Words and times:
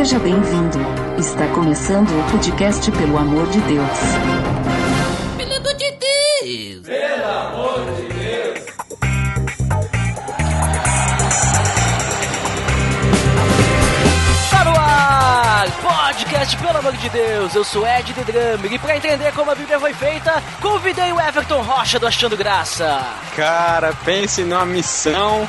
Seja 0.00 0.18
bem-vindo. 0.18 0.78
Está 1.18 1.46
começando 1.48 2.08
o 2.08 2.30
podcast 2.30 2.90
Pelo 2.90 3.18
Amor 3.18 3.46
de 3.48 3.60
Deus. 3.60 3.98
Pelo 5.36 5.56
amor 5.56 5.74
de 5.74 5.90
Deus! 5.90 6.86
Pelo 6.86 7.26
amor 7.28 7.84
de 7.96 8.02
Deus! 8.14 8.64
Tá 14.50 14.64
no 14.64 14.70
ar! 14.70 15.66
Podcast 15.82 16.56
Pelo 16.56 16.78
Amor 16.78 16.92
de 16.94 17.08
Deus! 17.10 17.54
Eu 17.54 17.62
sou 17.62 17.86
Ed 17.86 18.14
The 18.14 18.24
Drummer 18.24 18.72
e 18.72 18.78
pra 18.78 18.96
entender 18.96 19.34
como 19.34 19.50
a 19.50 19.54
Bíblia 19.54 19.78
foi 19.78 19.92
feita, 19.92 20.42
convidei 20.62 21.12
o 21.12 21.20
Everton 21.20 21.60
Rocha 21.60 21.98
do 21.98 22.06
Achando 22.06 22.38
Graça. 22.38 23.06
Cara, 23.36 23.92
pense 24.02 24.44
numa 24.44 24.64
missão 24.64 25.46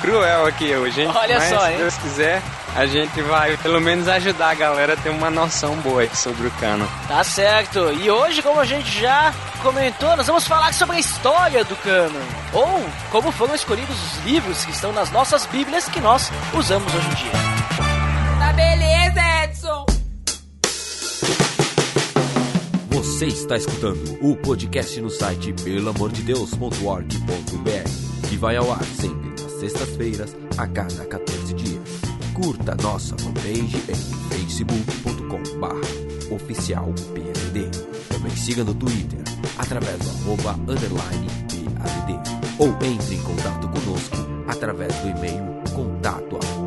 cruel 0.00 0.46
aqui 0.46 0.74
hoje, 0.74 1.02
hein? 1.02 1.12
Olha 1.14 1.38
Mas, 1.38 1.48
só, 1.48 1.68
hein? 1.68 1.76
se 1.76 1.82
Deus 1.82 1.96
quiser, 1.98 2.42
a 2.74 2.86
gente 2.86 3.20
vai 3.22 3.56
pelo 3.58 3.80
menos 3.80 4.08
ajudar 4.08 4.50
a 4.50 4.54
galera 4.54 4.94
a 4.94 4.96
ter 4.96 5.10
uma 5.10 5.30
noção 5.30 5.76
boa 5.76 6.08
sobre 6.14 6.46
o 6.46 6.50
cano. 6.52 6.88
Tá 7.06 7.22
certo. 7.22 7.92
E 7.92 8.10
hoje, 8.10 8.40
como 8.42 8.58
a 8.60 8.64
gente 8.64 9.00
já 9.00 9.32
comentou, 9.62 10.16
nós 10.16 10.26
vamos 10.26 10.46
falar 10.46 10.72
sobre 10.72 10.96
a 10.96 11.00
história 11.00 11.62
do 11.64 11.76
canon. 11.76 12.24
Ou 12.52 12.82
como 13.10 13.30
foram 13.30 13.54
escolhidos 13.54 13.96
os 13.96 14.24
livros 14.24 14.64
que 14.64 14.72
estão 14.72 14.92
nas 14.92 15.10
nossas 15.10 15.44
Bíblias 15.46 15.88
que 15.88 16.00
nós 16.00 16.30
usamos 16.54 16.92
hoje 16.94 17.06
em 17.06 17.14
dia. 17.14 17.32
Tá 18.38 18.52
beleza, 18.52 19.20
Edson. 19.44 19.86
Você 22.90 23.26
está 23.26 23.56
escutando 23.56 24.18
o 24.20 24.36
podcast 24.36 25.00
no 25.00 25.10
site 25.10 25.52
pelamordedeus.org.br 25.52 28.12
que 28.32 28.38
vai 28.38 28.56
ao 28.56 28.72
ar 28.72 28.82
sempre 28.84 29.28
nas 29.42 29.52
sextas-feiras, 29.60 30.34
a 30.56 30.66
cada 30.66 31.04
14 31.04 31.38
dias. 31.38 31.41
Curta 32.34 32.74
nossa 32.82 33.16
fanpage 33.18 33.76
em 33.88 33.94
facebook.com.br 34.30 36.34
oficial 36.34 36.92
PLD. 37.14 37.70
Também 38.08 38.34
siga 38.34 38.64
no 38.64 38.74
Twitter, 38.74 39.20
através 39.58 39.98
do 39.98 40.10
arroba 40.10 40.52
underline 40.72 41.26
PLD. 41.48 42.18
Ou 42.58 42.68
entre 42.82 43.16
em 43.16 43.22
contato 43.22 43.68
conosco 43.68 44.16
através 44.48 44.94
do 44.96 45.08
e-mail 45.08 45.62
contato 45.74 46.36
arroba. 46.36 46.62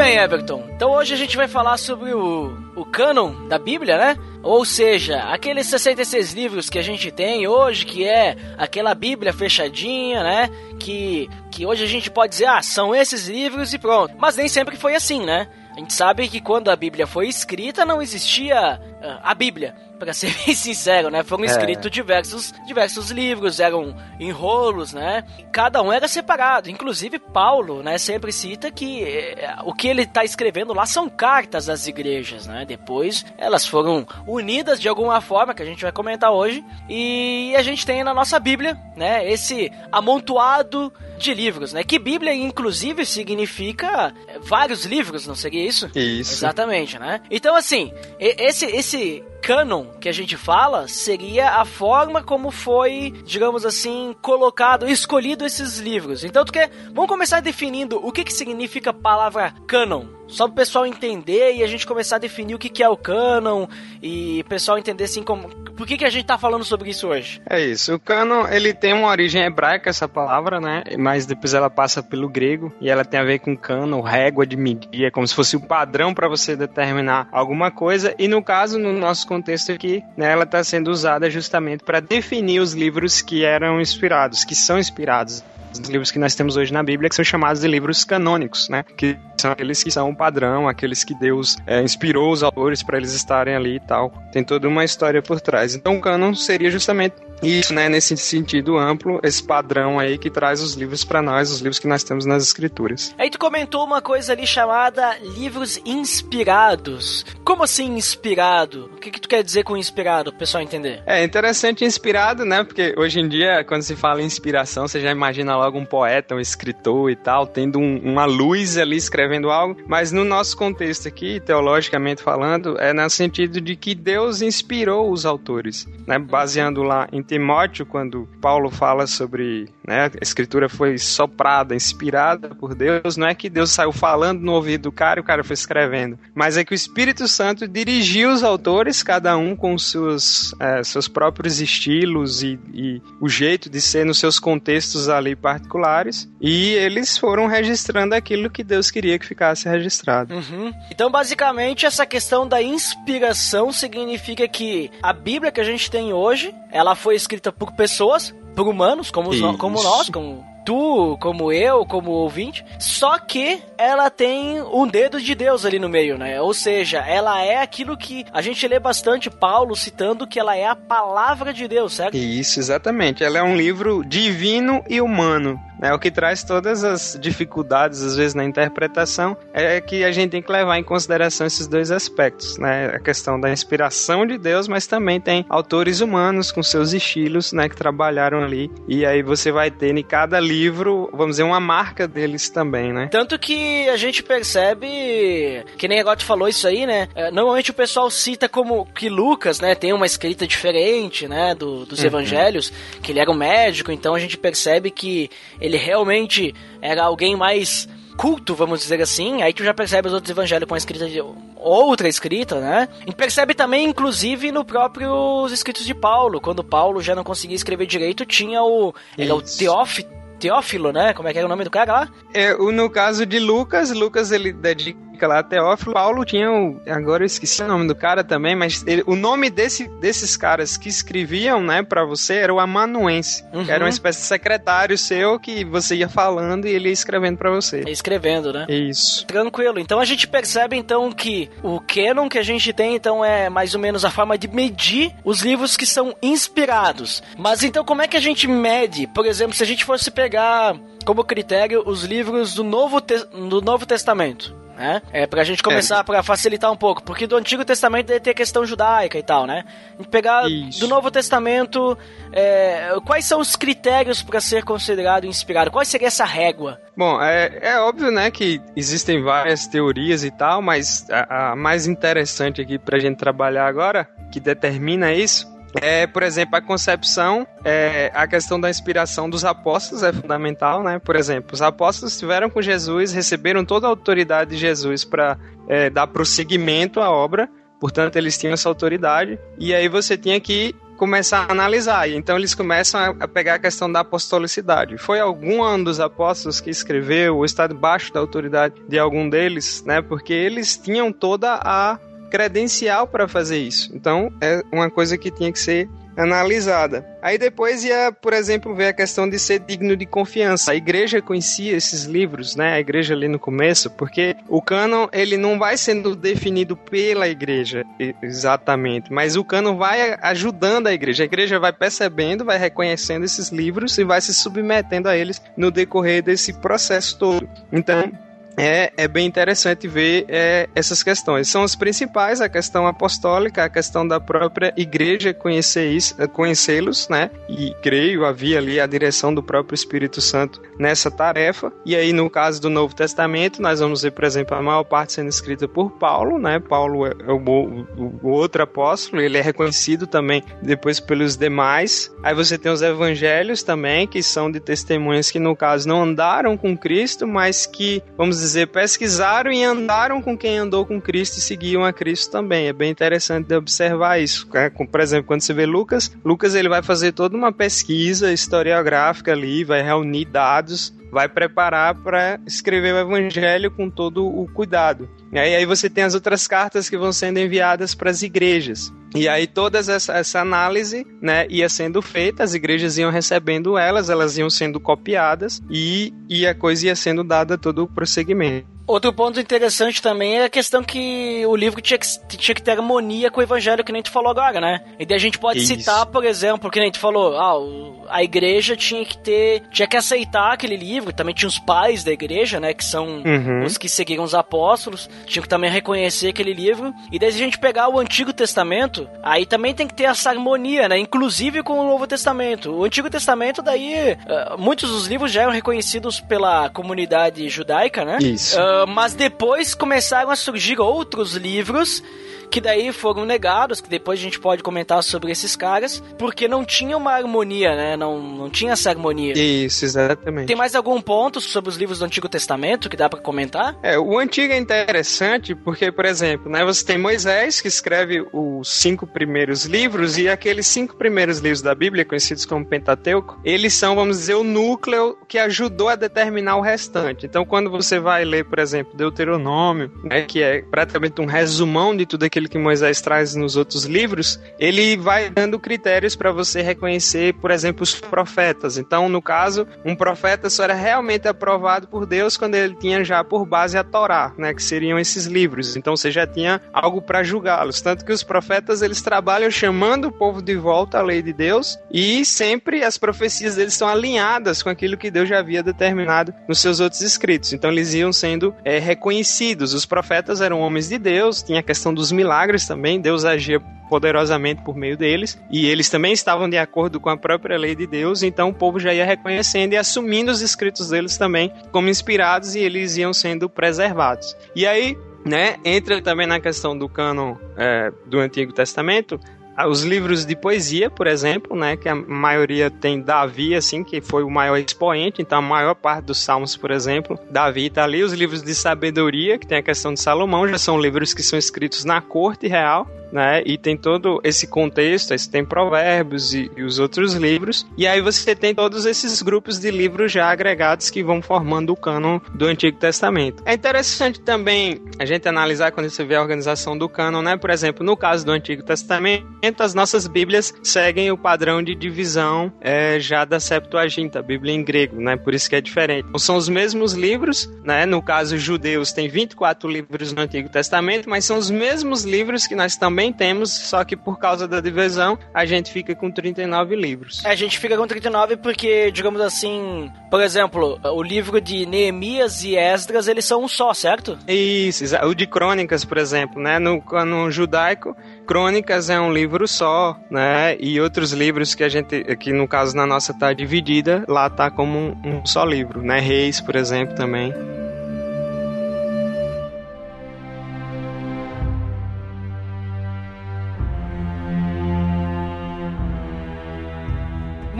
Bem, 0.00 0.16
Everton. 0.16 0.64
Então 0.74 0.92
hoje 0.92 1.12
a 1.12 1.16
gente 1.16 1.36
vai 1.36 1.46
falar 1.46 1.76
sobre 1.76 2.14
o, 2.14 2.56
o 2.74 2.86
cânon 2.86 3.46
da 3.48 3.58
Bíblia, 3.58 3.98
né? 3.98 4.16
Ou 4.42 4.64
seja, 4.64 5.24
aqueles 5.24 5.66
66 5.66 6.32
livros 6.32 6.70
que 6.70 6.78
a 6.78 6.82
gente 6.82 7.10
tem 7.10 7.46
hoje, 7.46 7.84
que 7.84 8.02
é 8.08 8.34
aquela 8.56 8.94
Bíblia 8.94 9.30
fechadinha, 9.30 10.22
né? 10.22 10.48
Que, 10.78 11.28
que 11.50 11.66
hoje 11.66 11.84
a 11.84 11.86
gente 11.86 12.10
pode 12.10 12.30
dizer, 12.30 12.46
ah, 12.46 12.62
são 12.62 12.94
esses 12.94 13.28
livros 13.28 13.74
e 13.74 13.78
pronto. 13.78 14.14
Mas 14.18 14.36
nem 14.36 14.48
sempre 14.48 14.74
foi 14.74 14.94
assim, 14.94 15.22
né? 15.22 15.48
A 15.76 15.78
gente 15.78 15.92
sabe 15.92 16.28
que 16.28 16.40
quando 16.40 16.70
a 16.70 16.76
Bíblia 16.76 17.06
foi 17.06 17.28
escrita 17.28 17.84
não 17.84 18.00
existia 18.00 18.80
a 19.22 19.34
Bíblia, 19.34 19.74
para 19.98 20.12
ser 20.14 20.32
bem 20.44 20.54
sincero, 20.54 21.10
né? 21.10 21.22
Foram 21.22 21.44
É. 21.44 21.46
escritos 21.46 21.90
diversos, 21.90 22.52
diversos 22.66 23.10
livros, 23.10 23.60
eram 23.60 23.94
enrolos, 24.18 24.92
né? 24.92 25.24
Cada 25.52 25.82
um 25.82 25.92
era 25.92 26.08
separado. 26.08 26.70
Inclusive 26.70 27.18
Paulo, 27.18 27.82
né? 27.82 27.98
Sempre 27.98 28.32
cita 28.32 28.70
que 28.70 29.02
eh, 29.04 29.56
o 29.64 29.74
que 29.74 29.88
ele 29.88 30.02
está 30.02 30.24
escrevendo 30.24 30.72
lá 30.72 30.86
são 30.86 31.08
cartas 31.08 31.68
às 31.68 31.86
igrejas, 31.86 32.46
né? 32.46 32.64
Depois 32.66 33.24
elas 33.36 33.66
foram 33.66 34.06
unidas 34.26 34.80
de 34.80 34.88
alguma 34.88 35.20
forma 35.20 35.54
que 35.54 35.62
a 35.62 35.66
gente 35.66 35.82
vai 35.82 35.92
comentar 35.92 36.30
hoje 36.32 36.64
e 36.88 37.54
a 37.56 37.62
gente 37.62 37.84
tem 37.84 38.02
na 38.02 38.14
nossa 38.14 38.38
Bíblia, 38.38 38.78
né? 38.96 39.30
Esse 39.30 39.70
amontoado 39.92 40.92
de 41.18 41.34
livros, 41.34 41.72
né? 41.74 41.84
Que 41.84 41.98
Bíblia, 41.98 42.32
inclusive, 42.34 43.04
significa 43.04 44.12
eh, 44.26 44.38
vários 44.40 44.84
livros, 44.86 45.26
não 45.26 45.34
seria 45.34 45.66
isso? 45.66 45.90
Isso. 45.94 46.32
Exatamente, 46.32 46.98
né? 46.98 47.20
Então, 47.30 47.54
assim, 47.54 47.92
e- 48.18 48.36
esse, 48.38 48.64
esse 48.90 49.22
canon 49.40 49.86
que 50.00 50.08
a 50.08 50.12
gente 50.12 50.36
fala 50.36 50.86
seria 50.88 51.52
a 51.52 51.64
forma 51.64 52.22
como 52.22 52.50
foi, 52.50 53.12
digamos 53.24 53.64
assim, 53.64 54.14
colocado, 54.20 54.88
escolhido 54.88 55.44
esses 55.44 55.78
livros. 55.78 56.24
Então, 56.24 56.44
tu 56.44 56.52
quer. 56.52 56.70
Vamos 56.92 57.08
começar 57.08 57.40
definindo 57.40 58.04
o 58.04 58.12
que, 58.12 58.24
que 58.24 58.32
significa 58.32 58.90
a 58.90 58.94
palavra 58.94 59.54
canon. 59.66 60.20
Só 60.30 60.46
para 60.46 60.52
o 60.52 60.56
pessoal 60.56 60.86
entender 60.86 61.54
e 61.54 61.62
a 61.62 61.66
gente 61.66 61.86
começar 61.86 62.16
a 62.16 62.18
definir 62.18 62.54
o 62.54 62.58
que, 62.58 62.68
que 62.68 62.82
é 62.82 62.88
o 62.88 62.96
canon 62.96 63.66
e 64.00 64.40
o 64.40 64.48
pessoal 64.48 64.78
entender 64.78 65.04
assim 65.04 65.22
como. 65.22 65.48
Por 65.48 65.86
que, 65.86 65.96
que 65.96 66.04
a 66.04 66.10
gente 66.10 66.24
tá 66.24 66.38
falando 66.38 66.64
sobre 66.64 66.90
isso 66.90 67.08
hoje? 67.08 67.42
É 67.50 67.60
isso. 67.60 67.94
O 67.94 67.98
canon, 67.98 68.46
ele 68.46 68.72
tem 68.72 68.92
uma 68.92 69.08
origem 69.08 69.42
hebraica, 69.42 69.90
essa 69.90 70.06
palavra, 70.06 70.60
né? 70.60 70.84
Mas 70.96 71.26
depois 71.26 71.52
ela 71.52 71.68
passa 71.68 72.02
pelo 72.02 72.28
grego 72.28 72.72
e 72.80 72.88
ela 72.88 73.04
tem 73.04 73.18
a 73.18 73.24
ver 73.24 73.40
com 73.40 73.56
cano, 73.56 74.00
régua 74.00 74.46
de 74.46 74.56
medir, 74.56 75.06
é 75.06 75.10
como 75.10 75.26
se 75.26 75.34
fosse 75.34 75.56
o 75.56 75.60
padrão 75.60 76.14
para 76.14 76.28
você 76.28 76.54
determinar 76.54 77.28
alguma 77.32 77.70
coisa. 77.70 78.14
E 78.18 78.28
no 78.28 78.42
caso, 78.42 78.78
no 78.78 78.92
nosso 78.92 79.26
contexto 79.30 79.70
aqui, 79.70 80.02
né, 80.16 80.32
ela 80.32 80.42
está 80.42 80.64
sendo 80.64 80.90
usada 80.90 81.30
justamente 81.30 81.84
para 81.84 82.00
definir 82.00 82.58
os 82.58 82.74
livros 82.74 83.22
que 83.22 83.44
eram 83.44 83.80
inspirados, 83.80 84.42
que 84.42 84.56
são 84.56 84.76
inspirados. 84.76 85.44
Os 85.72 85.88
livros 85.88 86.10
que 86.10 86.18
nós 86.18 86.34
temos 86.34 86.56
hoje 86.56 86.72
na 86.72 86.82
Bíblia, 86.82 87.08
que 87.08 87.14
são 87.14 87.24
chamados 87.24 87.60
de 87.60 87.68
livros 87.68 88.04
canônicos, 88.04 88.68
né? 88.68 88.84
Que 88.96 89.16
são 89.40 89.52
aqueles 89.52 89.82
que 89.82 89.90
são 89.90 90.10
o 90.10 90.16
padrão, 90.16 90.68
aqueles 90.68 91.04
que 91.04 91.14
Deus 91.14 91.56
é, 91.66 91.82
inspirou 91.82 92.32
os 92.32 92.42
autores 92.42 92.82
para 92.82 92.98
eles 92.98 93.12
estarem 93.12 93.54
ali 93.54 93.76
e 93.76 93.80
tal. 93.80 94.12
Tem 94.32 94.44
toda 94.44 94.68
uma 94.68 94.84
história 94.84 95.22
por 95.22 95.40
trás. 95.40 95.74
Então, 95.74 95.96
o 95.96 96.00
cânon 96.00 96.34
seria 96.34 96.70
justamente 96.70 97.14
isso, 97.42 97.72
né? 97.72 97.88
Nesse 97.88 98.16
sentido 98.16 98.76
amplo, 98.76 99.18
esse 99.22 99.42
padrão 99.42 99.98
aí 99.98 100.18
que 100.18 100.30
traz 100.30 100.60
os 100.60 100.74
livros 100.74 101.04
para 101.04 101.22
nós, 101.22 101.50
os 101.50 101.60
livros 101.60 101.78
que 101.78 101.86
nós 101.86 102.04
temos 102.04 102.26
nas 102.26 102.42
escrituras. 102.42 103.14
Aí 103.18 103.30
tu 103.30 103.38
comentou 103.38 103.84
uma 103.84 104.02
coisa 104.02 104.32
ali 104.32 104.46
chamada 104.46 105.16
livros 105.18 105.80
inspirados. 105.84 107.24
Como 107.44 107.62
assim 107.62 107.96
inspirado? 107.96 108.90
O 108.94 109.00
que, 109.00 109.10
que 109.10 109.20
tu 109.20 109.28
quer 109.28 109.42
dizer 109.42 109.64
com 109.64 109.76
inspirado, 109.76 110.30
pro 110.30 110.38
pessoal 110.38 110.62
entender? 110.62 111.02
É 111.06 111.24
interessante 111.24 111.84
inspirado, 111.84 112.44
né? 112.44 112.62
Porque 112.62 112.94
hoje 112.96 113.20
em 113.20 113.28
dia, 113.28 113.64
quando 113.64 113.82
se 113.82 113.96
fala 113.96 114.20
em 114.20 114.26
inspiração, 114.26 114.86
você 114.86 115.00
já 115.00 115.10
imagina 115.10 115.56
logo 115.60 115.78
um 115.78 115.84
poeta, 115.84 116.34
um 116.34 116.40
escritor 116.40 117.10
e 117.10 117.16
tal, 117.16 117.46
tendo 117.46 117.78
um- 117.78 117.98
uma 117.98 118.24
luz 118.24 118.76
ali 118.78 118.96
escrevendo 118.96 119.50
algo. 119.50 119.76
Mas 119.86 120.10
no 120.12 120.24
nosso 120.24 120.56
contexto 120.56 121.06
aqui, 121.08 121.40
teologicamente 121.40 122.22
falando, 122.22 122.78
é 122.78 122.92
no 122.92 123.08
sentido 123.10 123.60
de 123.60 123.76
que 123.76 123.94
Deus 123.94 124.42
inspirou 124.42 125.10
os 125.10 125.26
autores, 125.26 125.86
né? 126.06 126.18
Baseando 126.18 126.82
lá 126.82 127.06
em 127.12 127.22
Timóteo, 127.22 127.84
quando 127.86 128.28
Paulo 128.40 128.70
fala 128.70 129.06
sobre, 129.06 129.68
né? 129.86 130.06
A 130.06 130.22
escritura 130.22 130.68
foi 130.68 130.96
soprada, 130.98 131.74
inspirada 131.74 132.54
por 132.54 132.74
Deus. 132.74 133.16
Não 133.16 133.26
é 133.26 133.34
que 133.34 133.48
Deus 133.50 133.70
saiu 133.70 133.92
falando 133.92 134.40
no 134.40 134.52
ouvido 134.52 134.82
do 134.82 134.92
cara 134.92 135.20
e 135.20 135.22
o 135.22 135.24
cara 135.24 135.44
foi 135.44 135.54
escrevendo, 135.54 136.18
mas 136.34 136.56
é 136.56 136.64
que 136.64 136.72
o 136.72 136.74
Espírito 136.74 137.28
Santo 137.28 137.68
dirigiu 137.68 138.30
os 138.30 138.42
autores, 138.42 139.02
cada 139.02 139.36
um 139.36 139.54
com 139.54 139.76
seus, 139.76 140.54
eh, 140.60 140.82
seus 140.84 141.06
próprios 141.08 141.60
estilos 141.60 142.42
e, 142.42 142.58
e 142.72 143.02
o 143.20 143.28
jeito 143.28 143.68
de 143.68 143.80
ser 143.80 144.04
nos 144.06 144.18
seus 144.18 144.38
contextos 144.38 145.08
ali 145.08 145.34
particulares, 145.50 146.30
e 146.40 146.74
eles 146.74 147.18
foram 147.18 147.48
registrando 147.48 148.14
aquilo 148.14 148.48
que 148.48 148.62
Deus 148.62 148.88
queria 148.88 149.18
que 149.18 149.26
ficasse 149.26 149.68
registrado. 149.68 150.32
Uhum. 150.34 150.72
Então, 150.90 151.10
basicamente, 151.10 151.86
essa 151.86 152.06
questão 152.06 152.46
da 152.46 152.62
inspiração 152.62 153.72
significa 153.72 154.46
que 154.46 154.92
a 155.02 155.12
Bíblia 155.12 155.50
que 155.50 155.60
a 155.60 155.64
gente 155.64 155.90
tem 155.90 156.12
hoje, 156.12 156.54
ela 156.70 156.94
foi 156.94 157.16
escrita 157.16 157.50
por 157.50 157.72
pessoas, 157.72 158.32
por 158.54 158.68
humanos, 158.68 159.10
como, 159.10 159.34
Isso. 159.34 159.58
como 159.58 159.82
nós, 159.82 160.08
como 160.08 160.49
tu, 160.64 161.16
como 161.20 161.52
eu, 161.52 161.84
como 161.84 162.10
ouvinte, 162.10 162.64
só 162.78 163.18
que 163.18 163.62
ela 163.76 164.10
tem 164.10 164.60
um 164.62 164.86
dedo 164.86 165.20
de 165.20 165.34
Deus 165.34 165.64
ali 165.64 165.78
no 165.78 165.88
meio, 165.88 166.18
né? 166.18 166.40
Ou 166.40 166.52
seja, 166.52 166.98
ela 166.98 167.42
é 167.42 167.62
aquilo 167.62 167.96
que 167.96 168.26
a 168.32 168.42
gente 168.42 168.66
lê 168.68 168.78
bastante 168.78 169.30
Paulo 169.30 169.74
citando 169.74 170.26
que 170.26 170.38
ela 170.38 170.56
é 170.56 170.66
a 170.66 170.76
palavra 170.76 171.52
de 171.52 171.66
Deus, 171.66 171.94
certo? 171.94 172.16
Isso, 172.16 172.60
exatamente. 172.60 173.24
Ela 173.24 173.38
é 173.38 173.42
um 173.42 173.56
livro 173.56 174.04
divino 174.04 174.84
e 174.88 175.00
humano. 175.00 175.58
Né? 175.80 175.92
O 175.94 175.98
que 175.98 176.10
traz 176.10 176.44
todas 176.44 176.84
as 176.84 177.18
dificuldades, 177.18 178.02
às 178.02 178.16
vezes, 178.16 178.34
na 178.34 178.44
interpretação, 178.44 179.36
é 179.52 179.80
que 179.80 180.04
a 180.04 180.12
gente 180.12 180.30
tem 180.32 180.42
que 180.42 180.52
levar 180.52 180.78
em 180.78 180.84
consideração 180.84 181.46
esses 181.46 181.66
dois 181.66 181.90
aspectos. 181.90 182.58
Né? 182.58 182.86
A 182.94 182.98
questão 182.98 183.40
da 183.40 183.50
inspiração 183.50 184.26
de 184.26 184.36
Deus, 184.36 184.68
mas 184.68 184.86
também 184.86 185.20
tem 185.20 185.46
autores 185.48 186.00
humanos 186.00 186.52
com 186.52 186.62
seus 186.62 186.92
estilos 186.92 187.52
né, 187.52 187.68
que 187.68 187.76
trabalharam 187.76 188.42
ali. 188.42 188.70
E 188.86 189.06
aí 189.06 189.22
você 189.22 189.50
vai 189.50 189.70
ter 189.70 189.96
em 189.96 190.04
cada 190.04 190.38
livro, 190.50 191.08
vamos 191.12 191.34
dizer, 191.34 191.44
uma 191.44 191.60
marca 191.60 192.08
deles 192.08 192.50
também, 192.50 192.92
né? 192.92 193.06
Tanto 193.10 193.38
que 193.38 193.88
a 193.88 193.96
gente 193.96 194.22
percebe, 194.22 195.64
que 195.78 195.86
nem 195.88 196.00
agora 196.00 196.16
tu 196.16 196.24
falou 196.24 196.48
isso 196.48 196.66
aí, 196.66 196.86
né? 196.86 197.08
É, 197.14 197.30
Normalmente 197.30 197.70
o 197.70 197.74
pessoal 197.74 198.10
cita 198.10 198.48
como 198.48 198.86
que 198.86 199.08
Lucas, 199.08 199.60
né, 199.60 199.74
tem 199.74 199.92
uma 199.92 200.06
escrita 200.06 200.46
diferente, 200.46 201.28
né, 201.28 201.54
do- 201.54 201.86
dos 201.86 202.00
Uhum. 202.00 202.06
evangelhos, 202.06 202.72
que 203.02 203.12
ele 203.12 203.20
era 203.20 203.30
um 203.30 203.34
médico, 203.34 203.92
então 203.92 204.14
a 204.14 204.18
gente 204.18 204.36
percebe 204.36 204.90
que 204.90 205.30
ele 205.60 205.76
realmente 205.76 206.54
era 206.82 207.04
alguém 207.04 207.36
mais 207.36 207.88
culto, 208.16 208.54
vamos 208.54 208.80
dizer 208.80 209.00
assim, 209.00 209.40
aí 209.42 209.52
tu 209.52 209.64
já 209.64 209.72
percebe 209.72 210.08
os 210.08 210.12
outros 210.14 210.30
evangelhos 210.30 210.68
com 210.68 210.74
a 210.74 210.78
escrita 210.78 211.08
de 211.08 211.22
outra 211.56 212.06
escrita, 212.08 212.60
né? 212.60 212.86
E 213.06 213.14
percebe 213.14 213.54
também, 213.54 213.86
inclusive, 213.86 214.52
no 214.52 214.62
próprios 214.64 215.50
escritos 215.52 215.86
de 215.86 215.94
Paulo, 215.94 216.38
quando 216.40 216.62
Paulo 216.62 217.00
já 217.00 217.14
não 217.14 217.24
conseguia 217.24 217.56
escrever 217.56 217.86
direito, 217.86 218.26
tinha 218.26 218.62
o, 218.62 218.94
ele 219.16 219.30
é 219.30 219.34
o 219.34 219.40
Teófilo, 219.40 220.08
Teófilo, 220.40 220.92
né? 220.92 221.12
Como 221.12 221.28
é 221.28 221.32
que 221.32 221.38
é 221.38 221.44
o 221.44 221.48
nome 221.48 221.64
do 221.64 221.70
cara 221.70 221.92
lá? 221.92 222.08
É, 222.34 222.52
no 222.72 222.90
caso 222.90 223.24
de 223.24 223.38
Lucas, 223.38 223.90
Lucas 223.90 224.32
ele 224.32 224.52
dedica 224.52 225.09
lá 225.26 225.42
Teófilo. 225.42 225.92
Paulo 225.92 226.24
tinha, 226.24 226.50
um, 226.50 226.80
agora 226.86 227.22
eu 227.22 227.26
esqueci 227.26 227.62
o 227.62 227.66
nome 227.66 227.86
do 227.86 227.94
cara 227.94 228.22
também, 228.22 228.54
mas 228.54 228.84
ele, 228.86 229.02
o 229.06 229.16
nome 229.16 229.50
desse, 229.50 229.88
desses 230.00 230.36
caras 230.36 230.76
que 230.76 230.88
escreviam, 230.88 231.62
né, 231.62 231.82
para 231.82 232.04
você 232.04 232.34
era 232.34 232.52
o 232.52 232.60
amanuense, 232.60 233.44
uhum. 233.52 233.64
que 233.64 233.70
era 233.70 233.84
uma 233.84 233.90
espécie 233.90 234.20
de 234.20 234.26
secretário 234.26 234.96
seu 234.96 235.38
que 235.38 235.64
você 235.64 235.96
ia 235.96 236.08
falando 236.08 236.66
e 236.66 236.70
ele 236.70 236.88
ia 236.88 236.92
escrevendo 236.92 237.38
para 237.38 237.50
você. 237.50 237.82
Escrevendo, 237.86 238.52
né? 238.52 238.66
Isso. 238.68 239.26
Tranquilo. 239.26 239.78
Então 239.78 240.00
a 240.00 240.04
gente 240.04 240.26
percebe 240.26 240.76
então 240.76 241.10
que 241.12 241.50
o 241.62 241.80
canon 241.80 242.28
que 242.28 242.38
a 242.38 242.42
gente 242.42 242.72
tem 242.72 242.94
então 242.94 243.24
é 243.24 243.48
mais 243.48 243.74
ou 243.74 243.80
menos 243.80 244.04
a 244.04 244.10
forma 244.10 244.36
de 244.36 244.48
medir 244.48 245.14
os 245.24 245.40
livros 245.40 245.76
que 245.76 245.86
são 245.86 246.14
inspirados. 246.22 247.22
Mas 247.36 247.62
então 247.62 247.84
como 247.84 248.02
é 248.02 248.08
que 248.08 248.16
a 248.16 248.20
gente 248.20 248.46
mede? 248.46 249.06
Por 249.08 249.26
exemplo, 249.26 249.54
se 249.54 249.62
a 249.62 249.66
gente 249.66 249.84
fosse 249.84 250.10
pegar 250.10 250.76
como 251.04 251.24
critério 251.24 251.82
os 251.86 252.04
livros 252.04 252.54
do 252.54 252.62
Novo, 252.62 253.00
Te 253.00 253.18
do 253.48 253.60
Novo 253.60 253.86
Testamento 253.86 254.60
né? 254.80 255.02
É 255.12 255.26
pra 255.26 255.44
gente 255.44 255.62
começar, 255.62 256.00
é. 256.00 256.02
para 256.02 256.22
facilitar 256.22 256.72
um 256.72 256.76
pouco, 256.76 257.02
porque 257.02 257.26
do 257.26 257.36
Antigo 257.36 257.66
Testamento 257.66 258.06
deve 258.06 258.20
ter 258.20 258.32
questão 258.32 258.64
judaica 258.64 259.18
e 259.18 259.22
tal, 259.22 259.46
né? 259.46 259.62
A 259.92 259.96
gente 259.98 260.08
pegar 260.08 260.50
Isso. 260.50 260.80
do 260.80 260.88
Novo 260.88 261.10
Testamento, 261.10 261.98
é, 262.32 262.94
quais 263.04 263.26
são 263.26 263.40
os 263.40 263.56
critérios 263.56 264.22
para 264.22 264.40
ser 264.40 264.64
considerado 264.64 265.26
inspirado? 265.26 265.70
Qual 265.70 265.84
seria 265.84 266.08
essa 266.08 266.24
régua? 266.24 266.80
Bom, 266.96 267.20
é, 267.22 267.58
é 267.60 267.78
óbvio, 267.78 268.10
né, 268.10 268.30
que 268.30 268.58
existem 268.74 269.22
várias 269.22 269.66
teorias 269.66 270.24
e 270.24 270.30
tal, 270.30 270.62
mas 270.62 271.06
a, 271.10 271.52
a 271.52 271.56
mais 271.56 271.86
interessante 271.86 272.62
aqui 272.62 272.78
pra 272.78 272.98
gente 272.98 273.18
trabalhar 273.18 273.66
agora, 273.66 274.08
que 274.32 274.40
determina 274.40 275.12
isso, 275.12 275.46
é, 275.80 276.06
por 276.06 276.22
exemplo, 276.22 276.56
a 276.56 276.60
concepção, 276.60 277.46
é, 277.64 278.10
a 278.14 278.26
questão 278.26 278.60
da 278.60 278.68
inspiração 278.68 279.30
dos 279.30 279.44
apóstolos 279.44 280.02
é 280.02 280.12
fundamental, 280.12 280.82
né? 280.82 280.98
Por 280.98 281.16
exemplo, 281.16 281.50
os 281.52 281.62
apóstolos 281.62 282.12
estiveram 282.12 282.50
com 282.50 282.60
Jesus, 282.60 283.12
receberam 283.12 283.64
toda 283.64 283.86
a 283.86 283.90
autoridade 283.90 284.50
de 284.50 284.56
Jesus 284.56 285.04
para 285.04 285.38
é, 285.68 285.88
dar 285.88 286.06
prosseguimento 286.06 287.00
à 287.00 287.10
obra, 287.10 287.48
portanto, 287.78 288.16
eles 288.16 288.36
tinham 288.36 288.54
essa 288.54 288.68
autoridade, 288.68 289.38
e 289.58 289.74
aí 289.74 289.88
você 289.88 290.16
tinha 290.16 290.40
que 290.40 290.74
começar 291.00 291.46
a 291.48 291.52
analisar. 291.52 292.10
Então 292.10 292.36
eles 292.36 292.54
começam 292.54 293.16
a, 293.18 293.26
pegar 293.26 293.54
a 293.54 293.58
questão 293.58 293.90
da 293.90 294.00
apostolicidade. 294.00 294.98
Foi 294.98 295.18
algum 295.18 295.82
dos 295.82 295.98
apóstolos 295.98 296.60
que 296.60 296.68
escreveu 296.68 297.38
ou 297.38 297.44
está 297.46 297.66
debaixo 297.66 298.12
da 298.12 298.20
autoridade 298.20 298.74
de 298.86 298.98
algum 298.98 299.26
deles, 299.26 299.82
né? 299.86 300.02
Porque 300.02 300.34
eles 300.34 300.76
tinham 300.76 301.10
toda 301.10 301.54
a 301.54 301.98
credencial 302.30 303.06
para 303.06 303.28
fazer 303.28 303.58
isso. 303.58 303.90
Então, 303.94 304.32
é 304.40 304.62
uma 304.72 304.90
coisa 304.90 305.18
que 305.18 305.30
tinha 305.30 305.52
que 305.52 305.58
ser 305.58 305.88
analisada. 306.16 307.06
Aí 307.22 307.38
depois 307.38 307.84
ia, 307.84 308.12
por 308.12 308.32
exemplo, 308.32 308.74
ver 308.74 308.88
a 308.88 308.92
questão 308.92 309.28
de 309.28 309.38
ser 309.38 309.60
digno 309.60 309.96
de 309.96 310.06
confiança. 310.06 310.72
A 310.72 310.74
igreja 310.74 311.22
conhecia 311.22 311.76
esses 311.76 312.04
livros, 312.04 312.56
né? 312.56 312.74
A 312.74 312.80
igreja 312.80 313.14
ali 313.14 313.28
no 313.28 313.38
começo, 313.38 313.90
porque 313.90 314.36
o 314.48 314.60
cânon 314.60 315.08
ele 315.12 315.36
não 315.36 315.58
vai 315.58 315.76
sendo 315.76 316.14
definido 316.14 316.76
pela 316.76 317.28
igreja 317.28 317.84
exatamente, 318.22 319.12
mas 319.12 319.36
o 319.36 319.44
cânon 319.44 319.76
vai 319.76 320.16
ajudando 320.20 320.86
a 320.86 320.92
igreja. 320.92 321.22
A 321.22 321.26
igreja 321.26 321.58
vai 321.58 321.72
percebendo, 321.72 322.44
vai 322.44 322.58
reconhecendo 322.58 323.24
esses 323.24 323.50
livros 323.50 323.96
e 323.98 324.04
vai 324.04 324.20
se 324.20 324.34
submetendo 324.34 325.08
a 325.08 325.16
eles 325.16 325.40
no 325.56 325.70
decorrer 325.70 326.22
desse 326.22 326.52
processo 326.54 327.18
todo. 327.18 327.48
Então, 327.72 328.10
é, 328.56 328.92
é 328.96 329.08
bem 329.08 329.26
interessante 329.26 329.88
ver 329.88 330.26
é, 330.28 330.68
essas 330.74 331.02
questões. 331.02 331.48
São 331.48 331.62
as 331.62 331.74
principais, 331.74 332.40
a 332.40 332.48
questão 332.48 332.86
apostólica, 332.86 333.64
a 333.64 333.68
questão 333.68 334.06
da 334.06 334.20
própria 334.20 334.72
igreja 334.76 335.32
conhecer 335.32 335.90
isso, 335.90 336.16
conhecê-los, 336.28 337.08
né? 337.08 337.30
E 337.48 337.74
creio 337.82 338.24
havia 338.24 338.58
ali 338.58 338.78
a 338.80 338.86
direção 338.86 339.32
do 339.32 339.42
próprio 339.42 339.74
Espírito 339.74 340.20
Santo 340.20 340.60
nessa 340.78 341.10
tarefa. 341.10 341.72
E 341.84 341.96
aí, 341.96 342.12
no 342.12 342.28
caso 342.28 342.60
do 342.60 342.68
Novo 342.68 342.94
Testamento, 342.94 343.62
nós 343.62 343.80
vamos 343.80 344.02
ver, 344.02 344.12
por 344.12 344.24
exemplo, 344.24 344.56
a 344.56 344.62
maior 344.62 344.84
parte 344.84 345.14
sendo 345.14 345.28
escrita 345.28 345.66
por 345.66 345.92
Paulo, 345.92 346.38
né? 346.38 346.60
Paulo 346.60 347.06
é 347.06 347.14
o, 347.28 347.36
o, 347.38 348.20
o 348.22 348.28
outro 348.28 348.62
apóstolo, 348.62 349.22
ele 349.22 349.38
é 349.38 349.40
reconhecido 349.40 350.06
também 350.06 350.42
depois 350.62 351.00
pelos 351.00 351.36
demais. 351.36 352.14
Aí 352.22 352.34
você 352.34 352.58
tem 352.58 352.70
os 352.70 352.82
evangelhos 352.82 353.62
também, 353.62 354.06
que 354.06 354.22
são 354.22 354.50
de 354.50 354.60
testemunhas 354.60 355.30
que, 355.30 355.38
no 355.38 355.56
caso, 355.56 355.88
não 355.88 356.02
andaram 356.02 356.56
com 356.56 356.76
Cristo, 356.76 357.26
mas 357.26 357.64
que, 357.66 358.02
vamos 358.16 358.38
dizer, 358.38 358.49
pesquisaram 358.70 359.52
e 359.52 359.64
andaram 359.64 360.20
com 360.22 360.36
quem 360.36 360.58
andou 360.58 360.84
com 360.86 361.00
Cristo 361.00 361.38
e 361.38 361.40
seguiam 361.40 361.84
a 361.84 361.92
Cristo 361.92 362.30
também. 362.30 362.68
É 362.68 362.72
bem 362.72 362.90
interessante 362.90 363.48
de 363.48 363.54
observar 363.54 364.20
isso. 364.20 364.48
Né? 364.52 364.70
Por 364.70 365.00
exemplo, 365.00 365.26
quando 365.26 365.40
você 365.40 365.52
vê 365.52 365.66
Lucas, 365.66 366.10
Lucas 366.24 366.54
ele 366.54 366.68
vai 366.68 366.82
fazer 366.82 367.12
toda 367.12 367.36
uma 367.36 367.52
pesquisa 367.52 368.32
historiográfica 368.32 369.32
ali, 369.32 369.64
vai 369.64 369.82
reunir 369.82 370.24
dados 370.24 370.92
vai 371.10 371.28
preparar 371.28 371.94
para 371.96 372.38
escrever 372.46 372.94
o 372.94 372.98
evangelho 372.98 373.70
com 373.70 373.90
todo 373.90 374.24
o 374.26 374.46
cuidado. 374.46 375.08
E 375.32 375.38
aí 375.38 375.66
você 375.66 375.90
tem 375.90 376.04
as 376.04 376.14
outras 376.14 376.46
cartas 376.46 376.88
que 376.88 376.96
vão 376.96 377.12
sendo 377.12 377.38
enviadas 377.38 377.94
para 377.94 378.10
as 378.10 378.22
igrejas. 378.22 378.92
E 379.14 379.28
aí 379.28 379.46
toda 379.46 379.78
essa, 379.78 380.12
essa, 380.12 380.40
análise, 380.40 381.06
né, 381.20 381.46
ia 381.48 381.68
sendo 381.68 382.00
feita, 382.00 382.44
as 382.44 382.54
igrejas 382.54 382.96
iam 382.96 383.10
recebendo 383.10 383.76
elas, 383.76 384.08
elas 384.08 384.38
iam 384.38 384.48
sendo 384.48 384.78
copiadas 384.78 385.60
e, 385.70 386.14
e 386.28 386.46
a 386.46 386.54
coisa 386.54 386.86
ia 386.86 386.96
sendo 386.96 387.24
dada 387.24 387.58
todo 387.58 387.82
o 387.82 387.88
prosseguimento. 387.88 388.80
Outro 388.90 389.12
ponto 389.12 389.38
interessante 389.38 390.02
também 390.02 390.38
é 390.38 390.46
a 390.46 390.48
questão 390.48 390.82
que 390.82 391.46
o 391.46 391.54
livro 391.54 391.80
tinha 391.80 391.96
que, 391.96 392.06
tinha 392.36 392.52
que 392.56 392.60
ter 392.60 392.72
harmonia 392.72 393.30
com 393.30 393.38
o 393.38 393.42
evangelho, 393.42 393.84
que 393.84 393.92
nem 393.92 394.02
tu 394.02 394.10
falou 394.10 394.32
agora, 394.32 394.60
né? 394.60 394.80
E 394.98 395.06
daí 395.06 395.14
a 395.14 395.20
gente 395.20 395.38
pode 395.38 395.60
Isso. 395.60 395.68
citar, 395.68 396.06
por 396.06 396.24
exemplo, 396.24 396.68
que 396.68 396.80
nem 396.80 396.90
tu 396.90 396.98
falou, 396.98 397.38
ah, 397.38 398.16
a 398.16 398.24
igreja 398.24 398.74
tinha 398.74 399.04
que 399.04 399.16
ter, 399.16 399.62
tinha 399.70 399.86
que 399.86 399.96
aceitar 399.96 400.54
aquele 400.54 400.76
livro, 400.76 401.12
também 401.12 401.32
tinha 401.32 401.48
os 401.48 401.56
pais 401.60 402.02
da 402.02 402.10
igreja, 402.10 402.58
né, 402.58 402.74
que 402.74 402.84
são 402.84 403.22
uhum. 403.24 403.62
os 403.64 403.78
que 403.78 403.88
seguiram 403.88 404.24
os 404.24 404.34
apóstolos, 404.34 405.08
tinham 405.24 405.44
que 405.44 405.48
também 405.48 405.70
reconhecer 405.70 406.26
aquele 406.26 406.52
livro. 406.52 406.92
E 407.12 407.18
daí 407.20 407.28
a 407.28 407.32
gente 407.32 407.60
pegar 407.60 407.88
o 407.88 408.00
Antigo 408.00 408.32
Testamento, 408.32 408.99
aí 409.22 409.46
também 409.46 409.74
tem 409.74 409.86
que 409.86 409.94
ter 409.94 410.04
essa 410.04 410.30
harmonia, 410.30 410.88
né, 410.88 410.98
inclusive 410.98 411.62
com 411.62 411.78
o 411.78 411.84
Novo 411.84 412.06
Testamento. 412.06 412.72
O 412.72 412.84
Antigo 412.84 413.10
Testamento, 413.10 413.62
daí, 413.62 414.12
uh, 414.12 414.58
muitos 414.58 414.90
dos 414.90 415.06
livros 415.06 415.30
já 415.30 415.42
eram 415.42 415.52
reconhecidos 415.52 416.20
pela 416.20 416.68
comunidade 416.70 417.48
judaica, 417.48 418.04
né? 418.04 418.18
Isso. 418.20 418.58
Uh, 418.58 418.86
mas 418.86 419.14
depois 419.14 419.74
começaram 419.74 420.30
a 420.30 420.36
surgir 420.36 420.80
outros 420.80 421.34
livros 421.34 422.02
que 422.50 422.60
daí 422.60 422.92
foram 422.92 423.24
negados, 423.24 423.80
que 423.80 423.88
depois 423.88 424.18
a 424.18 424.22
gente 424.22 424.40
pode 424.40 424.62
comentar 424.62 425.02
sobre 425.02 425.30
esses 425.30 425.54
caras, 425.54 426.02
porque 426.18 426.48
não 426.48 426.64
tinha 426.64 426.96
uma 426.96 427.12
harmonia, 427.12 427.74
né? 427.74 427.96
Não, 427.96 428.20
não 428.20 428.50
tinha 428.50 428.72
essa 428.72 428.90
harmonia. 428.90 429.34
Isso, 429.34 429.84
exatamente. 429.84 430.46
Tem 430.48 430.56
mais 430.56 430.74
algum 430.74 431.00
ponto 431.00 431.40
sobre 431.40 431.70
os 431.70 431.76
livros 431.76 432.00
do 432.00 432.04
Antigo 432.04 432.28
Testamento 432.28 432.88
que 432.88 432.96
dá 432.96 433.08
para 433.08 433.20
comentar? 433.20 433.76
É, 433.82 433.98
o 433.98 434.18
Antigo 434.18 434.52
é 434.52 434.58
interessante 434.58 435.54
porque, 435.54 435.92
por 435.92 436.04
exemplo, 436.04 436.50
né, 436.50 436.64
você 436.64 436.84
tem 436.84 436.98
Moisés 436.98 437.60
que 437.60 437.68
escreve 437.68 438.26
os 438.32 438.68
cinco 438.68 439.06
primeiros 439.06 439.64
livros 439.64 440.18
e 440.18 440.28
aqueles 440.28 440.66
cinco 440.66 440.96
primeiros 440.96 441.38
livros 441.38 441.62
da 441.62 441.74
Bíblia, 441.74 442.04
conhecidos 442.04 442.44
como 442.44 442.64
Pentateuco, 442.64 443.38
eles 443.44 443.74
são, 443.74 443.94
vamos 443.94 444.18
dizer, 444.18 444.34
o 444.34 444.44
núcleo 444.44 445.16
que 445.28 445.38
ajudou 445.38 445.88
a 445.88 445.96
determinar 445.96 446.56
o 446.56 446.60
restante. 446.60 447.26
Então, 447.26 447.44
quando 447.44 447.70
você 447.70 448.00
vai 448.00 448.24
ler, 448.24 448.44
por 448.44 448.58
exemplo, 448.58 448.96
Deuteronômio, 448.96 449.90
né, 450.02 450.22
que 450.22 450.42
é 450.42 450.62
praticamente 450.62 451.20
um 451.20 451.26
resumão 451.26 451.96
de 451.96 452.06
tudo 452.06 452.24
aquilo 452.24 452.39
aquilo 452.40 452.48
que 452.48 452.58
Moisés 452.58 453.00
traz 453.00 453.34
nos 453.34 453.56
outros 453.56 453.84
livros, 453.84 454.40
ele 454.58 454.96
vai 454.96 455.28
dando 455.28 455.58
critérios 455.58 456.16
para 456.16 456.32
você 456.32 456.62
reconhecer, 456.62 457.34
por 457.34 457.50
exemplo, 457.50 457.82
os 457.82 457.94
profetas. 457.94 458.78
Então, 458.78 459.08
no 459.08 459.20
caso, 459.20 459.66
um 459.84 459.94
profeta 459.94 460.48
só 460.48 460.64
era 460.64 460.74
realmente 460.74 461.28
aprovado 461.28 461.88
por 461.88 462.06
Deus 462.06 462.36
quando 462.36 462.54
ele 462.54 462.74
tinha 462.74 463.04
já 463.04 463.22
por 463.22 463.44
base 463.44 463.76
a 463.76 463.84
Torá, 463.84 464.32
né, 464.38 464.54
que 464.54 464.62
seriam 464.62 464.98
esses 464.98 465.26
livros. 465.26 465.76
Então, 465.76 465.96
você 465.96 466.10
já 466.10 466.26
tinha 466.26 466.60
algo 466.72 467.02
para 467.02 467.22
julgá-los. 467.22 467.80
Tanto 467.80 468.04
que 468.04 468.12
os 468.12 468.22
profetas 468.22 468.80
eles 468.82 469.02
trabalham 469.02 469.50
chamando 469.50 470.08
o 470.08 470.12
povo 470.12 470.40
de 470.40 470.56
volta 470.56 470.98
à 470.98 471.02
lei 471.02 471.22
de 471.22 471.32
Deus 471.32 471.78
e 471.90 472.24
sempre 472.24 472.84
as 472.84 472.96
profecias 472.96 473.56
deles 473.56 473.74
estão 473.74 473.88
alinhadas 473.88 474.62
com 474.62 474.68
aquilo 474.68 474.96
que 474.96 475.10
Deus 475.10 475.28
já 475.28 475.38
havia 475.38 475.62
determinado 475.62 476.32
nos 476.48 476.60
seus 476.60 476.80
outros 476.80 477.02
escritos. 477.02 477.52
Então, 477.52 477.70
eles 477.70 477.92
iam 477.94 478.12
sendo 478.12 478.54
é, 478.64 478.78
reconhecidos. 478.78 479.74
Os 479.74 479.84
profetas 479.84 480.40
eram 480.40 480.60
homens 480.60 480.88
de 480.88 480.98
Deus, 480.98 481.42
tinha 481.42 481.60
a 481.60 481.62
questão 481.62 481.92
dos 481.92 482.12
milagres 482.12 482.29
milagres 482.30 482.64
também, 482.66 483.00
Deus 483.00 483.24
agia 483.24 483.60
poderosamente 483.88 484.62
por 484.62 484.76
meio 484.76 484.96
deles, 484.96 485.36
e 485.50 485.66
eles 485.66 485.90
também 485.90 486.12
estavam 486.12 486.48
de 486.48 486.56
acordo 486.56 487.00
com 487.00 487.10
a 487.10 487.16
própria 487.16 487.58
lei 487.58 487.74
de 487.74 487.88
Deus, 487.88 488.22
então 488.22 488.50
o 488.50 488.54
povo 488.54 488.78
já 488.78 488.94
ia 488.94 489.04
reconhecendo 489.04 489.72
e 489.72 489.76
assumindo 489.76 490.30
os 490.30 490.40
escritos 490.40 490.90
deles 490.90 491.18
também 491.18 491.52
como 491.72 491.88
inspirados 491.88 492.54
e 492.54 492.60
eles 492.60 492.96
iam 492.96 493.12
sendo 493.12 493.50
preservados. 493.50 494.36
E 494.54 494.64
aí, 494.64 494.96
né, 495.26 495.56
entra 495.64 496.00
também 496.00 496.24
na 496.24 496.38
questão 496.38 496.78
do 496.78 496.88
cânon 496.88 497.34
é, 497.56 497.92
do 498.06 498.20
Antigo 498.20 498.52
Testamento 498.52 499.18
os 499.66 499.82
livros 499.82 500.24
de 500.24 500.36
poesia, 500.36 500.90
por 500.90 501.06
exemplo, 501.06 501.56
né, 501.56 501.76
que 501.76 501.88
a 501.88 501.94
maioria 501.94 502.70
tem 502.70 503.00
Davi, 503.00 503.54
assim, 503.54 503.82
que 503.82 504.00
foi 504.00 504.22
o 504.22 504.30
maior 504.30 504.58
expoente, 504.58 505.20
então 505.22 505.38
a 505.38 505.42
maior 505.42 505.74
parte 505.74 506.06
dos 506.06 506.18
salmos, 506.18 506.56
por 506.56 506.70
exemplo, 506.70 507.18
Davi 507.30 507.66
está 507.66 507.84
ali. 507.84 508.02
Os 508.02 508.12
livros 508.12 508.42
de 508.42 508.54
sabedoria, 508.54 509.38
que 509.38 509.46
tem 509.46 509.58
a 509.58 509.62
questão 509.62 509.92
de 509.94 510.00
Salomão, 510.00 510.46
já 510.46 510.58
são 510.58 510.80
livros 510.80 511.12
que 511.14 511.22
são 511.22 511.38
escritos 511.38 511.84
na 511.84 512.00
corte 512.00 512.46
real, 512.46 512.86
né? 513.12 513.42
E 513.44 513.58
tem 513.58 513.76
todo 513.76 514.20
esse 514.24 514.46
contexto, 514.46 515.16
você 515.16 515.30
tem 515.30 515.44
provérbios 515.44 516.34
e, 516.34 516.50
e, 516.56 516.62
os 516.62 516.78
outros 516.78 517.14
livros. 517.14 517.66
E 517.76 517.86
aí 517.86 518.00
você 518.00 518.34
tem 518.34 518.54
todos 518.54 518.86
esses 518.86 519.22
grupos 519.22 519.58
de 519.58 519.70
livros 519.70 520.12
já 520.12 520.30
agregados 520.30 520.90
que 520.90 521.02
vão 521.02 521.20
formando 521.20 521.72
o 521.72 521.76
cânon 521.76 522.20
do 522.34 522.46
Antigo 522.46 522.78
Testamento. 522.78 523.42
É 523.44 523.54
interessante 523.54 524.20
também 524.20 524.80
a 524.98 525.04
gente 525.04 525.28
analisar 525.28 525.72
quando 525.72 525.88
você 525.88 526.04
vê 526.04 526.14
a 526.14 526.22
organização 526.22 526.76
do 526.76 526.88
cânon, 526.88 527.22
né? 527.22 527.36
Por 527.36 527.50
exemplo, 527.50 527.84
no 527.84 527.96
caso 527.96 528.24
do 528.24 528.32
Antigo 528.32 528.62
Testamento, 528.62 529.26
as 529.60 529.74
nossas 529.74 530.06
Bíblias 530.06 530.54
seguem 530.62 531.10
o 531.10 531.18
padrão 531.18 531.62
de 531.62 531.74
divisão 531.74 532.52
é, 532.60 532.98
já 532.98 533.24
da 533.24 533.38
Septuaginta, 533.38 534.20
a 534.20 534.22
Bíblia 534.22 534.54
em 534.54 534.62
grego, 534.62 535.00
né? 535.00 535.16
Por 535.16 535.34
isso 535.34 535.48
que 535.48 535.56
é 535.56 535.60
diferente. 535.60 536.06
Então, 536.08 536.18
são 536.18 536.36
os 536.36 536.48
mesmos 536.48 536.94
livros, 536.94 537.50
né? 537.64 537.84
No 537.84 538.02
caso, 538.02 538.38
judeus 538.38 538.92
tem 538.92 539.08
24 539.08 539.68
livros 539.68 540.12
no 540.12 540.22
Antigo 540.22 540.48
Testamento, 540.48 541.08
mas 541.08 541.24
são 541.24 541.36
os 541.36 541.50
mesmos 541.50 542.04
livros 542.04 542.46
que 542.46 542.54
nós 542.54 542.76
também 542.76 542.99
também 543.00 543.12
temos, 543.12 543.50
só 543.50 543.82
que 543.82 543.96
por 543.96 544.18
causa 544.18 544.46
da 544.46 544.60
divisão, 544.60 545.18
a 545.32 545.46
gente 545.46 545.72
fica 545.72 545.94
com 545.94 546.10
39 546.10 546.76
livros. 546.76 547.24
É, 547.24 547.30
a 547.30 547.34
gente 547.34 547.58
fica 547.58 547.74
com 547.74 547.86
39 547.86 548.36
porque, 548.36 548.90
digamos 548.90 549.22
assim, 549.22 549.90
por 550.10 550.20
exemplo, 550.20 550.78
o 550.84 551.02
livro 551.02 551.40
de 551.40 551.64
Neemias 551.64 552.44
e 552.44 552.56
Esdras, 552.56 553.08
eles 553.08 553.24
são 553.24 553.42
um 553.42 553.48
só, 553.48 553.72
certo? 553.72 554.18
Isso, 554.28 554.84
o 555.06 555.14
de 555.14 555.26
Crônicas, 555.26 555.82
por 555.82 555.96
exemplo, 555.96 556.42
né? 556.42 556.58
No, 556.58 556.82
no 557.06 557.30
judaico, 557.30 557.96
Crônicas 558.26 558.90
é 558.90 559.00
um 559.00 559.10
livro 559.10 559.48
só, 559.48 559.98
né? 560.10 560.56
E 560.60 560.78
outros 560.78 561.12
livros 561.12 561.54
que 561.54 561.64
a 561.64 561.68
gente, 561.70 562.04
que 562.16 562.34
no 562.34 562.46
caso 562.46 562.76
na 562.76 562.86
nossa 562.86 563.14
tá 563.14 563.32
dividida, 563.32 564.04
lá 564.06 564.28
tá 564.28 564.50
como 564.50 564.78
um, 564.78 564.96
um 565.04 565.26
só 565.26 565.42
livro, 565.42 565.80
né? 565.80 566.00
Reis, 566.00 566.38
por 566.38 566.54
exemplo, 566.54 566.94
também. 566.94 567.32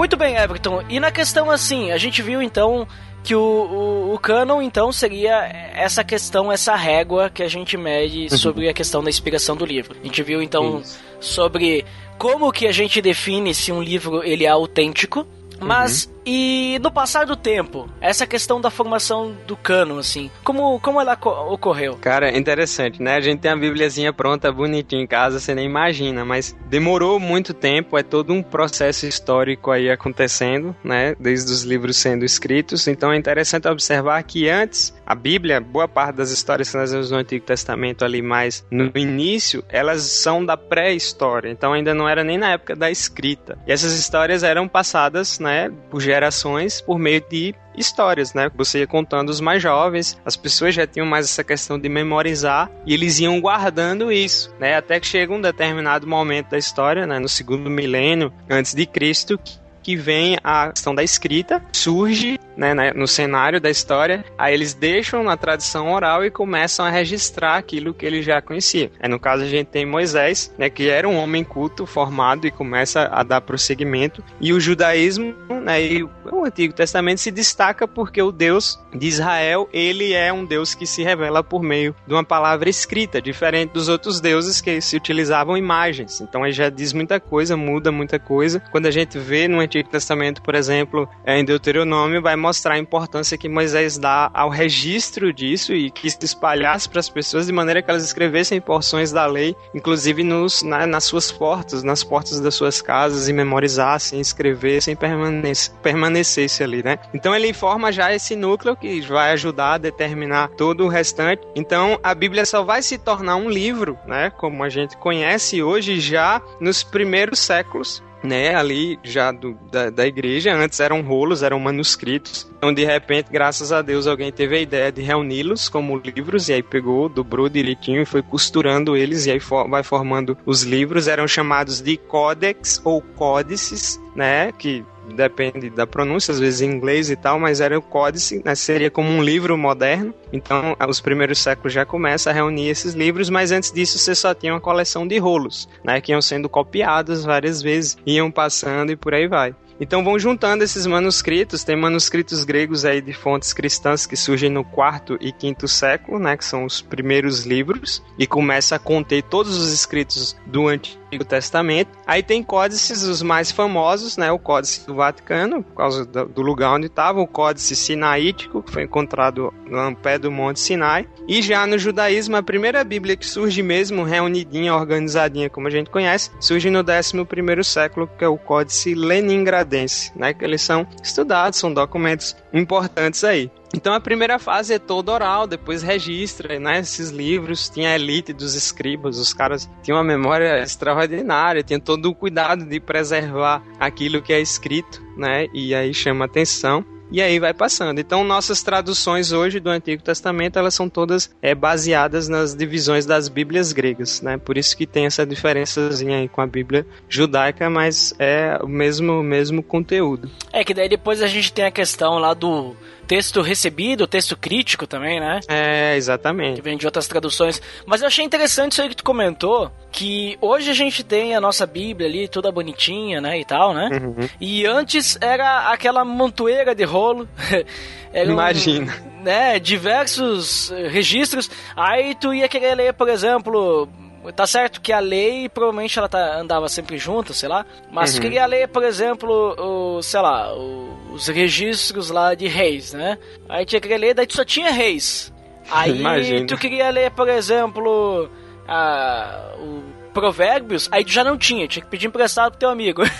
Muito 0.00 0.16
bem, 0.16 0.34
Everton. 0.34 0.82
E 0.88 0.98
na 0.98 1.10
questão 1.10 1.50
assim, 1.50 1.90
a 1.90 1.98
gente 1.98 2.22
viu 2.22 2.40
então 2.40 2.88
que 3.22 3.34
o, 3.34 3.38
o, 3.38 4.14
o 4.14 4.18
canon 4.18 4.62
então 4.62 4.90
seria 4.90 5.44
essa 5.74 6.02
questão, 6.02 6.50
essa 6.50 6.74
régua 6.74 7.28
que 7.28 7.42
a 7.42 7.48
gente 7.48 7.76
mede 7.76 8.28
uhum. 8.30 8.38
sobre 8.38 8.66
a 8.70 8.72
questão 8.72 9.04
da 9.04 9.10
inspiração 9.10 9.54
do 9.54 9.66
livro. 9.66 9.94
A 10.00 10.06
gente 10.06 10.22
viu 10.22 10.40
então 10.40 10.80
Isso. 10.80 10.98
sobre 11.20 11.84
como 12.16 12.50
que 12.50 12.66
a 12.66 12.72
gente 12.72 13.02
define 13.02 13.52
se 13.52 13.70
um 13.70 13.82
livro 13.82 14.24
ele 14.24 14.46
é 14.46 14.48
autêntico, 14.48 15.26
mas 15.60 16.06
uhum. 16.06 16.12
E 16.24 16.78
no 16.82 16.90
passar 16.90 17.24
do 17.24 17.36
tempo, 17.36 17.88
essa 18.00 18.26
questão 18.26 18.60
da 18.60 18.70
formação 18.70 19.34
do 19.46 19.56
cano, 19.56 19.98
assim, 19.98 20.30
como, 20.44 20.78
como 20.80 21.00
ela 21.00 21.18
ocorreu? 21.48 21.96
Cara, 21.96 22.30
é 22.30 22.36
interessante, 22.36 23.02
né? 23.02 23.16
A 23.16 23.20
gente 23.20 23.40
tem 23.40 23.50
a 23.50 23.56
Bibliazinha 23.56 24.12
pronta, 24.12 24.52
bonitinha 24.52 25.02
em 25.02 25.06
casa, 25.06 25.40
você 25.40 25.54
nem 25.54 25.66
imagina, 25.66 26.24
mas 26.24 26.56
demorou 26.66 27.18
muito 27.18 27.54
tempo, 27.54 27.96
é 27.96 28.02
todo 28.02 28.32
um 28.32 28.42
processo 28.42 29.06
histórico 29.06 29.70
aí 29.70 29.90
acontecendo, 29.90 30.74
né? 30.84 31.14
Desde 31.18 31.50
os 31.52 31.62
livros 31.62 31.96
sendo 31.96 32.24
escritos, 32.24 32.86
então 32.86 33.12
é 33.12 33.16
interessante 33.16 33.66
observar 33.68 34.22
que 34.22 34.48
antes, 34.48 34.94
a 35.06 35.14
Bíblia, 35.14 35.60
boa 35.60 35.88
parte 35.88 36.16
das 36.16 36.30
histórias 36.30 36.70
que 36.70 36.76
nós 36.76 36.92
vemos 36.92 37.10
no 37.10 37.18
Antigo 37.18 37.44
Testamento 37.44 38.04
ali 38.04 38.20
mais 38.20 38.64
no 38.70 38.90
início, 38.94 39.64
elas 39.68 40.02
são 40.02 40.44
da 40.44 40.56
pré-história, 40.56 41.50
então 41.50 41.72
ainda 41.72 41.94
não 41.94 42.08
era 42.08 42.22
nem 42.22 42.38
na 42.38 42.52
época 42.52 42.76
da 42.76 42.90
escrita. 42.90 43.58
E 43.66 43.72
essas 43.72 43.98
histórias 43.98 44.42
eram 44.42 44.68
passadas, 44.68 45.38
né, 45.38 45.72
por 45.90 46.00
gerações 46.10 46.80
por 46.80 46.98
meio 46.98 47.22
de 47.30 47.54
histórias, 47.76 48.34
né? 48.34 48.50
Você 48.56 48.80
ia 48.80 48.86
contando 48.86 49.30
os 49.30 49.40
mais 49.40 49.62
jovens, 49.62 50.18
as 50.24 50.36
pessoas 50.36 50.74
já 50.74 50.86
tinham 50.86 51.06
mais 51.06 51.26
essa 51.26 51.44
questão 51.44 51.78
de 51.78 51.88
memorizar 51.88 52.70
e 52.84 52.92
eles 52.92 53.20
iam 53.20 53.40
guardando 53.40 54.10
isso, 54.10 54.52
né? 54.58 54.76
Até 54.76 54.98
que 54.98 55.06
chega 55.06 55.32
um 55.32 55.40
determinado 55.40 56.06
momento 56.06 56.50
da 56.50 56.58
história, 56.58 57.06
né? 57.06 57.18
No 57.18 57.28
segundo 57.28 57.70
milênio 57.70 58.32
antes 58.48 58.74
de 58.74 58.84
Cristo, 58.86 59.38
que 59.82 59.96
vem 59.96 60.36
a 60.42 60.70
questão 60.70 60.94
da 60.94 61.02
escrita, 61.02 61.62
surge 61.72 62.38
né, 62.60 62.74
né, 62.74 62.92
no 62.94 63.08
cenário 63.08 63.58
da 63.58 63.70
história, 63.70 64.22
aí 64.36 64.52
eles 64.52 64.74
deixam 64.74 65.24
na 65.24 65.34
tradição 65.34 65.90
oral 65.90 66.22
e 66.22 66.30
começam 66.30 66.84
a 66.84 66.90
registrar 66.90 67.56
aquilo 67.56 67.94
que 67.94 68.04
eles 68.04 68.22
já 68.22 68.42
conheciam. 68.42 68.90
Aí, 69.00 69.08
no 69.08 69.18
caso, 69.18 69.44
a 69.44 69.46
gente 69.46 69.68
tem 69.68 69.86
Moisés, 69.86 70.54
né, 70.58 70.68
que 70.68 70.90
era 70.90 71.08
um 71.08 71.16
homem 71.16 71.42
culto, 71.42 71.86
formado 71.86 72.46
e 72.46 72.50
começa 72.50 73.08
a 73.10 73.22
dar 73.22 73.40
prosseguimento, 73.40 74.22
e 74.38 74.52
o 74.52 74.60
judaísmo 74.60 75.34
né, 75.48 75.82
e 75.82 76.04
o 76.04 76.44
Antigo 76.44 76.74
Testamento 76.74 77.18
se 77.18 77.30
destaca 77.30 77.88
porque 77.88 78.20
o 78.20 78.30
Deus 78.30 78.78
de 78.94 79.06
Israel, 79.06 79.66
ele 79.72 80.12
é 80.12 80.30
um 80.30 80.44
Deus 80.44 80.74
que 80.74 80.86
se 80.86 81.02
revela 81.02 81.42
por 81.42 81.62
meio 81.62 81.94
de 82.06 82.12
uma 82.12 82.24
palavra 82.24 82.68
escrita, 82.68 83.22
diferente 83.22 83.72
dos 83.72 83.88
outros 83.88 84.20
deuses 84.20 84.60
que 84.60 84.82
se 84.82 84.96
utilizavam 84.96 85.56
imagens. 85.56 86.20
Então, 86.20 86.44
aí 86.44 86.52
já 86.52 86.68
diz 86.68 86.92
muita 86.92 87.18
coisa, 87.18 87.56
muda 87.56 87.90
muita 87.90 88.18
coisa. 88.18 88.60
Quando 88.70 88.84
a 88.84 88.90
gente 88.90 89.18
vê 89.18 89.48
no 89.48 89.60
Antigo 89.60 89.88
Testamento, 89.88 90.42
por 90.42 90.54
exemplo, 90.54 91.08
é, 91.24 91.38
em 91.38 91.44
Deuteronômio, 91.44 92.20
vai 92.20 92.36
mostrar 92.36 92.49
a 92.74 92.78
importância 92.78 93.38
que 93.38 93.48
Moisés 93.48 93.98
dá 93.98 94.30
ao 94.32 94.48
registro 94.48 95.32
disso 95.32 95.72
e 95.72 95.90
que 95.90 96.10
se 96.10 96.18
espalhasse 96.22 96.88
para 96.88 97.00
as 97.00 97.08
pessoas 97.08 97.46
de 97.46 97.52
maneira 97.52 97.82
que 97.82 97.90
elas 97.90 98.04
escrevessem 98.04 98.60
porções 98.60 99.12
da 99.12 99.26
lei, 99.26 99.54
inclusive 99.74 100.22
nos, 100.22 100.62
na, 100.62 100.86
nas 100.86 101.04
suas 101.04 101.30
portas, 101.30 101.82
nas 101.82 102.02
portas 102.02 102.40
das 102.40 102.54
suas 102.54 102.82
casas 102.82 103.28
e 103.28 103.32
memorizassem, 103.32 104.20
escrevessem, 104.20 104.96
permanece, 104.96 105.70
permanecesse 105.82 106.62
ali, 106.62 106.82
né? 106.82 106.98
Então 107.14 107.34
ele 107.34 107.52
forma 107.52 107.92
já 107.92 108.12
esse 108.14 108.34
núcleo 108.34 108.76
que 108.76 109.00
vai 109.02 109.32
ajudar 109.32 109.74
a 109.74 109.78
determinar 109.78 110.48
todo 110.56 110.84
o 110.84 110.88
restante. 110.88 111.42
Então 111.54 111.98
a 112.02 112.14
Bíblia 112.14 112.44
só 112.44 112.62
vai 112.62 112.82
se 112.82 112.98
tornar 112.98 113.36
um 113.36 113.48
livro, 113.48 113.98
né? 114.06 114.30
Como 114.30 114.62
a 114.62 114.68
gente 114.68 114.96
conhece 114.96 115.62
hoje 115.62 116.00
já 116.00 116.40
nos 116.60 116.82
primeiros 116.82 117.38
séculos 117.38 118.02
né, 118.22 118.54
ali 118.54 118.98
já 119.02 119.32
do, 119.32 119.54
da, 119.70 119.90
da 119.90 120.06
igreja. 120.06 120.54
Antes 120.54 120.80
eram 120.80 121.02
rolos, 121.02 121.42
eram 121.42 121.58
manuscritos. 121.58 122.50
Então, 122.56 122.72
de 122.72 122.84
repente, 122.84 123.30
graças 123.30 123.72
a 123.72 123.82
Deus, 123.82 124.06
alguém 124.06 124.30
teve 124.30 124.56
a 124.56 124.60
ideia 124.60 124.92
de 124.92 125.02
reuni-los 125.02 125.68
como 125.68 125.96
livros, 125.96 126.48
e 126.48 126.54
aí 126.54 126.62
pegou, 126.62 127.08
dobrou 127.08 127.48
direitinho 127.48 128.02
e 128.02 128.06
foi 128.06 128.22
costurando 128.22 128.96
eles, 128.96 129.26
e 129.26 129.30
aí 129.30 129.40
for, 129.40 129.68
vai 129.68 129.82
formando 129.82 130.36
os 130.44 130.62
livros. 130.62 131.08
Eram 131.08 131.26
chamados 131.26 131.80
de 131.80 131.96
códex 131.96 132.80
ou 132.84 133.00
códices, 133.00 134.00
né, 134.14 134.52
que 134.52 134.84
depende 135.14 135.70
da 135.70 135.86
pronúncia, 135.86 136.32
às 136.32 136.40
vezes 136.40 136.60
em 136.60 136.70
inglês 136.70 137.10
e 137.10 137.16
tal, 137.16 137.38
mas 137.38 137.60
era 137.60 137.78
o 137.78 137.82
códice, 137.82 138.42
né, 138.44 138.54
seria 138.54 138.90
como 138.90 139.08
um 139.08 139.22
livro 139.22 139.56
moderno. 139.56 140.14
Então, 140.32 140.76
os 140.88 141.00
primeiros 141.00 141.38
séculos 141.38 141.72
já 141.72 141.84
começa 141.84 142.30
a 142.30 142.32
reunir 142.32 142.68
esses 142.68 142.94
livros, 142.94 143.28
mas 143.28 143.52
antes 143.52 143.72
disso 143.72 143.98
você 143.98 144.14
só 144.14 144.34
tinha 144.34 144.52
uma 144.52 144.60
coleção 144.60 145.06
de 145.06 145.18
rolos, 145.18 145.68
né, 145.84 146.00
que 146.00 146.12
iam 146.12 146.22
sendo 146.22 146.48
copiados 146.48 147.24
várias 147.24 147.62
vezes, 147.62 147.96
iam 148.06 148.30
passando 148.30 148.92
e 148.92 148.96
por 148.96 149.14
aí 149.14 149.28
vai. 149.28 149.54
Então 149.80 150.04
vão 150.04 150.18
juntando 150.18 150.62
esses 150.62 150.86
manuscritos, 150.86 151.64
tem 151.64 151.74
manuscritos 151.74 152.44
gregos 152.44 152.84
aí 152.84 153.00
de 153.00 153.14
fontes 153.14 153.54
cristãs 153.54 154.04
que 154.04 154.14
surgem 154.14 154.50
no 154.50 154.62
quarto 154.62 155.16
e 155.22 155.32
quinto 155.32 155.66
século, 155.66 156.18
né, 156.18 156.36
que 156.36 156.44
são 156.44 156.66
os 156.66 156.82
primeiros 156.82 157.46
livros, 157.46 158.02
e 158.18 158.26
começa 158.26 158.76
a 158.76 158.78
conter 158.78 159.22
todos 159.22 159.56
os 159.56 159.72
escritos 159.72 160.36
do 160.46 160.68
Antigo 160.68 160.99
Testamento. 161.18 161.90
Aí 162.06 162.22
tem 162.22 162.42
códices 162.42 163.02
os 163.02 163.22
mais 163.22 163.50
famosos, 163.50 164.16
né, 164.16 164.30
o 164.32 164.38
Códice 164.38 164.86
do 164.86 164.94
Vaticano, 164.94 165.62
por 165.62 165.76
causa 165.76 166.04
do 166.04 166.42
lugar 166.42 166.74
onde 166.74 166.86
estava, 166.86 167.20
o 167.20 167.26
Códice 167.26 167.76
Sinaítico, 167.76 168.62
que 168.62 168.72
foi 168.72 168.82
encontrado 168.82 169.52
no 169.66 169.96
pé 169.96 170.18
do 170.18 170.30
Monte 170.30 170.60
Sinai, 170.60 171.08
e 171.28 171.40
já 171.40 171.66
no 171.66 171.78
judaísmo, 171.78 172.36
a 172.36 172.42
primeira 172.42 172.82
Bíblia 172.82 173.16
que 173.16 173.26
surge 173.26 173.62
mesmo 173.62 174.02
reunidinha, 174.02 174.74
organizadinha, 174.74 175.48
como 175.48 175.68
a 175.68 175.70
gente 175.70 175.90
conhece, 175.90 176.30
surge 176.40 176.70
no 176.70 176.82
11º 176.82 177.62
século, 177.62 178.10
que 178.18 178.24
é 178.24 178.28
o 178.28 178.36
Códice 178.36 178.94
Leningrado 178.94 179.70
né? 180.16 180.34
Que 180.34 180.44
eles 180.44 180.62
são 180.62 180.86
estudados, 181.02 181.58
são 181.58 181.72
documentos 181.72 182.34
importantes 182.52 183.22
aí. 183.22 183.50
Então 183.72 183.94
a 183.94 184.00
primeira 184.00 184.38
fase 184.38 184.74
é 184.74 184.78
toda 184.78 185.12
oral, 185.12 185.46
depois 185.46 185.82
registra, 185.82 186.58
né, 186.58 186.80
esses 186.80 187.10
livros, 187.10 187.68
tinha 187.68 187.90
a 187.90 187.94
elite 187.94 188.32
dos 188.32 188.54
escribas, 188.54 189.16
os 189.18 189.32
caras 189.32 189.70
tinham 189.82 189.96
uma 189.96 190.04
memória 190.04 190.60
extraordinária, 190.60 191.62
tinham 191.62 191.80
todo 191.80 192.06
o 192.06 192.14
cuidado 192.14 192.64
de 192.64 192.80
preservar 192.80 193.62
aquilo 193.78 194.20
que 194.20 194.32
é 194.32 194.40
escrito, 194.40 195.00
né, 195.16 195.46
e 195.54 195.72
aí 195.74 195.94
chama 195.94 196.24
atenção 196.24 196.84
e 197.10 197.20
aí 197.20 197.38
vai 197.38 197.52
passando. 197.52 197.98
Então, 198.00 198.24
nossas 198.24 198.62
traduções 198.62 199.32
hoje 199.32 199.60
do 199.60 199.70
Antigo 199.70 200.02
Testamento, 200.02 200.58
elas 200.58 200.74
são 200.74 200.88
todas 200.88 201.30
é, 201.42 201.54
baseadas 201.54 202.28
nas 202.28 202.54
divisões 202.54 203.06
das 203.06 203.28
Bíblias 203.28 203.72
gregas, 203.72 204.20
né? 204.22 204.36
Por 204.38 204.56
isso 204.56 204.76
que 204.76 204.86
tem 204.86 205.06
essa 205.06 205.26
diferençazinha 205.26 206.18
aí 206.18 206.28
com 206.28 206.40
a 206.40 206.46
Bíblia 206.46 206.86
judaica, 207.08 207.68
mas 207.68 208.14
é 208.18 208.58
o 208.62 208.68
mesmo, 208.68 209.22
mesmo 209.22 209.62
conteúdo. 209.62 210.30
É 210.52 210.64
que 210.64 210.74
daí 210.74 210.88
depois 210.88 211.22
a 211.22 211.26
gente 211.26 211.52
tem 211.52 211.64
a 211.64 211.70
questão 211.70 212.18
lá 212.18 212.34
do 212.34 212.74
texto 213.10 213.40
recebido, 213.40 214.06
texto 214.06 214.36
crítico 214.36 214.86
também, 214.86 215.18
né? 215.18 215.40
É, 215.48 215.90
Que 215.90 215.96
exatamente. 215.96 216.60
vem 216.60 216.76
de 216.76 216.86
outras 216.86 217.08
traduções. 217.08 217.60
Mas 217.84 218.02
eu 218.02 218.06
achei 218.06 218.24
interessante 218.24 218.70
isso 218.70 218.82
aí 218.82 218.88
que 218.88 218.94
tu 218.94 219.02
comentou, 219.02 219.68
que 219.90 220.38
hoje 220.40 220.70
a 220.70 220.72
gente 220.72 221.02
tem 221.02 221.34
a 221.34 221.40
nossa 221.40 221.66
Bíblia 221.66 222.08
ali, 222.08 222.28
toda 222.28 222.52
bonitinha, 222.52 223.20
né, 223.20 223.40
e 223.40 223.44
tal, 223.44 223.74
né? 223.74 223.88
Uhum. 224.00 224.28
E 224.40 224.64
antes 224.64 225.18
era 225.20 225.72
aquela 225.72 226.04
montoeira 226.04 226.72
de 226.72 226.84
rolo. 227.00 227.28
Era 228.12 228.28
um- 228.28 228.32
Imagina. 228.32 228.92
né, 229.22 229.58
diversos 229.58 230.70
eh, 230.72 230.88
registros. 230.88 231.50
Aí 231.76 232.14
tu 232.14 232.34
ia 232.34 232.48
querer 232.48 232.74
ler, 232.74 232.92
por 232.94 233.08
exemplo, 233.08 233.88
tá 234.34 234.46
certo 234.46 234.80
que 234.80 234.92
a 234.92 234.98
lei 234.98 235.48
provavelmente 235.48 235.98
ela 235.98 236.08
tá, 236.08 236.38
andava 236.40 236.68
sempre 236.68 236.98
junto, 236.98 237.32
sei 237.32 237.48
lá, 237.48 237.64
mas 237.90 238.14
Uhum. 238.14 238.20
queria 238.20 238.44
ler, 238.46 238.68
por 238.68 238.82
exemplo, 238.82 239.54
o, 239.58 240.02
sei 240.02 240.20
lá, 240.20 240.52
o- 240.54 241.12
os 241.12 241.28
registros 241.28 242.10
lá 242.10 242.34
de 242.34 242.46
reis, 242.48 242.92
né? 242.92 243.16
Aí 243.48 243.64
tinha 243.64 243.80
que 243.80 243.96
ler, 243.96 244.14
daí 244.14 244.26
tu 244.26 244.34
só 244.36 244.44
tinha 244.44 244.70
reis. 244.72 245.32
Aí 245.70 246.00
Imagina. 246.00 246.46
tu 246.46 246.56
queria 246.56 246.90
ler, 246.90 247.12
por 247.12 247.28
exemplo, 247.28 248.28
a, 248.66 249.52
o 249.58 249.82
Provérbios, 250.10 250.88
aí 250.92 251.04
tu 251.04 251.10
já 251.12 251.22
não 251.24 251.36
tinha, 251.38 251.66
tinha 251.68 251.82
que 251.84 251.90
pedir 251.90 252.06
emprestado 252.08 252.52
pro 252.52 252.60
teu 252.60 252.70
amigo. 252.70 253.02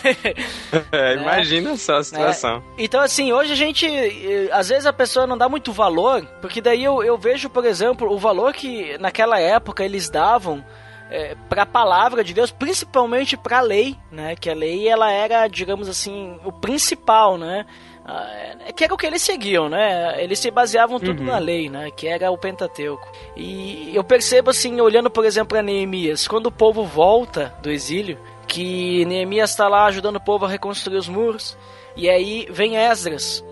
É, 0.93 1.15
imagina 1.15 1.77
só 1.77 1.97
a 1.97 2.05
situação. 2.05 2.63
Então, 2.79 3.01
assim, 3.01 3.33
hoje 3.33 3.53
a 3.53 3.57
gente. 3.57 3.87
eh, 3.87 4.49
Às 4.53 4.69
vezes 4.69 4.87
a 4.87 4.93
pessoa 4.93 5.27
não 5.27 5.37
dá 5.37 5.49
muito 5.49 5.73
valor, 5.73 6.25
porque 6.41 6.61
daí 6.61 6.83
eu, 6.85 7.03
eu 7.03 7.17
vejo, 7.19 7.49
por 7.51 7.65
exemplo, 7.65 8.11
o 8.13 8.19
valor 8.19 8.53
que 8.53 8.97
naquela 8.99 9.39
época 9.41 9.85
eles 9.85 10.09
davam 10.09 10.65
é, 11.11 11.35
para 11.49 11.63
a 11.63 11.67
palavra 11.67 12.23
de 12.23 12.33
Deus, 12.33 12.51
principalmente 12.53 13.37
para 13.37 13.59
a 13.59 13.63
lei, 13.63 13.97
né? 14.13 14.37
Que 14.37 14.49
a 14.49 14.55
lei 14.55 14.87
ela 14.89 15.11
era, 15.11 15.49
digamos 15.49 15.89
assim, 15.89 16.39
o 16.45 16.53
principal, 16.53 17.37
né? 17.37 17.67
Ah, 18.13 18.29
é- 18.67 18.73
que 18.73 18.83
era 18.85 18.93
o 18.93 18.97
que 18.97 19.07
eles 19.07 19.23
seguiam, 19.23 19.69
né? 19.69 20.21
Eles 20.23 20.39
se 20.41 20.51
baseavam 20.51 20.99
tudo 20.99 21.21
Uhum. 21.21 21.27
na 21.27 21.39
lei, 21.39 21.69
né? 21.69 21.91
Que 21.91 22.09
era 22.09 22.31
o 22.31 22.37
Pentateuco. 22.39 23.07
E 23.37 23.91
eu 23.95 24.03
percebo 24.03 24.51
assim, 24.51 24.81
olhando, 24.81 25.09
por 25.11 25.25
exemplo, 25.25 25.51
para 25.51 25.63
Neemias, 25.63 26.27
quando 26.27 26.47
o 26.47 26.53
povo 26.53 26.85
volta 26.85 27.55
do 27.63 27.71
exílio, 27.71 28.19
que 28.49 29.05
Neemias 29.05 29.51
está 29.51 29.69
lá 29.69 29.85
ajudando 29.87 30.17
o 30.17 30.21
povo 30.21 30.45
a 30.45 30.49
reconstruir 30.49 30.97
os 30.97 31.09
muros, 31.09 31.57
e 31.97 32.11
aí 32.11 32.47
vem 32.51 32.77
Esdras. 32.77 33.45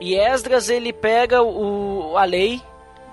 E 0.00 0.14
Esdras 0.14 0.68
ele 0.68 0.92
pega 0.92 1.42
o, 1.42 2.14
a 2.16 2.24
lei, 2.24 2.60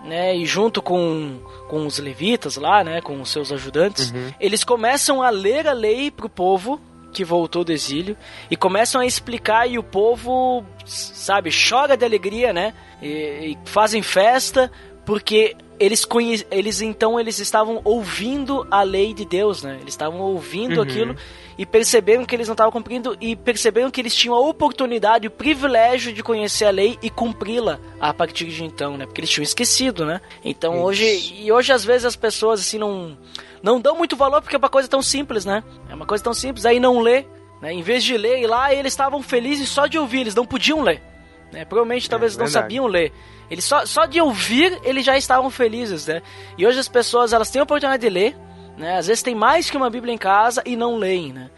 né, 0.04 0.36
e 0.36 0.46
junto 0.46 0.82
com, 0.82 1.40
com 1.70 1.86
os 1.86 1.98
levitas 2.00 2.56
lá, 2.58 2.84
né, 2.84 3.00
com 3.02 3.22
os 3.22 3.30
seus 3.32 3.52
ajudantes, 3.52 4.14
eles 4.40 4.64
começam 4.64 5.22
a 5.22 5.30
ler 5.30 5.68
a 5.68 5.74
lei 5.74 6.10
pro 6.12 6.28
povo 6.30 6.80
que 7.12 7.24
voltou 7.24 7.64
do 7.64 7.72
exílio 7.72 8.16
e 8.50 8.56
começam 8.56 9.02
a 9.02 9.06
explicar 9.06 9.68
e 9.70 9.78
o 9.78 9.84
povo, 9.84 10.64
sabe, 10.86 11.50
chora 11.52 11.96
de 11.98 12.06
alegria, 12.06 12.54
né, 12.54 12.74
e, 13.02 13.08
e 13.54 13.58
fazem 13.66 14.02
festa 14.02 14.72
porque 15.06 15.56
eles 15.80 16.06
conhe... 16.06 16.46
eles 16.52 16.82
então 16.82 17.20
eles 17.20 17.40
estavam 17.40 17.82
ouvindo 17.84 18.68
a 18.70 18.84
lei 18.84 19.14
de 19.14 19.26
Deus, 19.26 19.64
né? 19.64 19.78
Eles 19.82 19.94
estavam 19.94 20.20
ouvindo 20.20 20.76
Uhum. 20.76 20.82
aquilo 20.84 21.16
e 21.60 21.66
perceberam 21.66 22.24
que 22.24 22.34
eles 22.34 22.48
não 22.48 22.54
estavam 22.54 22.72
cumprindo 22.72 23.18
e 23.20 23.36
perceberam 23.36 23.92
que 23.92 24.00
eles 24.00 24.16
tinham 24.16 24.34
a 24.34 24.40
oportunidade, 24.40 25.28
o 25.28 25.32
privilégio 25.32 26.14
de 26.14 26.24
conhecer 26.24 26.64
a 26.64 26.70
lei 26.70 26.98
e 27.02 27.10
cumpri-la 27.10 27.82
a 28.00 28.14
partir 28.14 28.46
de 28.46 28.64
então, 28.64 28.96
né? 28.96 29.06
Porque 29.06 29.20
eles 29.20 29.30
tinham 29.30 29.44
esquecido, 29.44 30.06
né? 30.06 30.22
Então 30.42 30.76
Isso. 30.76 30.84
hoje 30.84 31.34
e 31.38 31.52
hoje 31.52 31.74
às 31.74 31.84
vezes 31.84 32.06
as 32.06 32.16
pessoas 32.16 32.62
assim 32.62 32.78
não 32.78 33.18
não 33.62 33.82
dão 33.82 33.98
muito 33.98 34.16
valor 34.16 34.42
porque 34.42 34.56
é 34.56 34.58
uma 34.58 34.70
coisa 34.70 34.88
tão 34.88 35.02
simples, 35.02 35.44
né? 35.44 35.62
É 35.90 35.94
uma 35.94 36.06
coisa 36.06 36.24
tão 36.24 36.34
simples, 36.34 36.66
aí 36.66 36.80
não 36.80 37.02
lê, 37.02 37.26
né? 37.62 37.74
Em 37.74 37.82
vez 37.82 38.06
de 38.06 38.16
ler 38.16 38.40
e 38.40 38.48
lá 38.48 38.74
eles 38.74 38.94
estavam 38.94 39.22
felizes 39.22 39.68
só 39.68 39.86
de 39.86 40.00
ouvir, 40.00 40.22
eles 40.22 40.36
não 40.36 40.46
podiam 40.46 40.82
ler. 40.82 41.04
Né? 41.52 41.66
Provavelmente 41.66 42.10
talvez 42.10 42.38
não 42.38 42.46
verdade. 42.46 42.64
sabiam 42.64 42.88
ler. 42.88 43.12
Eles 43.52 43.66
só, 43.66 43.86
só 43.86 44.06
de 44.06 44.22
ouvir 44.22 44.80
eles 44.82 45.04
já 45.04 45.18
estavam 45.18 45.50
felizes, 45.50 46.08
né? 46.08 46.22
E 46.58 46.66
hoje 46.66 46.80
as 46.80 46.88
pessoas 46.88 47.34
elas 47.34 47.52
têm 47.52 47.60
a 47.60 47.64
oportunidade 47.64 48.02
de 48.02 48.10
ler, 48.10 48.38
né? 48.80 48.98
Às 48.98 49.08
vezes 49.08 49.22
tem 49.22 49.36
mais 49.36 49.70
que 49.70 49.78
uma 49.78 49.90
Bíblia 49.90 50.14
em 50.14 50.18
casa 50.18 50.64
e 50.66 50.76
não 50.76 50.96
leem, 50.96 51.34
né? 51.34 51.52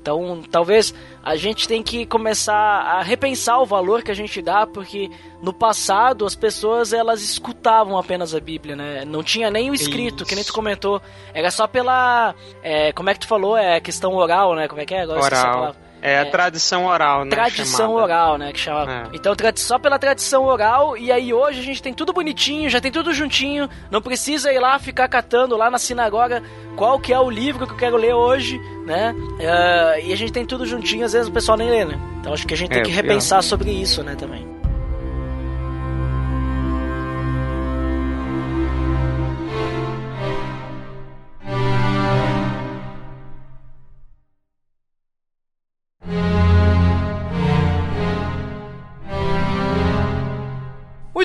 Então, 0.00 0.42
talvez 0.50 0.94
a 1.22 1.36
gente 1.36 1.68
tem 1.68 1.82
que 1.82 2.06
começar 2.06 2.54
a 2.54 3.02
repensar 3.02 3.58
o 3.58 3.66
valor 3.66 4.02
que 4.02 4.10
a 4.10 4.14
gente 4.14 4.40
dá, 4.40 4.66
porque 4.66 5.10
no 5.42 5.52
passado 5.52 6.24
as 6.24 6.34
pessoas 6.34 6.92
elas 6.92 7.20
escutavam 7.20 7.98
apenas 7.98 8.34
a 8.34 8.40
Bíblia, 8.40 8.74
né? 8.74 9.04
Não 9.04 9.22
tinha 9.22 9.50
nem 9.50 9.70
o 9.70 9.74
escrito, 9.74 10.24
que 10.24 10.34
nem 10.34 10.44
tu 10.44 10.46
Isso. 10.46 10.54
comentou. 10.54 11.02
Era 11.34 11.50
só 11.50 11.66
pela, 11.66 12.34
é, 12.62 12.92
como 12.92 13.10
é 13.10 13.14
que 13.14 13.20
tu 13.20 13.28
falou? 13.28 13.56
É 13.56 13.80
questão 13.80 14.14
oral, 14.14 14.54
né? 14.54 14.66
Como 14.68 14.80
é 14.80 14.86
que 14.86 14.94
é? 14.94 15.02
Agora 15.02 15.20
Oral. 15.20 15.76
É 16.00 16.18
a 16.18 16.22
É. 16.22 16.24
tradição 16.26 16.86
oral, 16.86 17.24
né? 17.24 17.30
Tradição 17.30 17.86
chamada. 17.88 18.02
oral, 18.04 18.38
né? 18.38 18.52
Que 18.52 18.58
chama. 18.60 18.92
É. 18.92 19.16
Então, 19.16 19.34
só 19.56 19.78
pela 19.78 19.98
tradição 19.98 20.44
oral, 20.44 20.96
e 20.96 21.10
aí 21.10 21.32
hoje 21.34 21.60
a 21.60 21.62
gente 21.62 21.82
tem 21.82 21.92
tudo 21.92 22.12
bonitinho, 22.12 22.68
já 22.70 22.80
tem 22.80 22.90
tudo 22.92 23.12
juntinho, 23.12 23.68
não 23.90 24.00
precisa 24.00 24.52
ir 24.52 24.58
lá 24.60 24.78
ficar 24.78 25.08
catando 25.08 25.56
lá 25.56 25.70
na 25.70 25.78
sinagoga 25.78 26.42
qual 26.76 26.98
que 27.00 27.12
é 27.12 27.18
o 27.18 27.28
livro 27.28 27.66
que 27.66 27.72
eu 27.72 27.76
quero 27.76 27.96
ler 27.96 28.14
hoje, 28.14 28.60
né? 28.86 29.14
Ah, 29.40 29.98
e 29.98 30.12
a 30.12 30.16
gente 30.16 30.32
tem 30.32 30.44
tudo 30.46 30.64
juntinho, 30.66 31.04
às 31.04 31.12
vezes 31.12 31.28
o 31.28 31.32
pessoal 31.32 31.58
nem 31.58 31.68
lê, 31.68 31.84
né? 31.84 31.98
Então 32.20 32.32
acho 32.32 32.46
que 32.46 32.54
a 32.54 32.56
gente 32.56 32.70
tem 32.70 32.78
É, 32.78 32.82
que 32.82 32.90
pior. 32.90 33.02
repensar 33.02 33.42
sobre 33.42 33.70
isso, 33.70 34.02
né, 34.02 34.14
também. 34.14 34.46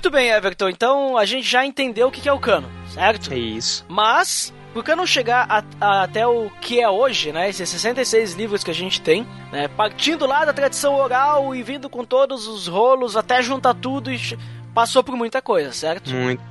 Muito 0.04 0.12
bem, 0.18 0.32
Everton. 0.32 0.68
Então 0.68 1.18
a 1.18 1.24
gente 1.26 1.48
já 1.50 1.66
entendeu 1.66 2.10
o 2.10 2.12
que 2.12 2.28
é 2.28 2.34
o 2.34 2.38
cano, 2.38 2.70
certo? 2.94 3.32
É 3.32 3.38
isso. 3.38 3.86
Mas, 3.88 4.54
por 4.74 4.84
que 4.84 4.94
não 4.94 5.08
chegar 5.08 5.46
a- 5.50 5.64
a- 5.80 6.04
até 6.04 6.28
o 6.28 6.50
que 6.60 6.82
é 6.82 6.90
hoje, 6.90 7.32
né? 7.32 7.50
Esses 7.50 7.70
66 7.70 8.34
livros 8.34 8.66
que 8.66 8.70
a 8.72 8.74
gente 8.74 9.00
tem, 9.00 9.26
né? 9.50 9.70
Partindo 9.70 10.26
lá 10.26 10.44
da 10.44 10.52
tradição 10.52 10.94
oral 10.96 11.56
e 11.56 11.64
vindo 11.64 11.90
com 11.90 12.04
todos 12.04 12.48
os 12.48 12.68
rolos 12.68 13.16
até 13.16 13.42
juntar 13.42 13.76
tudo 13.76 14.12
e 14.12 14.20
passou 14.74 15.06
por 15.06 15.16
muita 15.16 15.42
coisa, 15.42 15.72
certo? 15.72 16.10
Muito. 16.14 16.44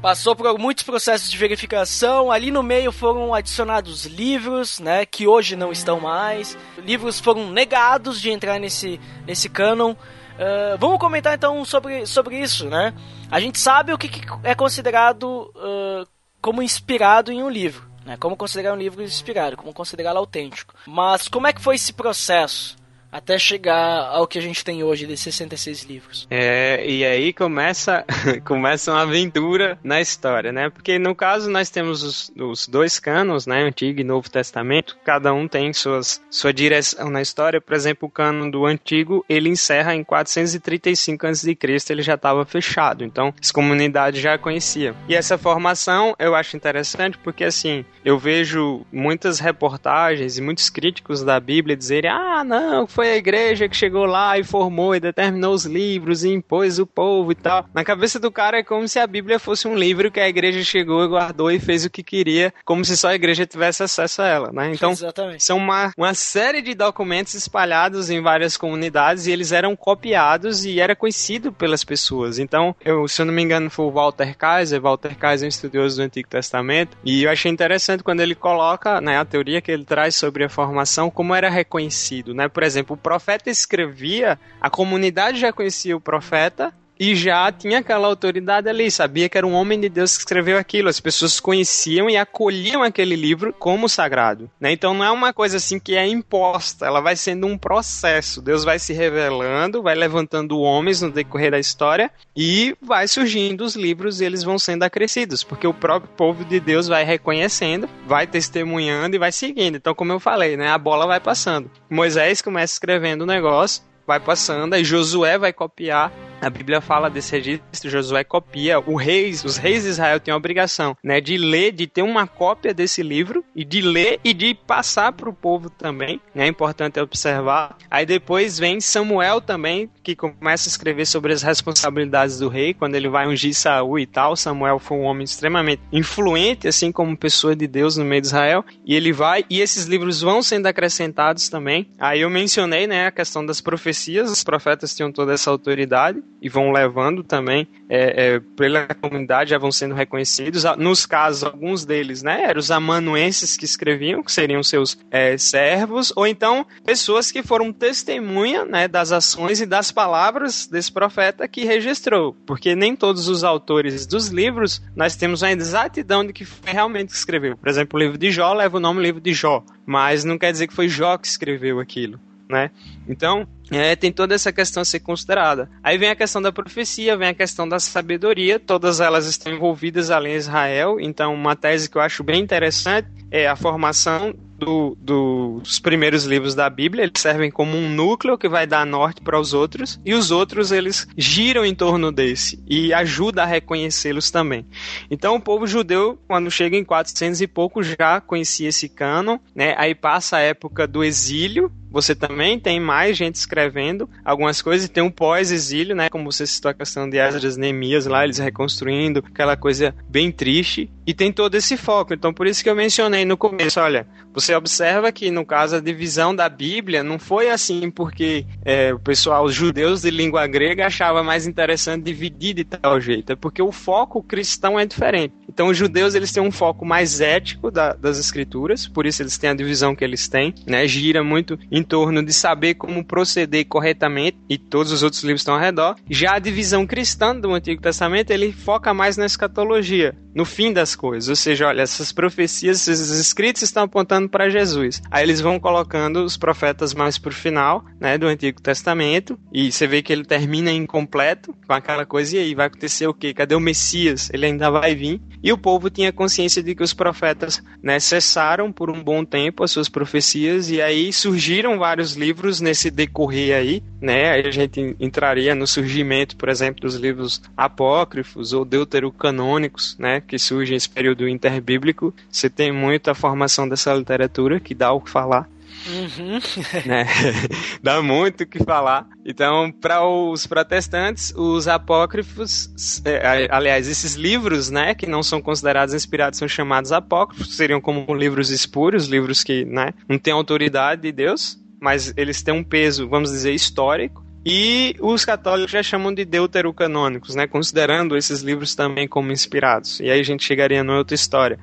Passou 0.00 0.34
por 0.34 0.58
muitos 0.58 0.82
processos 0.82 1.30
de 1.30 1.36
verificação. 1.36 2.32
Ali 2.32 2.50
no 2.50 2.62
meio 2.62 2.90
foram 2.90 3.34
adicionados 3.34 4.06
livros, 4.06 4.80
né? 4.80 5.04
Que 5.04 5.26
hoje 5.26 5.56
não 5.56 5.70
estão 5.70 6.00
mais. 6.00 6.56
Livros 6.78 7.20
foram 7.20 7.50
negados 7.50 8.18
de 8.18 8.30
entrar 8.30 8.58
nesse, 8.58 8.98
nesse 9.26 9.50
cânon. 9.50 9.94
Ah, 10.38 10.76
vamos 10.78 10.98
comentar 10.98 11.34
então 11.34 11.64
sobre, 11.64 12.06
sobre 12.06 12.38
isso, 12.38 12.68
né? 12.68 12.94
A 13.30 13.40
gente 13.40 13.58
sabe 13.58 13.92
o 13.92 13.98
que, 13.98 14.08
que 14.08 14.20
é 14.42 14.54
considerado 14.54 15.52
ah, 15.56 16.04
como 16.40 16.62
inspirado 16.62 17.32
em 17.32 17.42
um 17.42 17.48
livro, 17.48 17.88
né? 18.04 18.16
Como 18.16 18.36
considerar 18.36 18.74
um 18.74 18.78
livro 18.78 19.02
inspirado, 19.02 19.56
como 19.56 19.72
considerá-lo 19.72 20.18
autêntico. 20.18 20.74
Mas 20.86 21.28
como 21.28 21.46
é 21.46 21.52
que 21.52 21.60
foi 21.60 21.76
esse 21.76 21.92
processo 21.92 22.76
até 23.14 23.38
chegar 23.38 24.08
ao 24.08 24.26
que 24.26 24.36
a 24.36 24.42
gente 24.42 24.64
tem 24.64 24.82
hoje 24.82 25.06
de 25.06 25.16
66 25.16 25.84
livros? 25.84 26.26
É, 26.28 26.84
e 26.84 27.04
aí 27.04 27.32
começa, 27.32 28.04
começa 28.44 28.90
uma 28.90 29.02
aventura 29.02 29.78
na 29.84 30.00
história, 30.00 30.50
né? 30.50 30.68
Porque 30.68 30.98
no 30.98 31.14
caso 31.14 31.48
nós 31.48 31.70
temos 31.70 32.02
os, 32.02 32.32
os 32.36 32.66
dois 32.66 32.98
canos, 32.98 33.46
né? 33.46 33.62
Antigo 33.62 34.00
e 34.00 34.04
Novo 34.04 34.28
Testamento. 34.28 34.96
Cada 35.04 35.32
um 35.32 35.46
tem 35.46 35.72
suas, 35.72 36.20
sua 36.28 36.52
direção 36.52 37.08
na 37.08 37.22
história. 37.22 37.60
Por 37.60 37.74
exemplo, 37.74 38.08
o 38.08 38.10
cano 38.10 38.50
do 38.50 38.66
Antigo, 38.66 39.24
ele 39.28 39.48
encerra 39.48 39.94
em 39.94 40.02
435 40.02 41.26
a.C., 41.28 41.56
ele 41.90 42.02
já 42.02 42.14
estava 42.14 42.44
fechado. 42.44 43.04
Então, 43.04 43.32
as 43.40 43.52
comunidades 43.52 44.20
já 44.20 44.36
conheciam. 44.36 44.96
E 45.08 45.14
essa 45.14 45.38
formação 45.38 46.16
eu 46.18 46.34
acho 46.34 46.56
interessante 46.56 47.16
porque, 47.18 47.44
assim, 47.44 47.84
eu 48.04 48.18
vejo 48.18 48.84
muitas 48.92 49.38
reportagens 49.38 50.36
e 50.36 50.42
muitos 50.42 50.68
críticos 50.68 51.22
da 51.22 51.38
Bíblia 51.38 51.76
dizerem: 51.76 52.10
ah, 52.10 52.42
não, 52.42 52.88
foi 52.88 53.03
a 53.12 53.16
igreja 53.16 53.68
que 53.68 53.76
chegou 53.76 54.04
lá 54.04 54.38
e 54.38 54.44
formou 54.44 54.94
e 54.94 55.00
determinou 55.00 55.54
os 55.54 55.64
livros 55.64 56.24
e 56.24 56.30
impôs 56.30 56.78
o 56.78 56.86
povo 56.86 57.32
e 57.32 57.34
tal. 57.34 57.66
Na 57.74 57.84
cabeça 57.84 58.18
do 58.18 58.30
cara 58.30 58.58
é 58.58 58.62
como 58.62 58.86
se 58.88 58.98
a 58.98 59.06
Bíblia 59.06 59.38
fosse 59.38 59.66
um 59.68 59.74
livro 59.74 60.10
que 60.10 60.20
a 60.20 60.28
igreja 60.28 60.62
chegou 60.62 61.04
e 61.04 61.08
guardou 61.08 61.50
e 61.50 61.58
fez 61.58 61.84
o 61.84 61.90
que 61.90 62.02
queria, 62.02 62.52
como 62.64 62.84
se 62.84 62.96
só 62.96 63.08
a 63.08 63.14
igreja 63.14 63.46
tivesse 63.46 63.82
acesso 63.82 64.22
a 64.22 64.26
ela, 64.26 64.52
né? 64.52 64.72
Então, 64.72 64.92
Exatamente. 64.92 65.42
são 65.42 65.56
uma, 65.56 65.92
uma 65.96 66.14
série 66.14 66.62
de 66.62 66.74
documentos 66.74 67.34
espalhados 67.34 68.10
em 68.10 68.20
várias 68.20 68.56
comunidades 68.56 69.26
e 69.26 69.32
eles 69.32 69.52
eram 69.52 69.76
copiados 69.76 70.64
e 70.64 70.80
era 70.80 70.96
conhecido 70.96 71.52
pelas 71.52 71.84
pessoas. 71.84 72.38
Então, 72.38 72.74
eu, 72.84 73.06
se 73.08 73.20
eu 73.20 73.26
não 73.26 73.32
me 73.32 73.42
engano, 73.42 73.70
foi 73.70 73.86
o 73.86 73.90
Walter 73.90 74.36
Kaiser. 74.36 74.80
Walter 74.80 75.16
Kaiser 75.16 75.46
é 75.46 75.48
um 75.48 75.48
estudioso 75.48 75.96
do 75.96 76.02
Antigo 76.02 76.28
Testamento. 76.28 76.96
E 77.04 77.24
eu 77.24 77.30
achei 77.30 77.50
interessante 77.50 78.02
quando 78.02 78.20
ele 78.20 78.34
coloca 78.34 79.00
né, 79.00 79.18
a 79.18 79.24
teoria 79.24 79.60
que 79.60 79.70
ele 79.70 79.84
traz 79.84 80.16
sobre 80.16 80.44
a 80.44 80.48
formação, 80.48 81.10
como 81.10 81.34
era 81.34 81.48
reconhecido. 81.48 82.34
Né? 82.34 82.48
Por 82.48 82.62
exemplo, 82.62 82.93
o 82.94 82.96
profeta 82.96 83.50
escrevia, 83.50 84.38
a 84.60 84.70
comunidade 84.70 85.38
já 85.38 85.52
conhecia 85.52 85.96
o 85.96 86.00
profeta. 86.00 86.72
E 86.98 87.14
já 87.14 87.50
tinha 87.50 87.78
aquela 87.78 88.06
autoridade 88.06 88.68
ali, 88.68 88.90
sabia 88.90 89.28
que 89.28 89.36
era 89.36 89.46
um 89.46 89.52
homem 89.52 89.80
de 89.80 89.88
Deus 89.88 90.14
que 90.14 90.20
escreveu 90.20 90.58
aquilo. 90.58 90.88
As 90.88 91.00
pessoas 91.00 91.40
conheciam 91.40 92.08
e 92.08 92.16
acolhiam 92.16 92.82
aquele 92.82 93.16
livro 93.16 93.52
como 93.52 93.88
sagrado. 93.88 94.50
Né? 94.60 94.72
Então 94.72 94.94
não 94.94 95.04
é 95.04 95.10
uma 95.10 95.32
coisa 95.32 95.56
assim 95.56 95.78
que 95.78 95.96
é 95.96 96.06
imposta, 96.06 96.86
ela 96.86 97.00
vai 97.00 97.16
sendo 97.16 97.46
um 97.46 97.58
processo. 97.58 98.40
Deus 98.40 98.64
vai 98.64 98.78
se 98.78 98.92
revelando, 98.92 99.82
vai 99.82 99.94
levantando 99.94 100.60
homens 100.60 101.02
no 101.02 101.10
decorrer 101.10 101.50
da 101.50 101.58
história 101.58 102.10
e 102.36 102.76
vai 102.80 103.08
surgindo 103.08 103.64
os 103.64 103.74
livros 103.74 104.20
e 104.20 104.24
eles 104.24 104.42
vão 104.42 104.58
sendo 104.58 104.82
acrescidos, 104.82 105.42
porque 105.42 105.66
o 105.66 105.74
próprio 105.74 106.10
povo 106.16 106.44
de 106.44 106.60
Deus 106.60 106.88
vai 106.88 107.04
reconhecendo, 107.04 107.88
vai 108.06 108.26
testemunhando 108.26 109.16
e 109.16 109.18
vai 109.18 109.32
seguindo. 109.32 109.76
Então, 109.76 109.94
como 109.94 110.12
eu 110.12 110.20
falei, 110.20 110.56
né, 110.56 110.68
a 110.68 110.78
bola 110.78 111.06
vai 111.06 111.20
passando. 111.20 111.70
Moisés 111.90 112.40
começa 112.40 112.74
escrevendo 112.74 113.22
o 113.22 113.26
negócio, 113.26 113.82
vai 114.06 114.20
passando, 114.20 114.74
aí 114.74 114.84
Josué 114.84 115.38
vai 115.38 115.52
copiar 115.52 116.12
a 116.44 116.50
Bíblia 116.50 116.80
fala 116.80 117.08
desse 117.08 117.32
registro, 117.32 117.88
Josué 117.88 118.22
copia. 118.22 118.78
O 118.78 118.96
reis, 118.96 119.42
os 119.44 119.56
reis 119.56 119.84
de 119.84 119.88
Israel 119.88 120.20
têm 120.20 120.32
a 120.32 120.36
obrigação, 120.36 120.94
né, 121.02 121.18
de 121.18 121.38
ler, 121.38 121.72
de 121.72 121.86
ter 121.86 122.02
uma 122.02 122.26
cópia 122.26 122.74
desse 122.74 123.02
livro 123.02 123.42
e 123.56 123.64
de 123.64 123.80
ler 123.80 124.20
e 124.22 124.34
de 124.34 124.54
passar 124.54 125.12
para 125.12 125.28
o 125.28 125.32
povo 125.32 125.70
também. 125.70 126.20
Né, 126.34 126.44
é 126.44 126.46
importante 126.46 127.00
observar. 127.00 127.78
Aí 127.90 128.04
depois 128.04 128.58
vem 128.58 128.78
Samuel 128.78 129.40
também, 129.40 129.88
que 130.02 130.14
começa 130.14 130.68
a 130.68 130.70
escrever 130.70 131.06
sobre 131.06 131.32
as 131.32 131.42
responsabilidades 131.42 132.38
do 132.38 132.48
rei 132.48 132.74
quando 132.74 132.94
ele 132.94 133.08
vai 133.08 133.26
ungir 133.26 133.54
Saul 133.54 133.98
e 133.98 134.06
tal. 134.06 134.36
Samuel 134.36 134.78
foi 134.78 134.98
um 134.98 135.04
homem 135.04 135.24
extremamente 135.24 135.80
influente, 135.90 136.68
assim 136.68 136.92
como 136.92 137.16
pessoa 137.16 137.56
de 137.56 137.66
Deus 137.66 137.96
no 137.96 138.04
meio 138.04 138.20
de 138.20 138.26
Israel. 138.26 138.64
E 138.84 138.94
ele 138.94 139.12
vai 139.12 139.46
e 139.48 139.62
esses 139.62 139.86
livros 139.86 140.20
vão 140.20 140.42
sendo 140.42 140.66
acrescentados 140.66 141.48
também. 141.48 141.90
Aí 141.98 142.20
eu 142.20 142.28
mencionei, 142.28 142.86
né, 142.86 143.06
a 143.06 143.10
questão 143.10 143.46
das 143.46 143.62
profecias. 143.62 144.30
Os 144.30 144.44
profetas 144.44 144.94
tinham 144.94 145.10
toda 145.10 145.32
essa 145.32 145.50
autoridade 145.50 146.22
e 146.40 146.48
vão 146.48 146.70
levando 146.70 147.22
também 147.22 147.66
é, 147.88 148.34
é, 148.34 148.40
pela 148.56 148.86
comunidade, 148.86 149.50
já 149.50 149.58
vão 149.58 149.72
sendo 149.72 149.94
reconhecidos. 149.94 150.64
Nos 150.78 151.06
casos, 151.06 151.44
alguns 151.44 151.84
deles, 151.84 152.22
né, 152.22 152.44
eram 152.44 152.60
os 152.60 152.70
amanuenses 152.70 153.56
que 153.56 153.64
escreviam, 153.64 154.22
que 154.22 154.32
seriam 154.32 154.62
seus 154.62 154.98
é, 155.10 155.36
servos, 155.38 156.12
ou 156.14 156.26
então 156.26 156.66
pessoas 156.84 157.30
que 157.30 157.42
foram 157.42 157.72
testemunha 157.72 158.64
né, 158.64 158.88
das 158.88 159.12
ações 159.12 159.60
e 159.60 159.66
das 159.66 159.90
palavras 159.90 160.66
desse 160.66 160.92
profeta 160.92 161.48
que 161.48 161.64
registrou, 161.64 162.36
porque 162.46 162.74
nem 162.74 162.94
todos 162.94 163.28
os 163.28 163.44
autores 163.44 164.06
dos 164.06 164.28
livros 164.28 164.82
nós 164.94 165.16
temos 165.16 165.42
a 165.42 165.52
exatidão 165.52 166.26
de 166.26 166.32
que 166.32 166.44
foi 166.44 166.72
realmente 166.72 167.10
que 167.10 167.16
escreveu. 167.16 167.56
Por 167.56 167.68
exemplo, 167.68 167.98
o 167.98 168.02
livro 168.02 168.18
de 168.18 168.30
Jó 168.30 168.52
leva 168.52 168.76
o 168.76 168.80
nome 168.80 169.02
livro 169.02 169.20
de 169.20 169.32
Jó, 169.32 169.64
mas 169.86 170.24
não 170.24 170.38
quer 170.38 170.52
dizer 170.52 170.66
que 170.66 170.74
foi 170.74 170.88
Jó 170.88 171.16
que 171.16 171.26
escreveu 171.26 171.80
aquilo. 171.80 172.18
Né? 172.48 172.70
Então, 173.08 173.46
é, 173.70 173.96
tem 173.96 174.12
toda 174.12 174.34
essa 174.34 174.52
questão 174.52 174.82
a 174.82 174.84
ser 174.84 175.00
considerada. 175.00 175.70
Aí 175.82 175.96
vem 175.96 176.10
a 176.10 176.16
questão 176.16 176.42
da 176.42 176.52
profecia, 176.52 177.16
vem 177.16 177.28
a 177.28 177.34
questão 177.34 177.68
da 177.68 177.80
sabedoria, 177.80 178.58
todas 178.58 179.00
elas 179.00 179.26
estão 179.26 179.52
envolvidas 179.52 180.10
ali 180.10 180.30
em 180.30 180.36
Israel, 180.36 181.00
então 181.00 181.32
uma 181.34 181.56
tese 181.56 181.88
que 181.88 181.96
eu 181.96 182.02
acho 182.02 182.22
bem 182.22 182.42
interessante 182.42 183.08
é 183.30 183.48
a 183.48 183.56
formação 183.56 184.34
do, 184.56 184.96
do, 185.00 185.60
dos 185.60 185.78
primeiros 185.78 186.24
livros 186.24 186.54
da 186.54 186.70
Bíblia, 186.70 187.04
eles 187.04 187.20
servem 187.20 187.50
como 187.50 187.76
um 187.76 187.88
núcleo 187.88 188.38
que 188.38 188.48
vai 188.48 188.66
dar 188.66 188.86
norte 188.86 189.20
para 189.20 189.38
os 189.38 189.52
outros, 189.52 190.00
e 190.04 190.14
os 190.14 190.30
outros 190.30 190.70
eles 190.70 191.06
giram 191.16 191.64
em 191.64 191.74
torno 191.74 192.12
desse 192.12 192.62
e 192.66 192.92
ajuda 192.92 193.42
a 193.42 193.46
reconhecê-los 193.46 194.30
também. 194.30 194.66
Então 195.10 195.34
o 195.34 195.40
povo 195.40 195.66
judeu, 195.66 196.18
quando 196.28 196.50
chega 196.50 196.76
em 196.76 196.84
400 196.84 197.40
e 197.40 197.46
pouco, 197.46 197.82
já 197.82 198.20
conhecia 198.20 198.68
esse 198.68 198.88
cânon, 198.88 199.38
né? 199.54 199.74
Aí 199.76 199.94
passa 199.94 200.36
a 200.36 200.40
época 200.40 200.86
do 200.86 201.02
exílio, 201.02 201.70
você 201.94 202.12
também 202.12 202.58
tem 202.58 202.80
mais 202.80 203.16
gente 203.16 203.36
escrevendo 203.36 204.10
algumas 204.24 204.60
coisas, 204.60 204.86
e 204.86 204.90
tem 204.90 205.02
um 205.02 205.10
pós-exílio, 205.10 205.94
né? 205.94 206.10
Como 206.10 206.30
você 206.30 206.44
citou 206.44 206.72
a 206.72 206.74
questão 206.74 207.08
de 207.08 207.18
Esdras 207.18 207.56
Neemias 207.56 208.04
lá, 208.06 208.24
eles 208.24 208.38
reconstruindo, 208.38 209.22
aquela 209.24 209.56
coisa 209.56 209.94
bem 210.08 210.32
triste, 210.32 210.90
e 211.06 211.14
tem 211.14 211.32
todo 211.32 211.54
esse 211.54 211.76
foco. 211.76 212.12
Então, 212.12 212.34
por 212.34 212.48
isso 212.48 212.64
que 212.64 212.68
eu 212.68 212.74
mencionei 212.74 213.24
no 213.24 213.36
começo, 213.36 213.78
olha, 213.78 214.06
você 214.32 214.52
observa 214.54 215.12
que 215.12 215.30
no 215.30 215.46
caso 215.46 215.76
a 215.76 215.80
divisão 215.80 216.34
da 216.34 216.48
Bíblia 216.48 217.04
não 217.04 217.18
foi 217.18 217.48
assim 217.48 217.88
porque 217.88 218.44
é, 218.64 218.92
o 218.92 218.98
pessoal, 218.98 219.44
os 219.44 219.54
judeus 219.54 220.02
de 220.02 220.10
língua 220.10 220.46
grega 220.48 220.86
achava 220.86 221.22
mais 221.22 221.46
interessante 221.46 222.02
dividir 222.02 222.54
de 222.54 222.64
tal 222.64 223.00
jeito, 223.00 223.32
é 223.32 223.36
porque 223.36 223.62
o 223.62 223.70
foco 223.70 224.20
cristão 224.20 224.80
é 224.80 224.84
diferente. 224.84 225.32
Então, 225.48 225.68
os 225.68 225.76
judeus 225.76 226.16
eles 226.16 226.32
têm 226.32 226.42
um 226.42 226.50
foco 226.50 226.84
mais 226.84 227.20
ético 227.20 227.70
da, 227.70 227.92
das 227.92 228.18
escrituras, 228.18 228.88
por 228.88 229.06
isso 229.06 229.22
eles 229.22 229.38
têm 229.38 229.50
a 229.50 229.54
divisão 229.54 229.94
que 229.94 230.02
eles 230.02 230.26
têm, 230.26 230.52
né? 230.66 230.88
Gira 230.88 231.22
muito 231.22 231.56
em 231.70 231.83
torno 231.84 232.24
de 232.24 232.32
saber 232.32 232.74
como 232.74 233.04
proceder 233.04 233.66
corretamente 233.66 234.38
e 234.48 234.58
todos 234.58 234.92
os 234.92 235.02
outros 235.02 235.22
livros 235.22 235.42
estão 235.42 235.54
ao 235.54 235.60
redor. 235.60 235.96
Já 236.08 236.34
a 236.34 236.38
divisão 236.38 236.86
cristã 236.86 237.34
do 237.36 237.52
Antigo 237.52 237.80
Testamento, 237.80 238.30
ele 238.30 238.52
foca 238.52 238.94
mais 238.94 239.16
na 239.16 239.26
escatologia, 239.26 240.16
no 240.34 240.44
fim 240.44 240.72
das 240.72 240.96
coisas. 240.96 241.28
Ou 241.28 241.36
seja, 241.36 241.68
olha, 241.68 241.82
essas 241.82 242.12
profecias, 242.12 242.88
esses 242.88 243.10
escritos 243.10 243.62
estão 243.62 243.84
apontando 243.84 244.28
para 244.28 244.48
Jesus. 244.48 245.02
Aí 245.10 245.22
eles 245.22 245.40
vão 245.40 245.60
colocando 245.60 246.24
os 246.24 246.36
profetas 246.36 246.94
mais 246.94 247.18
pro 247.18 247.32
final, 247.32 247.84
né, 248.00 248.16
do 248.18 248.26
Antigo 248.26 248.60
Testamento, 248.60 249.38
e 249.52 249.70
você 249.70 249.86
vê 249.86 250.02
que 250.02 250.12
ele 250.12 250.24
termina 250.24 250.72
incompleto 250.72 251.54
com 251.66 251.72
aquela 251.72 252.06
coisa, 252.06 252.36
e 252.36 252.40
aí 252.40 252.54
vai 252.54 252.66
acontecer 252.66 253.06
o 253.06 253.14
quê? 253.14 253.34
Cadê 253.34 253.54
o 253.54 253.60
Messias? 253.60 254.30
Ele 254.32 254.46
ainda 254.46 254.70
vai 254.70 254.94
vir. 254.94 255.20
E 255.42 255.52
o 255.52 255.58
povo 255.58 255.90
tinha 255.90 256.12
consciência 256.12 256.62
de 256.62 256.74
que 256.74 256.82
os 256.82 256.94
profetas, 256.94 257.62
né, 257.82 258.00
cessaram 258.00 258.72
por 258.72 258.90
um 258.90 259.02
bom 259.02 259.24
tempo 259.24 259.62
as 259.62 259.70
suas 259.70 259.88
profecias, 259.88 260.70
e 260.70 260.80
aí 260.80 261.12
surgiram 261.12 261.73
vários 261.78 262.14
livros 262.14 262.60
nesse 262.60 262.90
decorrer 262.90 263.56
aí, 263.56 263.82
né? 264.00 264.30
Aí 264.30 264.46
a 264.46 264.50
gente 264.50 264.96
entraria 265.00 265.54
no 265.54 265.66
surgimento, 265.66 266.36
por 266.36 266.48
exemplo, 266.48 266.82
dos 266.82 266.94
livros 266.94 267.42
apócrifos 267.56 268.52
ou 268.52 268.64
deuterocanônicos, 268.64 269.96
né? 269.98 270.20
Que 270.20 270.38
surgem 270.38 270.74
nesse 270.74 270.88
período 270.88 271.28
interbíblico. 271.28 272.14
Você 272.30 272.50
tem 272.50 272.72
muita 272.72 273.14
formação 273.14 273.68
dessa 273.68 273.94
literatura 273.94 274.60
que 274.60 274.74
dá 274.74 274.92
o 274.92 275.00
que 275.00 275.10
falar. 275.10 275.48
Uhum. 275.86 276.40
né? 276.86 277.04
Dá 277.82 278.00
muito 278.00 278.42
o 278.42 278.46
que 278.46 278.62
falar. 278.62 279.06
Então, 279.24 279.70
para 279.70 280.06
os 280.06 280.46
protestantes, 280.46 281.32
os 281.36 281.68
apócrifos, 281.68 282.70
é, 283.04 283.48
aliás, 283.50 283.88
esses 283.88 284.14
livros, 284.14 284.70
né, 284.70 284.94
que 284.94 285.06
não 285.06 285.22
são 285.22 285.40
considerados 285.40 285.94
inspirados, 285.94 286.38
são 286.38 286.48
chamados 286.48 286.92
apócrifos, 286.92 287.56
seriam 287.56 287.80
como 287.80 288.14
livros 288.14 288.50
espúrios, 288.50 289.06
livros 289.06 289.42
que, 289.42 289.64
né, 289.64 289.92
não 290.08 290.18
têm 290.18 290.32
autoridade 290.32 291.02
de 291.02 291.12
Deus, 291.12 291.58
mas 291.84 292.14
eles 292.16 292.42
têm 292.42 292.54
um 292.54 292.64
peso, 292.64 293.06
vamos 293.06 293.30
dizer, 293.30 293.52
histórico. 293.52 294.24
E 294.46 294.96
os 295.00 295.22
católicos 295.22 295.70
já 295.70 295.82
chamam 295.82 296.14
de 296.14 296.24
deuterocanônicos, 296.24 297.34
né, 297.34 297.46
considerando 297.46 298.16
esses 298.16 298.40
livros 298.40 298.74
também 298.74 299.06
como 299.06 299.30
inspirados. 299.30 300.00
E 300.00 300.10
aí 300.10 300.18
a 300.18 300.22
gente 300.22 300.44
chegaria 300.44 300.82
numa 300.82 300.96
outra 300.96 301.14
história. 301.14 301.58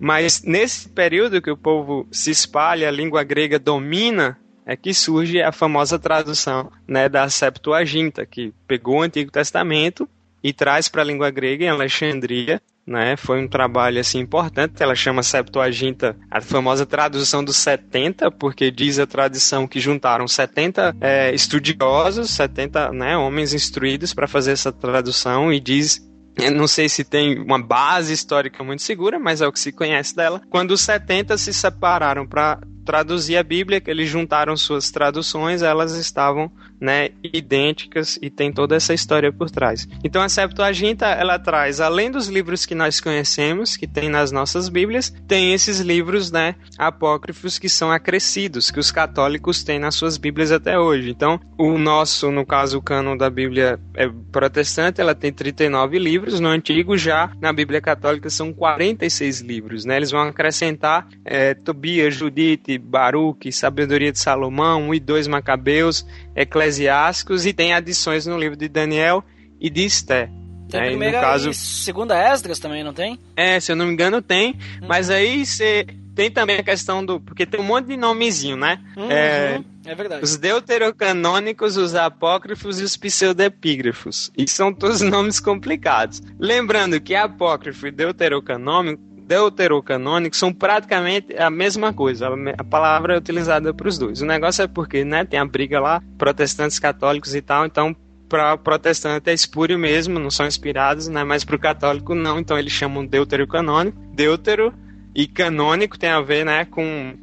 Mas 0.00 0.42
nesse 0.42 0.88
período 0.88 1.42
que 1.42 1.50
o 1.50 1.56
povo 1.56 2.08
se 2.10 2.30
espalha, 2.30 2.88
a 2.88 2.90
língua 2.90 3.22
grega 3.22 3.58
domina, 3.58 4.38
é 4.64 4.74
que 4.74 4.94
surge 4.94 5.42
a 5.42 5.52
famosa 5.52 5.98
tradução 5.98 6.72
né, 6.86 7.06
da 7.06 7.28
Septuaginta, 7.28 8.24
que 8.24 8.54
pegou 8.66 8.96
o 8.96 9.02
Antigo 9.02 9.30
Testamento 9.30 10.08
e 10.42 10.50
traz 10.50 10.88
para 10.88 11.02
a 11.02 11.04
língua 11.04 11.30
grega 11.30 11.64
em 11.64 11.68
Alexandria 11.68 12.60
né? 12.88 13.16
Foi 13.16 13.40
um 13.40 13.46
trabalho 13.46 14.00
assim 14.00 14.18
importante. 14.18 14.82
Ela 14.82 14.94
chama 14.94 15.22
Septuaginta, 15.22 16.16
a 16.30 16.40
famosa 16.40 16.86
tradução 16.86 17.44
dos 17.44 17.56
70, 17.56 18.30
porque 18.30 18.70
diz 18.70 18.98
a 18.98 19.06
tradição 19.06 19.68
que 19.68 19.78
juntaram 19.78 20.26
70 20.26 20.96
é, 21.00 21.34
estudiosos, 21.34 22.30
70 22.30 22.92
né, 22.92 23.16
homens 23.16 23.52
instruídos 23.52 24.14
para 24.14 24.26
fazer 24.26 24.52
essa 24.52 24.72
tradução 24.72 25.52
e 25.52 25.60
diz 25.60 26.06
eu 26.40 26.52
não 26.52 26.68
sei 26.68 26.88
se 26.88 27.02
tem 27.02 27.36
uma 27.40 27.60
base 27.60 28.12
histórica 28.12 28.62
muito 28.62 28.82
segura, 28.82 29.18
mas 29.18 29.40
é 29.40 29.46
o 29.46 29.52
que 29.52 29.58
se 29.58 29.72
conhece 29.72 30.14
dela. 30.14 30.40
Quando 30.48 30.70
os 30.70 30.80
70 30.82 31.36
se 31.36 31.52
separaram 31.52 32.24
para 32.24 32.60
traduzir 32.88 33.36
a 33.36 33.42
Bíblia, 33.42 33.82
eles 33.86 34.08
juntaram 34.08 34.56
suas 34.56 34.90
traduções, 34.90 35.60
elas 35.60 35.94
estavam 35.94 36.50
né, 36.80 37.10
idênticas 37.22 38.18
e 38.22 38.30
tem 38.30 38.50
toda 38.50 38.76
essa 38.76 38.94
história 38.94 39.30
por 39.30 39.50
trás. 39.50 39.86
Então 40.02 40.22
a 40.22 40.28
Septuaginta 40.28 41.06
ela 41.06 41.38
traz, 41.38 41.80
além 41.80 42.10
dos 42.10 42.28
livros 42.28 42.64
que 42.64 42.74
nós 42.74 42.98
conhecemos, 42.98 43.76
que 43.76 43.86
tem 43.86 44.08
nas 44.08 44.32
nossas 44.32 44.70
Bíblias, 44.70 45.12
tem 45.26 45.52
esses 45.52 45.80
livros, 45.80 46.30
né, 46.30 46.54
apócrifos 46.78 47.58
que 47.58 47.68
são 47.68 47.90
acrescidos, 47.90 48.70
que 48.70 48.80
os 48.80 48.90
católicos 48.90 49.62
têm 49.62 49.78
nas 49.78 49.94
suas 49.94 50.16
Bíblias 50.16 50.50
até 50.50 50.78
hoje. 50.78 51.10
Então, 51.10 51.38
o 51.58 51.76
nosso, 51.76 52.30
no 52.30 52.46
caso, 52.46 52.78
o 52.78 52.82
cânon 52.82 53.18
da 53.18 53.28
Bíblia 53.28 53.78
é 53.94 54.08
protestante, 54.32 55.00
ela 55.00 55.14
tem 55.14 55.30
39 55.30 55.98
livros, 55.98 56.40
no 56.40 56.48
antigo 56.48 56.96
já 56.96 57.30
na 57.38 57.52
Bíblia 57.52 57.82
católica 57.82 58.30
são 58.30 58.50
46 58.52 59.40
livros, 59.40 59.84
né? 59.84 59.96
Eles 59.96 60.10
vão 60.10 60.22
acrescentar 60.22 61.06
é, 61.24 61.54
Tobias, 61.54 62.14
Judite, 62.14 62.77
Baruque, 62.78 63.50
Sabedoria 63.52 64.12
de 64.12 64.18
Salomão, 64.18 64.88
1 64.88 64.94
e 64.94 65.00
2 65.00 65.26
Macabeus, 65.26 66.06
Eclesiásticos 66.34 67.46
e 67.46 67.52
tem 67.52 67.72
adições 67.74 68.26
no 68.26 68.38
livro 68.38 68.56
de 68.56 68.68
Daniel 68.68 69.22
e 69.60 69.68
de 69.70 69.84
Esté. 69.84 70.30
Tem 70.70 70.80
É, 70.80 70.86
primeira 70.88 71.18
no 71.18 71.24
caso- 71.24 71.50
e 71.50 71.54
segunda 71.54 72.14
Esdras 72.16 72.58
também, 72.58 72.84
não 72.84 72.92
tem? 72.92 73.18
É, 73.36 73.58
se 73.58 73.72
eu 73.72 73.76
não 73.76 73.86
me 73.86 73.92
engano 73.92 74.20
tem, 74.20 74.54
mas 74.86 75.08
aí 75.08 75.44
você 75.46 75.86
tem 76.14 76.30
também 76.30 76.56
a 76.58 76.62
questão 76.62 77.04
do. 77.04 77.20
Porque 77.20 77.46
tem 77.46 77.58
um 77.60 77.64
monte 77.64 77.86
de 77.86 77.96
nomezinho, 77.96 78.56
né? 78.56 78.78
Uhum, 78.96 79.10
é, 79.10 79.60
é 79.86 79.94
verdade. 79.94 80.22
os 80.24 80.36
deuterocanônicos, 80.36 81.76
os 81.76 81.94
apócrifos 81.94 82.80
e 82.80 82.84
os 82.84 82.96
pseudepígrafos. 82.96 84.30
E 84.36 84.46
são 84.48 84.72
todos 84.74 85.00
nomes 85.02 85.40
complicados. 85.40 86.20
Lembrando 86.38 87.00
que 87.00 87.14
apócrifo 87.14 87.86
e 87.86 87.90
deuterocanônico 87.90 89.00
deuterocanônico 89.28 90.34
são 90.34 90.52
praticamente 90.52 91.36
a 91.36 91.50
mesma 91.50 91.92
coisa. 91.92 92.28
A 92.56 92.64
palavra 92.64 93.14
é 93.14 93.18
utilizada 93.18 93.74
para 93.74 93.86
os 93.86 93.98
dois. 93.98 94.22
O 94.22 94.26
negócio 94.26 94.62
é 94.62 94.66
porque, 94.66 95.04
né, 95.04 95.22
tem 95.26 95.38
a 95.38 95.44
briga 95.44 95.78
lá, 95.78 96.02
protestantes, 96.16 96.78
católicos 96.78 97.34
e 97.34 97.42
tal, 97.42 97.66
então 97.66 97.94
para 98.26 98.56
protestante 98.56 99.30
é 99.30 99.34
espúrio 99.34 99.78
mesmo, 99.78 100.18
não 100.18 100.30
são 100.30 100.46
inspirados, 100.46 101.08
né? 101.08 101.24
Mas 101.24 101.44
para 101.44 101.56
o 101.56 101.58
católico 101.58 102.14
não, 102.14 102.38
então 102.38 102.58
eles 102.58 102.72
chamam 102.72 103.06
deuterocanônico. 103.06 103.98
Deutero 104.14 104.72
e 105.14 105.26
canônico 105.26 105.98
tem 105.98 106.10
a 106.10 106.20
ver, 106.20 106.44
né, 106.44 106.64
com 106.64 107.14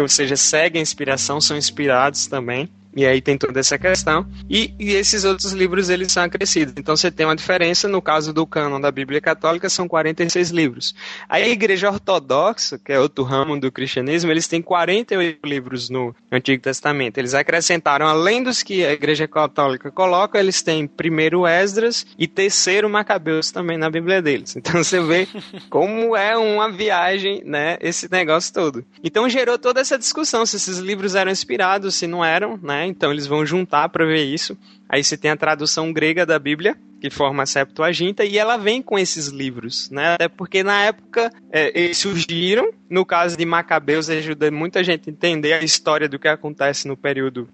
ou 0.00 0.08
seja, 0.08 0.34
seguem 0.36 0.80
a 0.80 0.82
inspiração, 0.82 1.40
são 1.40 1.56
inspirados 1.56 2.26
também. 2.26 2.68
E 2.98 3.06
aí 3.06 3.20
tem 3.20 3.38
toda 3.38 3.60
essa 3.60 3.78
questão. 3.78 4.26
E, 4.50 4.74
e, 4.76 4.90
esses 4.90 5.22
outros 5.22 5.52
livros, 5.52 5.88
eles 5.88 6.10
são 6.10 6.24
acrescidos. 6.24 6.74
Então 6.76 6.96
você 6.96 7.12
tem 7.12 7.24
uma 7.24 7.36
diferença, 7.36 7.86
no 7.86 8.02
caso 8.02 8.32
do 8.32 8.44
cânon 8.44 8.80
da 8.80 8.90
Bíblia 8.90 9.20
Católica, 9.20 9.70
são 9.70 9.86
46 9.86 10.50
livros. 10.50 10.96
Aí 11.28 11.44
a 11.44 11.48
Igreja 11.48 11.92
Ortodoxa, 11.92 12.76
que 12.76 12.92
é 12.92 12.98
outro 12.98 13.22
ramo 13.22 13.56
do 13.60 13.70
cristianismo, 13.70 14.32
eles 14.32 14.48
têm 14.48 14.60
48 14.60 15.38
livros 15.46 15.88
no 15.88 16.12
Antigo 16.32 16.60
Testamento. 16.60 17.18
Eles 17.18 17.34
acrescentaram, 17.34 18.08
além 18.08 18.42
dos 18.42 18.64
que 18.64 18.84
a 18.84 18.92
Igreja 18.92 19.28
Católica 19.28 19.92
coloca, 19.92 20.36
eles 20.36 20.60
têm 20.60 20.88
primeiro 20.88 21.46
Esdras 21.46 22.04
e 22.18 22.26
terceiro 22.26 22.90
Macabeus 22.90 23.52
também 23.52 23.78
na 23.78 23.88
Bíblia 23.88 24.20
deles. 24.20 24.56
Então 24.68 24.84
você 24.84 25.00
vê 25.00 25.26
como 25.70 26.14
é 26.14 26.36
uma 26.36 26.70
viagem, 26.70 27.42
né, 27.44 27.78
esse 27.80 28.10
negócio 28.10 28.52
todo. 28.52 28.84
Então 29.02 29.28
gerou 29.28 29.56
toda 29.56 29.80
essa 29.80 29.96
discussão 29.96 30.44
se 30.44 30.56
esses 30.56 30.78
livros 30.78 31.14
eram 31.14 31.30
inspirados, 31.30 31.94
se 31.94 32.06
não 32.06 32.22
eram, 32.22 32.58
né? 32.62 32.87
Então 32.88 33.12
eles 33.12 33.26
vão 33.26 33.44
juntar 33.44 33.88
para 33.88 34.04
ver 34.04 34.24
isso. 34.24 34.56
Aí 34.88 35.04
você 35.04 35.16
tem 35.16 35.30
a 35.30 35.36
tradução 35.36 35.92
grega 35.92 36.24
da 36.24 36.38
Bíblia, 36.38 36.76
que 37.00 37.10
forma 37.10 37.42
a 37.42 37.46
Septuaginta, 37.46 38.24
e 38.24 38.38
ela 38.38 38.56
vem 38.56 38.82
com 38.82 38.98
esses 38.98 39.28
livros, 39.28 39.90
né? 39.90 40.14
Até 40.14 40.28
porque 40.28 40.62
na 40.62 40.82
época 40.82 41.30
é, 41.52 41.70
eles 41.78 41.98
surgiram. 41.98 42.72
No 42.90 43.04
caso 43.04 43.36
de 43.36 43.44
Macabeus, 43.44 44.10
ajuda 44.10 44.50
muita 44.50 44.82
gente 44.82 45.08
a 45.08 45.12
entender 45.12 45.52
a 45.52 45.62
história 45.62 46.08
do 46.08 46.18
que 46.18 46.26
acontece 46.26 46.88
no 46.88 46.96
período 46.96 47.48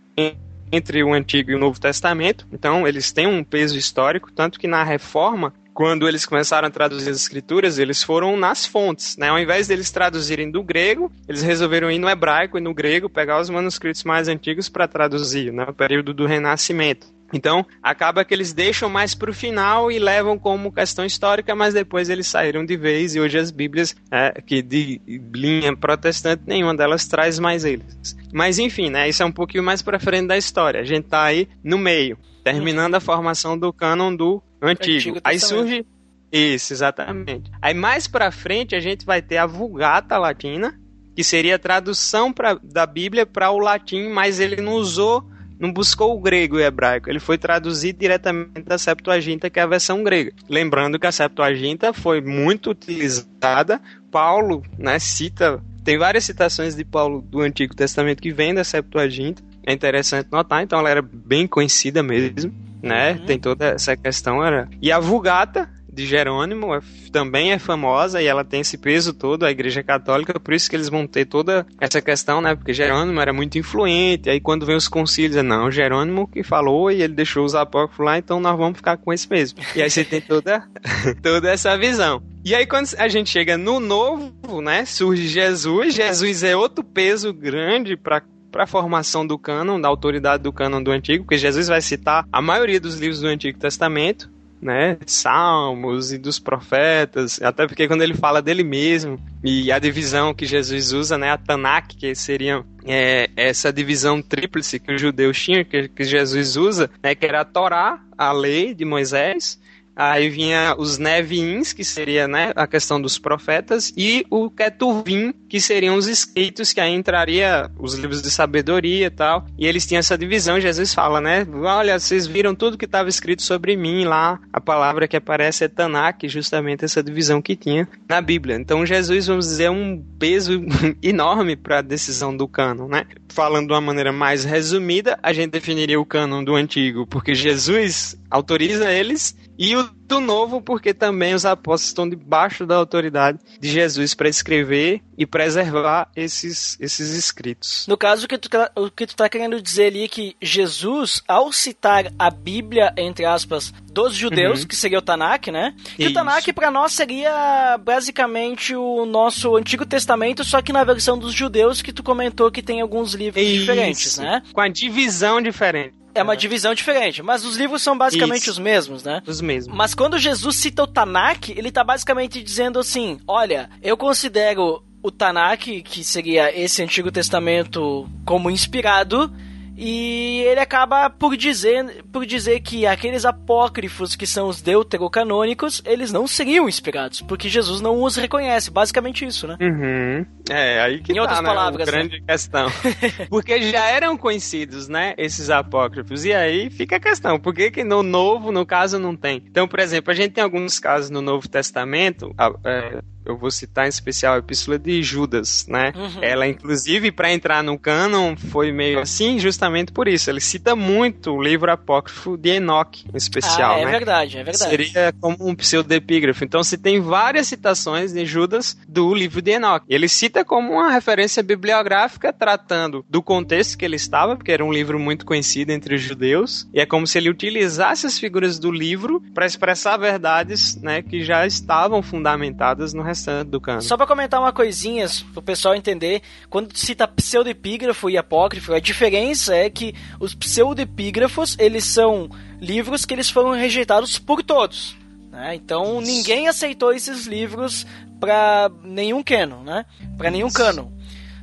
entre 0.72 1.02
o 1.02 1.12
Antigo 1.12 1.50
e 1.50 1.54
o 1.54 1.58
Novo 1.58 1.78
Testamento. 1.78 2.46
Então, 2.52 2.86
eles 2.86 3.12
têm 3.12 3.26
um 3.26 3.44
peso 3.44 3.76
histórico, 3.76 4.32
tanto 4.32 4.58
que 4.58 4.66
na 4.66 4.82
Reforma 4.82 5.52
quando 5.74 6.08
eles 6.08 6.24
começaram 6.24 6.68
a 6.68 6.70
traduzir 6.70 7.10
as 7.10 7.16
escrituras, 7.16 7.78
eles 7.78 8.02
foram 8.02 8.36
nas 8.36 8.64
fontes, 8.64 9.16
né? 9.16 9.28
Ao 9.28 9.38
invés 9.38 9.66
deles 9.66 9.90
traduzirem 9.90 10.48
do 10.48 10.62
grego, 10.62 11.10
eles 11.28 11.42
resolveram 11.42 11.90
ir 11.90 11.98
no 11.98 12.08
hebraico 12.08 12.56
e 12.56 12.60
no 12.60 12.72
grego, 12.72 13.10
pegar 13.10 13.40
os 13.40 13.50
manuscritos 13.50 14.04
mais 14.04 14.28
antigos 14.28 14.68
para 14.68 14.86
traduzir, 14.86 15.52
né? 15.52 15.66
No 15.66 15.74
período 15.74 16.14
do 16.14 16.26
Renascimento. 16.26 17.12
Então, 17.32 17.66
acaba 17.82 18.24
que 18.24 18.32
eles 18.32 18.52
deixam 18.52 18.88
mais 18.88 19.12
para 19.12 19.30
o 19.30 19.34
final 19.34 19.90
e 19.90 19.98
levam 19.98 20.38
como 20.38 20.70
questão 20.70 21.04
histórica, 21.04 21.52
mas 21.52 21.74
depois 21.74 22.08
eles 22.08 22.28
saíram 22.28 22.64
de 22.64 22.76
vez 22.76 23.16
e 23.16 23.20
hoje 23.20 23.36
as 23.36 23.50
Bíblias, 23.50 23.96
é, 24.08 24.40
que 24.40 24.62
de 24.62 25.00
linha 25.34 25.76
protestante, 25.76 26.44
nenhuma 26.46 26.76
delas 26.76 27.08
traz 27.08 27.40
mais 27.40 27.64
eles. 27.64 28.16
Mas 28.32 28.60
enfim, 28.60 28.88
né, 28.88 29.08
isso 29.08 29.24
é 29.24 29.26
um 29.26 29.32
pouquinho 29.32 29.64
mais 29.64 29.82
para 29.82 29.98
frente 29.98 30.28
da 30.28 30.36
história. 30.36 30.80
A 30.80 30.84
gente 30.84 31.08
tá 31.08 31.24
aí 31.24 31.48
no 31.64 31.76
meio, 31.76 32.16
terminando 32.44 32.94
a 32.94 33.00
formação 33.00 33.58
do 33.58 33.72
cânon 33.72 34.14
do 34.14 34.40
Antigo. 34.66 34.96
Antigo 34.96 35.20
Aí 35.24 35.38
surge. 35.38 35.84
Isso, 36.32 36.72
exatamente. 36.72 37.48
Aí 37.62 37.74
mais 37.74 38.08
pra 38.08 38.32
frente 38.32 38.74
a 38.74 38.80
gente 38.80 39.06
vai 39.06 39.22
ter 39.22 39.36
a 39.36 39.46
Vulgata 39.46 40.18
Latina, 40.18 40.76
que 41.14 41.22
seria 41.22 41.54
a 41.54 41.58
tradução 41.60 42.32
pra, 42.32 42.58
da 42.60 42.84
Bíblia 42.84 43.24
para 43.24 43.52
o 43.52 43.58
latim, 43.58 44.08
mas 44.08 44.40
ele 44.40 44.60
não 44.60 44.72
usou, 44.72 45.24
não 45.60 45.72
buscou 45.72 46.12
o 46.12 46.20
grego 46.20 46.58
e 46.58 46.62
o 46.62 46.64
hebraico. 46.64 47.08
Ele 47.08 47.20
foi 47.20 47.38
traduzido 47.38 48.00
diretamente 48.00 48.62
da 48.62 48.76
Septuaginta, 48.76 49.48
que 49.48 49.60
é 49.60 49.62
a 49.62 49.66
versão 49.66 50.02
grega. 50.02 50.32
Lembrando 50.48 50.98
que 50.98 51.06
a 51.06 51.12
Septuaginta 51.12 51.92
foi 51.92 52.20
muito 52.20 52.70
utilizada. 52.70 53.80
Paulo, 54.10 54.60
né, 54.76 54.98
cita, 54.98 55.62
tem 55.84 55.96
várias 55.96 56.24
citações 56.24 56.74
de 56.74 56.84
Paulo 56.84 57.22
do 57.22 57.42
Antigo 57.42 57.76
Testamento 57.76 58.20
que 58.20 58.32
vem 58.32 58.52
da 58.52 58.64
Septuaginta. 58.64 59.40
É 59.64 59.72
interessante 59.72 60.28
notar, 60.32 60.64
então 60.64 60.80
ela 60.80 60.90
era 60.90 61.00
bem 61.00 61.46
conhecida 61.46 62.02
mesmo 62.02 62.52
né? 62.84 63.12
Uhum. 63.12 63.26
Tem 63.26 63.38
toda 63.38 63.66
essa 63.66 63.96
questão. 63.96 64.44
Era... 64.44 64.68
E 64.80 64.92
a 64.92 65.00
Vulgata, 65.00 65.68
de 65.94 66.06
Jerônimo, 66.06 66.74
é, 66.74 66.80
também 67.12 67.52
é 67.52 67.58
famosa 67.58 68.20
e 68.20 68.26
ela 68.26 68.44
tem 68.44 68.60
esse 68.60 68.76
peso 68.76 69.12
todo, 69.12 69.44
a 69.44 69.50
Igreja 69.50 69.82
Católica, 69.82 70.38
por 70.40 70.52
isso 70.52 70.68
que 70.68 70.74
eles 70.74 70.88
vão 70.88 71.06
ter 71.06 71.24
toda 71.24 71.64
essa 71.80 72.02
questão, 72.02 72.40
né? 72.40 72.54
Porque 72.54 72.72
Jerônimo 72.72 73.20
era 73.20 73.32
muito 73.32 73.56
influente, 73.56 74.28
aí 74.28 74.40
quando 74.40 74.66
vem 74.66 74.76
os 74.76 74.88
concílios, 74.88 75.36
é 75.36 75.42
não, 75.42 75.70
Jerônimo 75.70 76.26
que 76.26 76.42
falou 76.42 76.90
e 76.90 77.00
ele 77.00 77.14
deixou 77.14 77.44
os 77.44 77.54
apócrifos 77.54 78.04
lá, 78.04 78.18
então 78.18 78.40
nós 78.40 78.58
vamos 78.58 78.76
ficar 78.76 78.96
com 78.96 79.12
esse 79.12 79.30
mesmo. 79.30 79.60
E 79.76 79.82
aí 79.82 79.88
você 79.88 80.04
tem 80.04 80.20
toda, 80.20 80.64
toda 81.22 81.50
essa 81.50 81.78
visão. 81.78 82.20
E 82.44 82.54
aí 82.54 82.66
quando 82.66 82.88
a 82.98 83.08
gente 83.08 83.30
chega 83.30 83.56
no 83.56 83.78
novo, 83.78 84.60
né, 84.60 84.84
surge 84.84 85.28
Jesus, 85.28 85.94
Jesus 85.94 86.42
é 86.42 86.56
outro 86.56 86.82
peso 86.82 87.32
grande 87.32 87.96
para 87.96 88.20
para 88.54 88.62
a 88.62 88.68
formação 88.68 89.26
do 89.26 89.36
cânon, 89.36 89.80
da 89.80 89.88
autoridade 89.88 90.44
do 90.44 90.52
cânon 90.52 90.80
do 90.80 90.92
Antigo, 90.92 91.24
porque 91.24 91.36
Jesus 91.36 91.66
vai 91.66 91.80
citar 91.80 92.24
a 92.32 92.40
maioria 92.40 92.78
dos 92.78 93.00
livros 93.00 93.20
do 93.20 93.26
Antigo 93.26 93.58
Testamento, 93.58 94.30
né, 94.62 94.96
Salmos 95.06 96.12
e 96.12 96.18
dos 96.18 96.38
profetas, 96.38 97.42
até 97.42 97.66
porque 97.66 97.88
quando 97.88 98.02
ele 98.02 98.14
fala 98.14 98.40
dele 98.40 98.62
mesmo 98.62 99.18
e 99.42 99.72
a 99.72 99.78
divisão 99.80 100.32
que 100.32 100.46
Jesus 100.46 100.92
usa, 100.92 101.18
né, 101.18 101.32
a 101.32 101.36
Tanakh, 101.36 101.96
que 101.98 102.14
seria 102.14 102.64
é, 102.86 103.28
essa 103.34 103.72
divisão 103.72 104.22
tríplice 104.22 104.78
que 104.78 104.94
os 104.94 105.00
judeus 105.00 105.36
tinham, 105.36 105.64
que, 105.64 105.88
que 105.88 106.04
Jesus 106.04 106.56
usa, 106.56 106.88
né, 107.02 107.12
que 107.12 107.26
era 107.26 107.40
a 107.40 107.44
Torá, 107.44 108.00
a 108.16 108.30
lei 108.30 108.72
de 108.72 108.84
Moisés, 108.84 109.58
Aí 109.96 110.28
vinha 110.28 110.74
os 110.76 110.98
Neviins, 110.98 111.72
que 111.72 111.84
seria 111.84 112.26
né, 112.26 112.52
a 112.56 112.66
questão 112.66 113.00
dos 113.00 113.18
profetas, 113.18 113.92
e 113.96 114.26
o 114.28 114.50
Ketuvim, 114.50 115.32
que 115.48 115.60
seriam 115.60 115.96
os 115.96 116.08
escritos, 116.08 116.72
que 116.72 116.80
aí 116.80 116.92
entraria 116.92 117.70
os 117.78 117.94
livros 117.94 118.20
de 118.20 118.30
sabedoria 118.30 119.06
e 119.06 119.10
tal. 119.10 119.46
E 119.58 119.66
eles 119.66 119.86
tinham 119.86 120.00
essa 120.00 120.18
divisão, 120.18 120.58
Jesus 120.58 120.92
fala, 120.92 121.20
né? 121.20 121.46
Olha, 121.62 121.98
vocês 121.98 122.26
viram 122.26 122.54
tudo 122.54 122.76
que 122.76 122.84
estava 122.86 123.08
escrito 123.08 123.42
sobre 123.42 123.76
mim 123.76 124.04
lá. 124.04 124.40
A 124.52 124.60
palavra 124.60 125.06
que 125.06 125.16
aparece 125.16 125.64
é 125.64 125.68
Tanakh, 125.68 126.26
justamente 126.28 126.84
essa 126.84 127.02
divisão 127.02 127.40
que 127.40 127.54
tinha 127.54 127.88
na 128.08 128.20
Bíblia. 128.20 128.56
Então 128.56 128.84
Jesus, 128.84 129.26
vamos 129.26 129.46
dizer, 129.46 129.64
é 129.64 129.70
um 129.70 130.02
peso 130.18 130.60
enorme 131.02 131.56
para 131.56 131.78
a 131.78 131.82
decisão 131.82 132.36
do 132.36 132.48
cânon, 132.48 132.88
né? 132.88 133.06
Falando 133.28 133.68
de 133.68 133.72
uma 133.72 133.80
maneira 133.80 134.12
mais 134.12 134.44
resumida, 134.44 135.18
a 135.22 135.32
gente 135.32 135.50
definiria 135.50 136.00
o 136.00 136.06
cânon 136.06 136.42
do 136.42 136.54
Antigo, 136.54 137.06
porque 137.06 137.34
Jesus 137.34 138.16
autoriza 138.30 138.90
eles 138.92 139.36
e 139.58 139.76
o 139.76 139.88
do 140.06 140.20
novo, 140.20 140.60
porque 140.60 140.92
também 140.92 141.34
os 141.34 141.46
apóstolos 141.46 141.88
estão 141.88 142.08
debaixo 142.08 142.66
da 142.66 142.76
autoridade 142.76 143.38
de 143.58 143.68
Jesus 143.70 144.14
para 144.14 144.28
escrever 144.28 145.00
e 145.16 145.26
preservar 145.26 146.10
esses, 146.14 146.76
esses 146.78 147.10
escritos. 147.10 147.86
No 147.88 147.96
caso, 147.96 148.26
o 148.26 148.28
que, 148.28 148.36
tu, 148.36 148.48
tá, 148.48 148.70
o 148.76 148.90
que 148.90 149.06
tu 149.06 149.16
tá 149.16 149.28
querendo 149.28 149.60
dizer 149.60 149.86
ali 149.86 150.04
é 150.04 150.08
que 150.08 150.36
Jesus, 150.42 151.22
ao 151.26 151.52
citar 151.52 152.12
a 152.18 152.30
Bíblia, 152.30 152.92
entre 152.96 153.24
aspas, 153.24 153.72
dos 153.90 154.14
judeus, 154.14 154.62
uhum. 154.62 154.66
que 154.66 154.76
seria 154.76 154.98
o 154.98 155.02
Tanakh, 155.02 155.50
né? 155.50 155.74
E 155.98 156.06
o 156.06 156.12
Tanakh 156.12 156.52
para 156.52 156.70
nós 156.70 156.92
seria 156.92 157.78
basicamente 157.82 158.74
o 158.74 159.06
nosso 159.06 159.56
Antigo 159.56 159.86
Testamento, 159.86 160.44
só 160.44 160.60
que 160.60 160.72
na 160.72 160.84
versão 160.84 161.18
dos 161.18 161.32
judeus 161.32 161.80
que 161.80 161.92
tu 161.92 162.02
comentou 162.02 162.50
que 162.50 162.62
tem 162.62 162.80
alguns 162.80 163.14
livros 163.14 163.42
Isso. 163.42 163.60
diferentes, 163.60 164.18
né? 164.18 164.42
Com 164.52 164.60
a 164.60 164.68
divisão 164.68 165.40
diferente. 165.40 166.03
É 166.14 166.22
uma 166.22 166.36
divisão 166.36 166.74
diferente, 166.74 167.22
mas 167.22 167.44
os 167.44 167.56
livros 167.56 167.82
são 167.82 167.96
basicamente 167.96 168.42
Isso. 168.42 168.52
os 168.52 168.58
mesmos, 168.58 169.02
né? 169.02 169.22
Os 169.26 169.40
mesmos. 169.40 169.76
Mas 169.76 169.94
quando 169.94 170.18
Jesus 170.18 170.56
cita 170.56 170.84
o 170.84 170.86
Tanakh, 170.86 171.50
ele 171.50 171.72
tá 171.72 171.82
basicamente 171.82 172.42
dizendo 172.42 172.78
assim: 172.78 173.18
olha, 173.26 173.68
eu 173.82 173.96
considero 173.96 174.82
o 175.02 175.10
Tanakh, 175.10 175.82
que 175.84 176.02
seria 176.02 176.56
esse 176.58 176.82
Antigo 176.82 177.12
Testamento, 177.12 178.08
como 178.24 178.50
inspirado, 178.50 179.30
e 179.76 180.42
ele 180.46 180.60
acaba 180.60 181.10
por 181.10 181.36
dizer, 181.36 182.04
por 182.12 182.24
dizer 182.24 182.60
que 182.60 182.86
aqueles 182.86 183.24
apócrifos 183.24 184.14
que 184.14 184.26
são 184.26 184.48
os 184.48 184.62
deuterocanônicos, 184.62 185.82
eles 185.84 186.12
não 186.12 186.26
seriam 186.26 186.68
inspirados, 186.68 187.20
porque 187.22 187.48
Jesus 187.48 187.80
não 187.80 188.02
os 188.02 188.16
reconhece. 188.16 188.70
Basicamente 188.70 189.24
isso, 189.24 189.46
né? 189.46 189.56
Uhum. 189.60 190.26
É, 190.48 190.80
aí 190.80 191.02
que 191.02 191.12
em 191.12 191.16
tá, 191.16 191.22
outras 191.22 191.40
né? 191.40 191.48
palavras, 191.48 191.86
grande 191.88 192.20
né? 192.20 192.24
questão. 192.28 192.68
porque 193.28 193.62
já 193.62 193.86
eram 193.86 194.16
conhecidos, 194.16 194.88
né, 194.88 195.14
esses 195.18 195.50
apócrifos. 195.50 196.24
E 196.24 196.32
aí 196.32 196.70
fica 196.70 196.96
a 196.96 197.00
questão, 197.00 197.38
por 197.38 197.54
que, 197.54 197.70
que 197.70 197.84
no 197.84 198.02
Novo, 198.02 198.52
no 198.52 198.64
caso, 198.64 198.98
não 198.98 199.16
tem? 199.16 199.42
Então, 199.46 199.66
por 199.66 199.80
exemplo, 199.80 200.10
a 200.12 200.14
gente 200.14 200.32
tem 200.32 200.44
alguns 200.44 200.78
casos 200.78 201.10
no 201.10 201.20
Novo 201.20 201.48
Testamento, 201.48 202.34
é, 202.64 203.00
eu 203.24 203.36
vou 203.36 203.50
citar 203.50 203.86
em 203.86 203.88
especial 203.88 204.34
a 204.34 204.38
Epístola 204.38 204.78
de 204.78 205.02
Judas, 205.02 205.66
né? 205.68 205.92
Uhum. 205.94 206.22
Ela, 206.22 206.46
inclusive, 206.46 207.10
para 207.10 207.32
entrar 207.32 207.62
no 207.62 207.78
cânon, 207.78 208.36
foi 208.36 208.72
meio 208.72 209.00
assim, 209.00 209.38
justamente 209.38 209.92
por 209.92 210.08
isso. 210.08 210.30
Ele 210.30 210.40
cita 210.40 210.76
muito 210.76 211.32
o 211.32 211.42
livro 211.42 211.70
apócrifo 211.70 212.36
de 212.36 212.50
Enoch, 212.50 213.04
em 213.12 213.16
especial, 213.16 213.76
ah, 213.76 213.80
é 213.80 213.84
né? 213.84 213.90
verdade, 213.90 214.38
é 214.38 214.44
verdade. 214.44 214.70
Seria 214.70 215.14
como 215.20 215.36
um 215.40 215.54
pseudepígrafo. 215.54 216.44
Então, 216.44 216.62
se 216.62 216.76
tem 216.76 217.00
várias 217.00 217.48
citações 217.48 218.12
de 218.12 218.24
Judas 218.26 218.76
do 218.88 219.14
livro 219.14 219.40
de 219.40 219.52
Enoch. 219.52 219.84
Ele 219.88 220.08
cita 220.08 220.44
como 220.44 220.72
uma 220.72 220.90
referência 220.90 221.42
bibliográfica 221.42 222.32
tratando 222.32 223.04
do 223.08 223.22
contexto 223.22 223.78
que 223.78 223.84
ele 223.84 223.96
estava, 223.96 224.36
porque 224.36 224.52
era 224.52 224.64
um 224.64 224.72
livro 224.72 224.98
muito 224.98 225.24
conhecido 225.24 225.70
entre 225.70 225.94
os 225.94 226.00
judeus, 226.00 226.68
e 226.72 226.80
é 226.80 226.86
como 226.86 227.06
se 227.06 227.18
ele 227.18 227.30
utilizasse 227.30 228.06
as 228.06 228.18
figuras 228.18 228.58
do 228.58 228.70
livro 228.70 229.22
para 229.32 229.46
expressar 229.46 229.96
verdades, 229.96 230.76
né, 230.76 231.02
que 231.02 231.24
já 231.24 231.46
estavam 231.46 232.02
fundamentadas 232.02 232.92
no 232.92 233.02
restante 233.14 233.48
do 233.48 233.60
cano. 233.60 233.80
Só 233.80 233.96
para 233.96 234.06
comentar 234.06 234.40
uma 234.40 234.52
coisinha 234.52 235.06
pro 235.32 235.40
pessoal 235.40 235.74
entender, 235.74 236.20
quando 236.50 236.76
cita 236.76 237.08
pseudepígrafo 237.08 238.10
e 238.10 238.18
apócrifo, 238.18 238.74
a 238.74 238.80
diferença 238.80 239.54
é 239.54 239.70
que 239.70 239.94
os 240.20 240.34
pseudepígrafos, 240.34 241.56
eles 241.58 241.84
são 241.84 242.28
livros 242.60 243.04
que 243.04 243.14
eles 243.14 243.30
foram 243.30 243.52
rejeitados 243.52 244.18
por 244.18 244.42
todos. 244.42 244.96
Né? 245.30 245.54
Então 245.54 246.00
ninguém 246.00 246.48
aceitou 246.48 246.92
esses 246.92 247.26
livros 247.26 247.86
para 248.20 248.70
nenhum 248.82 249.22
canon, 249.22 249.62
né? 249.62 249.84
Para 250.16 250.30
nenhum 250.30 250.50
canon. 250.50 250.88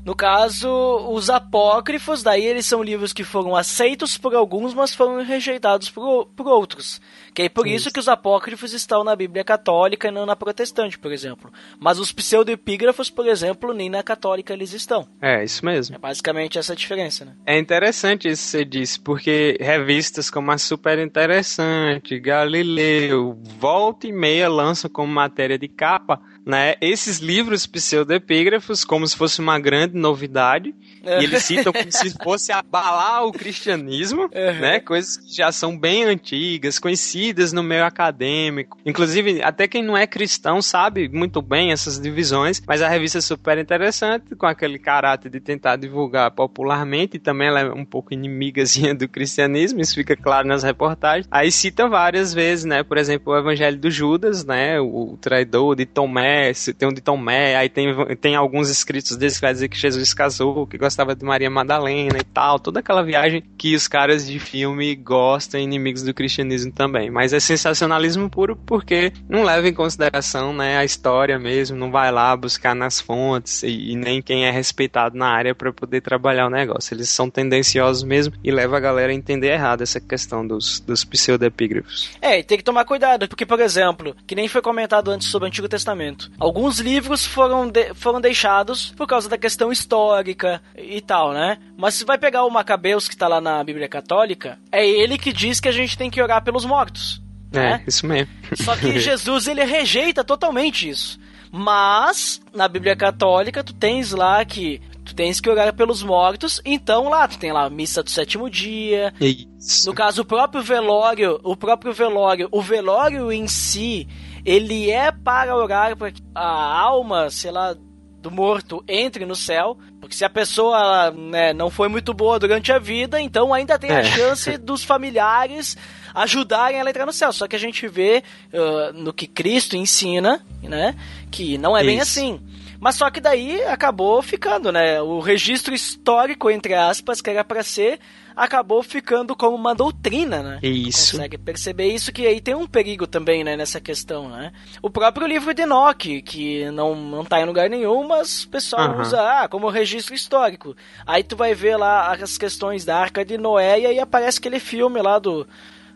No 0.03 0.15
caso, 0.15 0.67
os 1.11 1.29
apócrifos, 1.29 2.23
daí 2.23 2.43
eles 2.43 2.65
são 2.65 2.81
livros 2.81 3.13
que 3.13 3.23
foram 3.23 3.55
aceitos 3.55 4.17
por 4.17 4.33
alguns, 4.33 4.73
mas 4.73 4.95
foram 4.95 5.23
rejeitados 5.23 5.91
por, 5.91 6.25
por 6.35 6.47
outros. 6.47 6.99
Que 7.33 7.43
é 7.43 7.49
por 7.49 7.65
Sim. 7.65 7.73
isso 7.73 7.91
que 7.91 7.99
os 7.99 8.07
apócrifos 8.07 8.73
estão 8.73 9.03
na 9.03 9.15
Bíblia 9.15 9.43
católica 9.43 10.07
e 10.07 10.11
não 10.11 10.25
na 10.25 10.35
protestante, 10.35 10.99
por 10.99 11.11
exemplo. 11.11 11.51
Mas 11.79 11.99
os 11.99 12.11
pseudoepígrafos, 12.11 13.09
por 13.09 13.27
exemplo, 13.27 13.73
nem 13.73 13.89
na 13.89 14.03
católica 14.03 14.53
eles 14.53 14.73
estão. 14.73 15.07
É, 15.21 15.43
isso 15.43 15.65
mesmo. 15.65 15.95
É 15.95 15.99
basicamente 15.99 16.57
essa 16.57 16.73
a 16.73 16.75
diferença, 16.75 17.25
né? 17.25 17.33
É 17.45 17.57
interessante 17.57 18.27
isso 18.27 18.43
que 18.43 18.49
você 18.49 18.65
disse, 18.65 18.99
porque 18.99 19.57
revistas 19.59 20.29
como 20.29 20.51
a 20.51 20.57
Super 20.57 20.99
Interessante, 20.99 22.19
Galileu, 22.19 23.37
volta 23.59 24.07
e 24.07 24.11
meia 24.11 24.49
lançam 24.49 24.89
como 24.89 25.11
matéria 25.11 25.57
de 25.57 25.67
capa, 25.67 26.21
né, 26.45 26.75
esses 26.81 27.19
livros 27.19 27.65
pseudepígrafos 27.65 28.83
como 28.83 29.07
se 29.07 29.15
fosse 29.15 29.39
uma 29.39 29.59
grande 29.59 29.95
novidade, 29.97 30.73
e 31.03 31.23
eles 31.23 31.43
citam 31.43 31.73
como 31.73 31.91
se 31.91 32.11
fosse 32.23 32.51
abalar 32.51 33.25
o 33.25 33.31
cristianismo, 33.31 34.29
né, 34.59 34.79
coisas 34.79 35.17
que 35.17 35.35
já 35.35 35.51
são 35.51 35.77
bem 35.77 36.03
antigas, 36.03 36.79
conhecidas 36.79 37.53
no 37.53 37.63
meio 37.63 37.85
acadêmico. 37.85 38.77
Inclusive, 38.85 39.41
até 39.41 39.67
quem 39.67 39.83
não 39.83 39.97
é 39.97 40.05
cristão 40.05 40.61
sabe 40.61 41.09
muito 41.09 41.41
bem 41.41 41.71
essas 41.71 41.99
divisões, 41.99 42.61
mas 42.67 42.81
a 42.81 42.89
revista 42.89 43.17
é 43.17 43.21
super 43.21 43.57
interessante, 43.57 44.35
com 44.35 44.45
aquele 44.45 44.79
caráter 44.79 45.29
de 45.29 45.39
tentar 45.39 45.75
divulgar 45.75 46.31
popularmente, 46.31 47.17
e 47.17 47.19
também 47.19 47.47
ela 47.47 47.61
é 47.61 47.71
um 47.71 47.85
pouco 47.85 48.13
inimigazinha 48.13 48.93
do 48.93 49.07
cristianismo, 49.07 49.81
isso 49.81 49.95
fica 49.95 50.15
claro 50.15 50.47
nas 50.47 50.63
reportagens. 50.63 51.27
Aí 51.31 51.51
cita 51.51 51.87
várias 51.87 52.33
vezes, 52.33 52.65
né, 52.65 52.83
por 52.83 52.97
exemplo, 52.97 53.33
o 53.33 53.37
Evangelho 53.37 53.77
do 53.77 53.89
Judas, 53.89 54.45
né, 54.45 54.79
o 54.79 55.17
traidor 55.19 55.75
de 55.75 55.85
Tomé, 55.85 56.30
tem 56.77 56.87
um 56.87 56.93
de 56.93 57.01
Tomé, 57.01 57.55
aí 57.55 57.69
tem, 57.69 57.87
tem 58.19 58.35
alguns 58.35 58.69
escritos 58.69 59.15
desses 59.17 59.39
que 59.39 59.45
vai 59.45 59.53
dizer 59.53 59.69
que 59.69 59.77
Jesus 59.77 60.13
casou, 60.13 60.67
que 60.67 60.77
gostava 60.77 61.15
de 61.15 61.25
Maria 61.25 61.49
Madalena 61.49 62.17
e 62.17 62.23
tal, 62.23 62.59
toda 62.59 62.79
aquela 62.79 63.03
viagem 63.03 63.43
que 63.57 63.75
os 63.75 63.87
caras 63.87 64.25
de 64.27 64.39
filme 64.39 64.95
gostam, 64.95 65.59
inimigos 65.59 66.03
do 66.03 66.13
cristianismo 66.13 66.71
também. 66.71 67.09
Mas 67.09 67.33
é 67.33 67.39
sensacionalismo 67.39 68.29
puro 68.29 68.55
porque 68.55 69.11
não 69.29 69.43
leva 69.43 69.67
em 69.67 69.73
consideração, 69.73 70.53
né, 70.53 70.77
a 70.77 70.85
história 70.85 71.39
mesmo, 71.39 71.77
não 71.77 71.91
vai 71.91 72.11
lá 72.11 72.35
buscar 72.35 72.75
nas 72.75 72.99
fontes 72.99 73.63
e, 73.63 73.91
e 73.91 73.95
nem 73.95 74.21
quem 74.21 74.45
é 74.45 74.51
respeitado 74.51 75.17
na 75.17 75.27
área 75.27 75.55
para 75.55 75.71
poder 75.71 76.01
trabalhar 76.01 76.47
o 76.47 76.49
negócio. 76.49 76.93
Eles 76.93 77.09
são 77.09 77.29
tendenciosos 77.29 78.03
mesmo 78.03 78.33
e 78.43 78.51
leva 78.51 78.77
a 78.77 78.79
galera 78.79 79.11
a 79.11 79.15
entender 79.15 79.51
errado 79.51 79.81
essa 79.81 79.99
questão 79.99 80.45
dos, 80.45 80.79
dos 80.79 81.03
pseudepígrafos. 81.03 82.11
É, 82.21 82.39
e 82.39 82.43
tem 82.43 82.57
que 82.57 82.63
tomar 82.63 82.85
cuidado, 82.85 83.27
porque, 83.27 83.45
por 83.45 83.59
exemplo, 83.59 84.15
que 84.27 84.35
nem 84.35 84.47
foi 84.47 84.61
comentado 84.61 85.09
antes 85.11 85.27
sobre 85.27 85.45
o 85.45 85.47
Antigo 85.47 85.69
Testamento, 85.69 86.20
alguns 86.39 86.79
livros 86.79 87.25
foram, 87.25 87.69
de, 87.69 87.93
foram 87.93 88.19
deixados 88.19 88.91
por 88.91 89.07
causa 89.07 89.29
da 89.29 89.37
questão 89.37 89.71
histórica 89.71 90.61
e 90.77 91.01
tal, 91.01 91.33
né? 91.33 91.57
Mas 91.77 91.95
se 91.95 92.05
vai 92.05 92.17
pegar 92.17 92.43
o 92.43 92.49
Macabeus 92.49 93.07
que 93.07 93.17
tá 93.17 93.27
lá 93.27 93.39
na 93.39 93.63
Bíblia 93.63 93.87
Católica, 93.87 94.57
é 94.71 94.87
ele 94.87 95.17
que 95.17 95.31
diz 95.31 95.59
que 95.59 95.69
a 95.69 95.71
gente 95.71 95.97
tem 95.97 96.09
que 96.09 96.21
orar 96.21 96.43
pelos 96.43 96.65
mortos. 96.65 97.21
É, 97.53 97.57
né? 97.59 97.83
isso 97.87 98.05
mesmo. 98.05 98.31
Só 98.55 98.75
que 98.75 98.97
Jesus 98.99 99.47
ele 99.47 99.63
rejeita 99.63 100.23
totalmente 100.23 100.89
isso. 100.89 101.19
Mas 101.51 102.41
na 102.53 102.67
Bíblia 102.67 102.95
Católica 102.95 103.63
tu 103.63 103.73
tens 103.73 104.11
lá 104.11 104.43
que 104.45 104.81
tu 105.03 105.13
tens 105.13 105.41
que 105.41 105.49
orar 105.49 105.73
pelos 105.73 106.01
mortos, 106.01 106.61
então 106.63 107.09
lá 107.09 107.27
tu 107.27 107.37
tem 107.37 107.51
lá 107.51 107.65
a 107.65 107.69
missa 107.69 108.01
do 108.01 108.09
sétimo 108.09 108.49
dia. 108.49 109.13
Isso. 109.19 109.87
No 109.87 109.93
caso 109.93 110.21
o 110.21 110.25
próprio 110.25 110.63
velório, 110.63 111.39
o 111.43 111.55
próprio 111.55 111.91
velório, 111.91 112.47
o 112.51 112.61
velório 112.61 113.31
em 113.31 113.47
si, 113.47 114.07
ele 114.45 114.89
é 114.91 115.11
para 115.11 115.55
orar 115.55 115.95
para 115.95 116.11
que 116.11 116.21
a 116.35 116.79
alma, 116.79 117.29
sei 117.29 117.51
lá, 117.51 117.75
do 118.21 118.29
morto 118.29 118.83
entre 118.87 119.25
no 119.25 119.35
céu, 119.35 119.77
porque 119.99 120.15
se 120.15 120.23
a 120.23 120.29
pessoa 120.29 121.09
né, 121.11 121.53
não 121.53 121.71
foi 121.71 121.87
muito 121.87 122.13
boa 122.13 122.37
durante 122.37 122.71
a 122.71 122.77
vida, 122.77 123.19
então 123.19 123.51
ainda 123.53 123.79
tem 123.79 123.89
a 123.91 123.99
É. 123.99 124.03
chance 124.03 124.57
dos 124.59 124.83
familiares 124.83 125.75
ajudarem 126.13 126.79
ela 126.79 126.89
a 126.89 126.91
entrar 126.91 127.05
no 127.05 127.13
céu. 127.13 127.31
Só 127.33 127.47
que 127.47 127.55
a 127.55 127.59
gente 127.59 127.87
vê 127.87 128.23
uh, 128.53 128.93
no 128.93 129.11
que 129.11 129.25
Cristo 129.25 129.75
ensina, 129.75 130.45
né, 130.61 130.95
que 131.31 131.57
não 131.57 131.75
é 131.75 131.83
bem 131.83 131.95
Isso. 131.97 132.03
assim. 132.19 132.39
Mas 132.79 132.95
só 132.95 133.09
que 133.11 133.21
daí 133.21 133.61
acabou 133.65 134.21
ficando, 134.23 134.71
né? 134.71 134.99
O 135.01 135.19
registro 135.19 135.71
histórico, 135.71 136.49
entre 136.49 136.73
aspas, 136.73 137.21
que 137.21 137.29
era 137.29 137.43
para 137.43 137.61
ser, 137.61 137.99
acabou 138.35 138.81
ficando 138.83 139.35
como 139.35 139.55
uma 139.55 139.73
doutrina, 139.75 140.41
né? 140.41 140.59
Isso. 140.61 141.13
Consegue 141.13 141.37
perceber 141.37 141.87
isso 141.87 142.11
que 142.11 142.25
aí 142.25 142.39
tem 142.41 142.55
um 142.55 142.67
perigo 142.67 143.07
também, 143.07 143.43
né, 143.43 143.55
nessa 143.55 143.79
questão, 143.79 144.29
né? 144.29 144.51
O 144.81 144.89
próprio 144.89 145.27
livro 145.27 145.53
de 145.53 145.63
Enoch, 145.63 146.21
que 146.21 146.69
não, 146.71 146.95
não 146.95 147.25
tá 147.25 147.39
em 147.41 147.45
lugar 147.45 147.69
nenhum, 147.69 148.07
mas 148.07 148.43
o 148.43 148.49
pessoal 148.49 148.89
Aham. 148.91 149.01
usa 149.01 149.21
ah, 149.21 149.47
como 149.47 149.69
registro 149.69 150.13
histórico. 150.13 150.75
Aí 151.05 151.23
tu 151.23 151.35
vai 151.35 151.53
ver 151.53 151.77
lá 151.77 152.13
as 152.13 152.37
questões 152.37 152.85
da 152.85 152.97
Arca 152.97 153.23
de 153.23 153.37
Noé 153.37 153.81
e 153.81 153.85
aí 153.85 153.99
aparece 153.99 154.39
aquele 154.39 154.59
filme 154.59 155.01
lá 155.01 155.19
do 155.19 155.47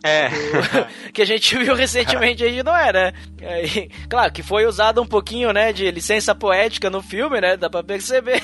É. 0.06 0.30
que 1.12 1.22
a 1.22 1.24
gente 1.24 1.56
viu 1.58 1.74
recentemente 1.74 2.44
aí 2.44 2.52
de 2.52 2.62
Noé, 2.62 2.92
né? 2.92 3.12
Aí, 3.42 3.90
claro 4.08 4.32
que 4.32 4.42
foi 4.42 4.66
usado 4.66 5.02
um 5.02 5.06
pouquinho, 5.06 5.52
né, 5.52 5.72
de 5.72 5.90
licença 5.90 6.34
poética 6.34 6.88
no 6.88 7.02
filme, 7.02 7.40
né? 7.40 7.56
Dá 7.56 7.68
pra 7.68 7.82
perceber. 7.82 8.42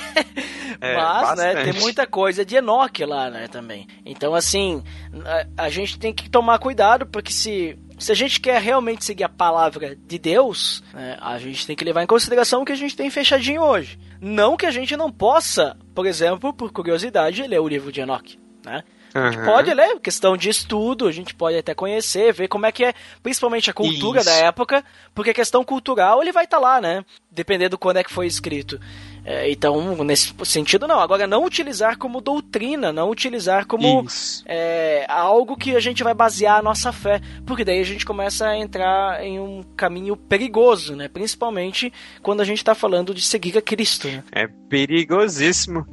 É, 0.81 0.97
Mas, 0.97 1.39
né, 1.39 1.55
bastante. 1.55 1.73
tem 1.73 1.81
muita 1.81 2.07
coisa 2.07 2.45
de 2.45 2.57
Enoch 2.57 3.05
lá, 3.05 3.31
né, 3.31 3.47
também. 3.47 3.87
Então, 4.05 4.35
assim, 4.35 4.83
a, 5.25 5.65
a 5.65 5.69
gente 5.71 5.99
tem 5.99 6.13
que 6.13 6.29
tomar 6.29 6.59
cuidado, 6.59 7.07
porque 7.07 7.33
se. 7.33 7.79
Se 7.99 8.11
a 8.11 8.17
gente 8.17 8.41
quer 8.41 8.61
realmente 8.61 9.05
seguir 9.05 9.23
a 9.23 9.29
palavra 9.29 9.95
de 9.95 10.19
Deus, 10.19 10.83
né, 10.93 11.17
a 11.21 11.39
gente 11.39 11.65
tem 11.65 11.77
que 11.77 11.85
levar 11.85 12.03
em 12.03 12.07
consideração 12.07 12.63
o 12.63 12.65
que 12.65 12.73
a 12.73 12.77
gente 12.77 12.97
tem 12.97 13.09
fechadinho 13.11 13.63
hoje. 13.63 13.97
Não 14.21 14.57
que 14.57 14.67
a 14.67 14.73
gente 14.73 14.97
não 14.97 15.09
possa, 15.13 15.77
por 15.95 16.05
exemplo, 16.05 16.53
por 16.53 16.73
curiosidade, 16.73 17.47
ler 17.47 17.61
o 17.61 17.69
livro 17.69 17.93
de 17.93 18.01
Enoch, 18.01 18.41
né? 18.65 18.83
A 19.15 19.31
gente 19.31 19.45
pode 19.45 19.75
ler, 19.75 20.01
questão 20.01 20.37
de 20.37 20.49
estudo, 20.49 21.07
a 21.07 21.13
gente 21.13 21.35
pode 21.35 21.57
até 21.57 21.75
conhecer, 21.75 22.33
ver 22.33 22.49
como 22.49 22.67
é 22.67 22.73
que 22.73 22.85
é, 22.85 22.95
principalmente 23.23 23.71
a 23.71 23.75
cultura 23.75 24.21
Isso. 24.21 24.31
da 24.31 24.37
época, 24.37 24.85
porque 25.15 25.31
a 25.31 25.35
questão 25.35 25.65
cultural 25.65 26.23
ele 26.23 26.33
vai 26.33 26.45
estar 26.45 26.59
lá, 26.59 26.81
né? 26.81 27.05
Dependendo 27.31 27.79
quando 27.79 27.99
é 27.99 28.05
que 28.05 28.13
foi 28.13 28.27
escrito. 28.27 28.79
É, 29.25 29.51
então, 29.51 30.05
nesse 30.05 30.35
sentido, 30.45 30.89
não. 30.89 30.99
Agora, 30.99 31.27
não 31.27 31.45
utilizar 31.45 31.97
como 31.97 32.21
doutrina, 32.21 32.93
não 32.93 33.09
utilizar 33.09 33.67
como 33.67 34.05
é, 34.47 35.07
algo 35.09 35.57
que 35.57 35.77
a 35.77 35.81
gente 35.81 36.03
vai 36.03 36.13
basear 36.13 36.59
a 36.59 36.63
nossa 36.63 36.93
fé, 36.93 37.21
porque 37.47 37.65
daí 37.65 37.81
a 37.81 37.85
gente 37.85 38.05
começa 38.05 38.49
a 38.49 38.57
entrar 38.57 39.25
em 39.25 39.39
um 39.39 39.63
caminho 39.77 40.17
perigoso, 40.17 40.97
né? 40.97 41.09
Principalmente 41.09 41.93
quando 42.21 42.41
a 42.41 42.45
gente 42.45 42.59
está 42.59 42.75
falando 42.75 43.15
de 43.15 43.23
seguir 43.23 43.57
a 43.57 43.63
Cristo, 43.63 44.09
né? 44.09 44.25
É 44.33 44.49
perigosíssimo. 44.69 45.87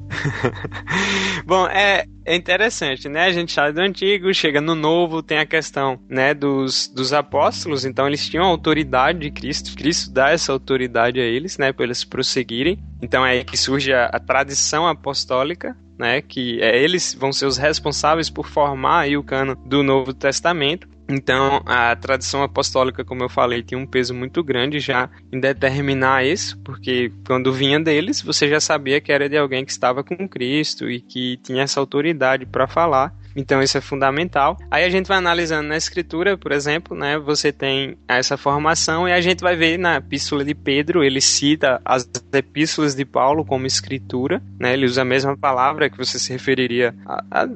Bom, 1.46 1.68
é, 1.68 2.06
é 2.30 2.36
interessante, 2.36 3.10
né? 3.10 3.26
A 3.26 3.32
gente 3.32 3.52
sai 3.52 3.74
do 3.74 3.82
antigo, 3.82 4.32
chega 4.32 4.62
no 4.62 4.76
novo, 4.76 5.24
tem 5.24 5.40
a 5.40 5.48
questão, 5.48 6.00
né, 6.08 6.32
dos, 6.32 6.88
dos 6.88 7.12
apóstolos, 7.12 7.86
então 7.86 8.06
eles 8.06 8.30
tinham 8.30 8.46
a 8.46 8.48
autoridade 8.48 9.18
de 9.18 9.32
Cristo, 9.32 9.76
Cristo 9.76 10.12
dá 10.12 10.30
essa 10.30 10.52
autoridade 10.52 11.20
a 11.20 11.24
eles, 11.24 11.58
né, 11.58 11.74
para 11.74 11.86
eles 11.86 12.04
prosseguirem. 12.04 12.78
Então 13.02 13.26
é 13.26 13.32
aí 13.32 13.44
que 13.44 13.58
surge 13.58 13.92
a, 13.92 14.06
a 14.06 14.20
tradição 14.20 14.88
apostólica, 14.88 15.76
né, 15.98 16.22
que 16.22 16.62
é, 16.62 16.80
eles 16.80 17.16
vão 17.16 17.34
ser 17.34 17.48
os 17.48 17.58
responsáveis 17.58 18.30
por 18.30 18.48
formar 18.48 19.00
aí 19.00 19.18
o 19.18 19.24
cano 19.24 19.56
do 19.66 19.82
Novo 19.82 20.14
Testamento. 20.14 20.88
Então, 21.12 21.64
a 21.66 21.96
tradição 21.96 22.44
apostólica, 22.44 23.04
como 23.04 23.24
eu 23.24 23.30
falei, 23.30 23.64
tinha 23.64 23.80
um 23.80 23.86
peso 23.88 24.14
muito 24.14 24.44
grande 24.44 24.80
já 24.80 25.10
em 25.34 25.40
determinar 25.40 26.24
isso, 26.24 26.56
porque 26.60 27.12
quando 27.26 27.52
vinha 27.52 27.80
deles, 27.80 28.22
você 28.22 28.48
já 28.48 28.60
sabia 28.60 29.02
que 29.02 29.12
era 29.12 29.28
de 29.28 29.36
alguém 29.36 29.66
que 29.66 29.72
estava 29.72 30.04
com 30.04 30.30
Cristo 30.30 30.88
e 30.88 31.02
que 31.02 31.38
tinha 31.38 31.64
essa 31.64 31.80
autoridade 31.80 32.46
para 32.46 32.68
falar. 32.68 33.12
Então 33.36 33.62
isso 33.62 33.78
é 33.78 33.82
fundamental. 33.82 34.58
Aí 34.70 34.84
a 34.84 34.90
gente 34.90 35.08
vai 35.08 35.18
analisando 35.18 35.68
na 35.68 35.78
escritura, 35.78 36.38
por 36.38 36.52
exemplo, 36.52 36.98
né? 36.98 37.18
Você 37.20 37.52
tem 37.52 37.98
essa 38.08 38.38
formação 38.38 39.08
e 39.08 39.12
a 39.12 39.22
gente 39.22 39.42
vai 39.42 39.56
ver 39.56 39.78
na 39.78 39.98
epístola 39.98 40.44
de 40.44 40.54
Pedro, 40.54 41.04
ele 41.04 41.22
cita 41.22 41.82
as 41.86 42.10
epístolas 42.34 42.96
de 42.96 43.06
Paulo 43.06 43.46
como 43.46 43.66
escritura, 43.66 44.42
né? 44.60 44.74
Ele 44.74 44.86
usa 44.86 45.02
a 45.02 45.06
mesma 45.06 45.38
palavra 45.38 45.90
que 45.90 45.98
você 45.98 46.18
se 46.20 46.32
referiria 46.32 46.94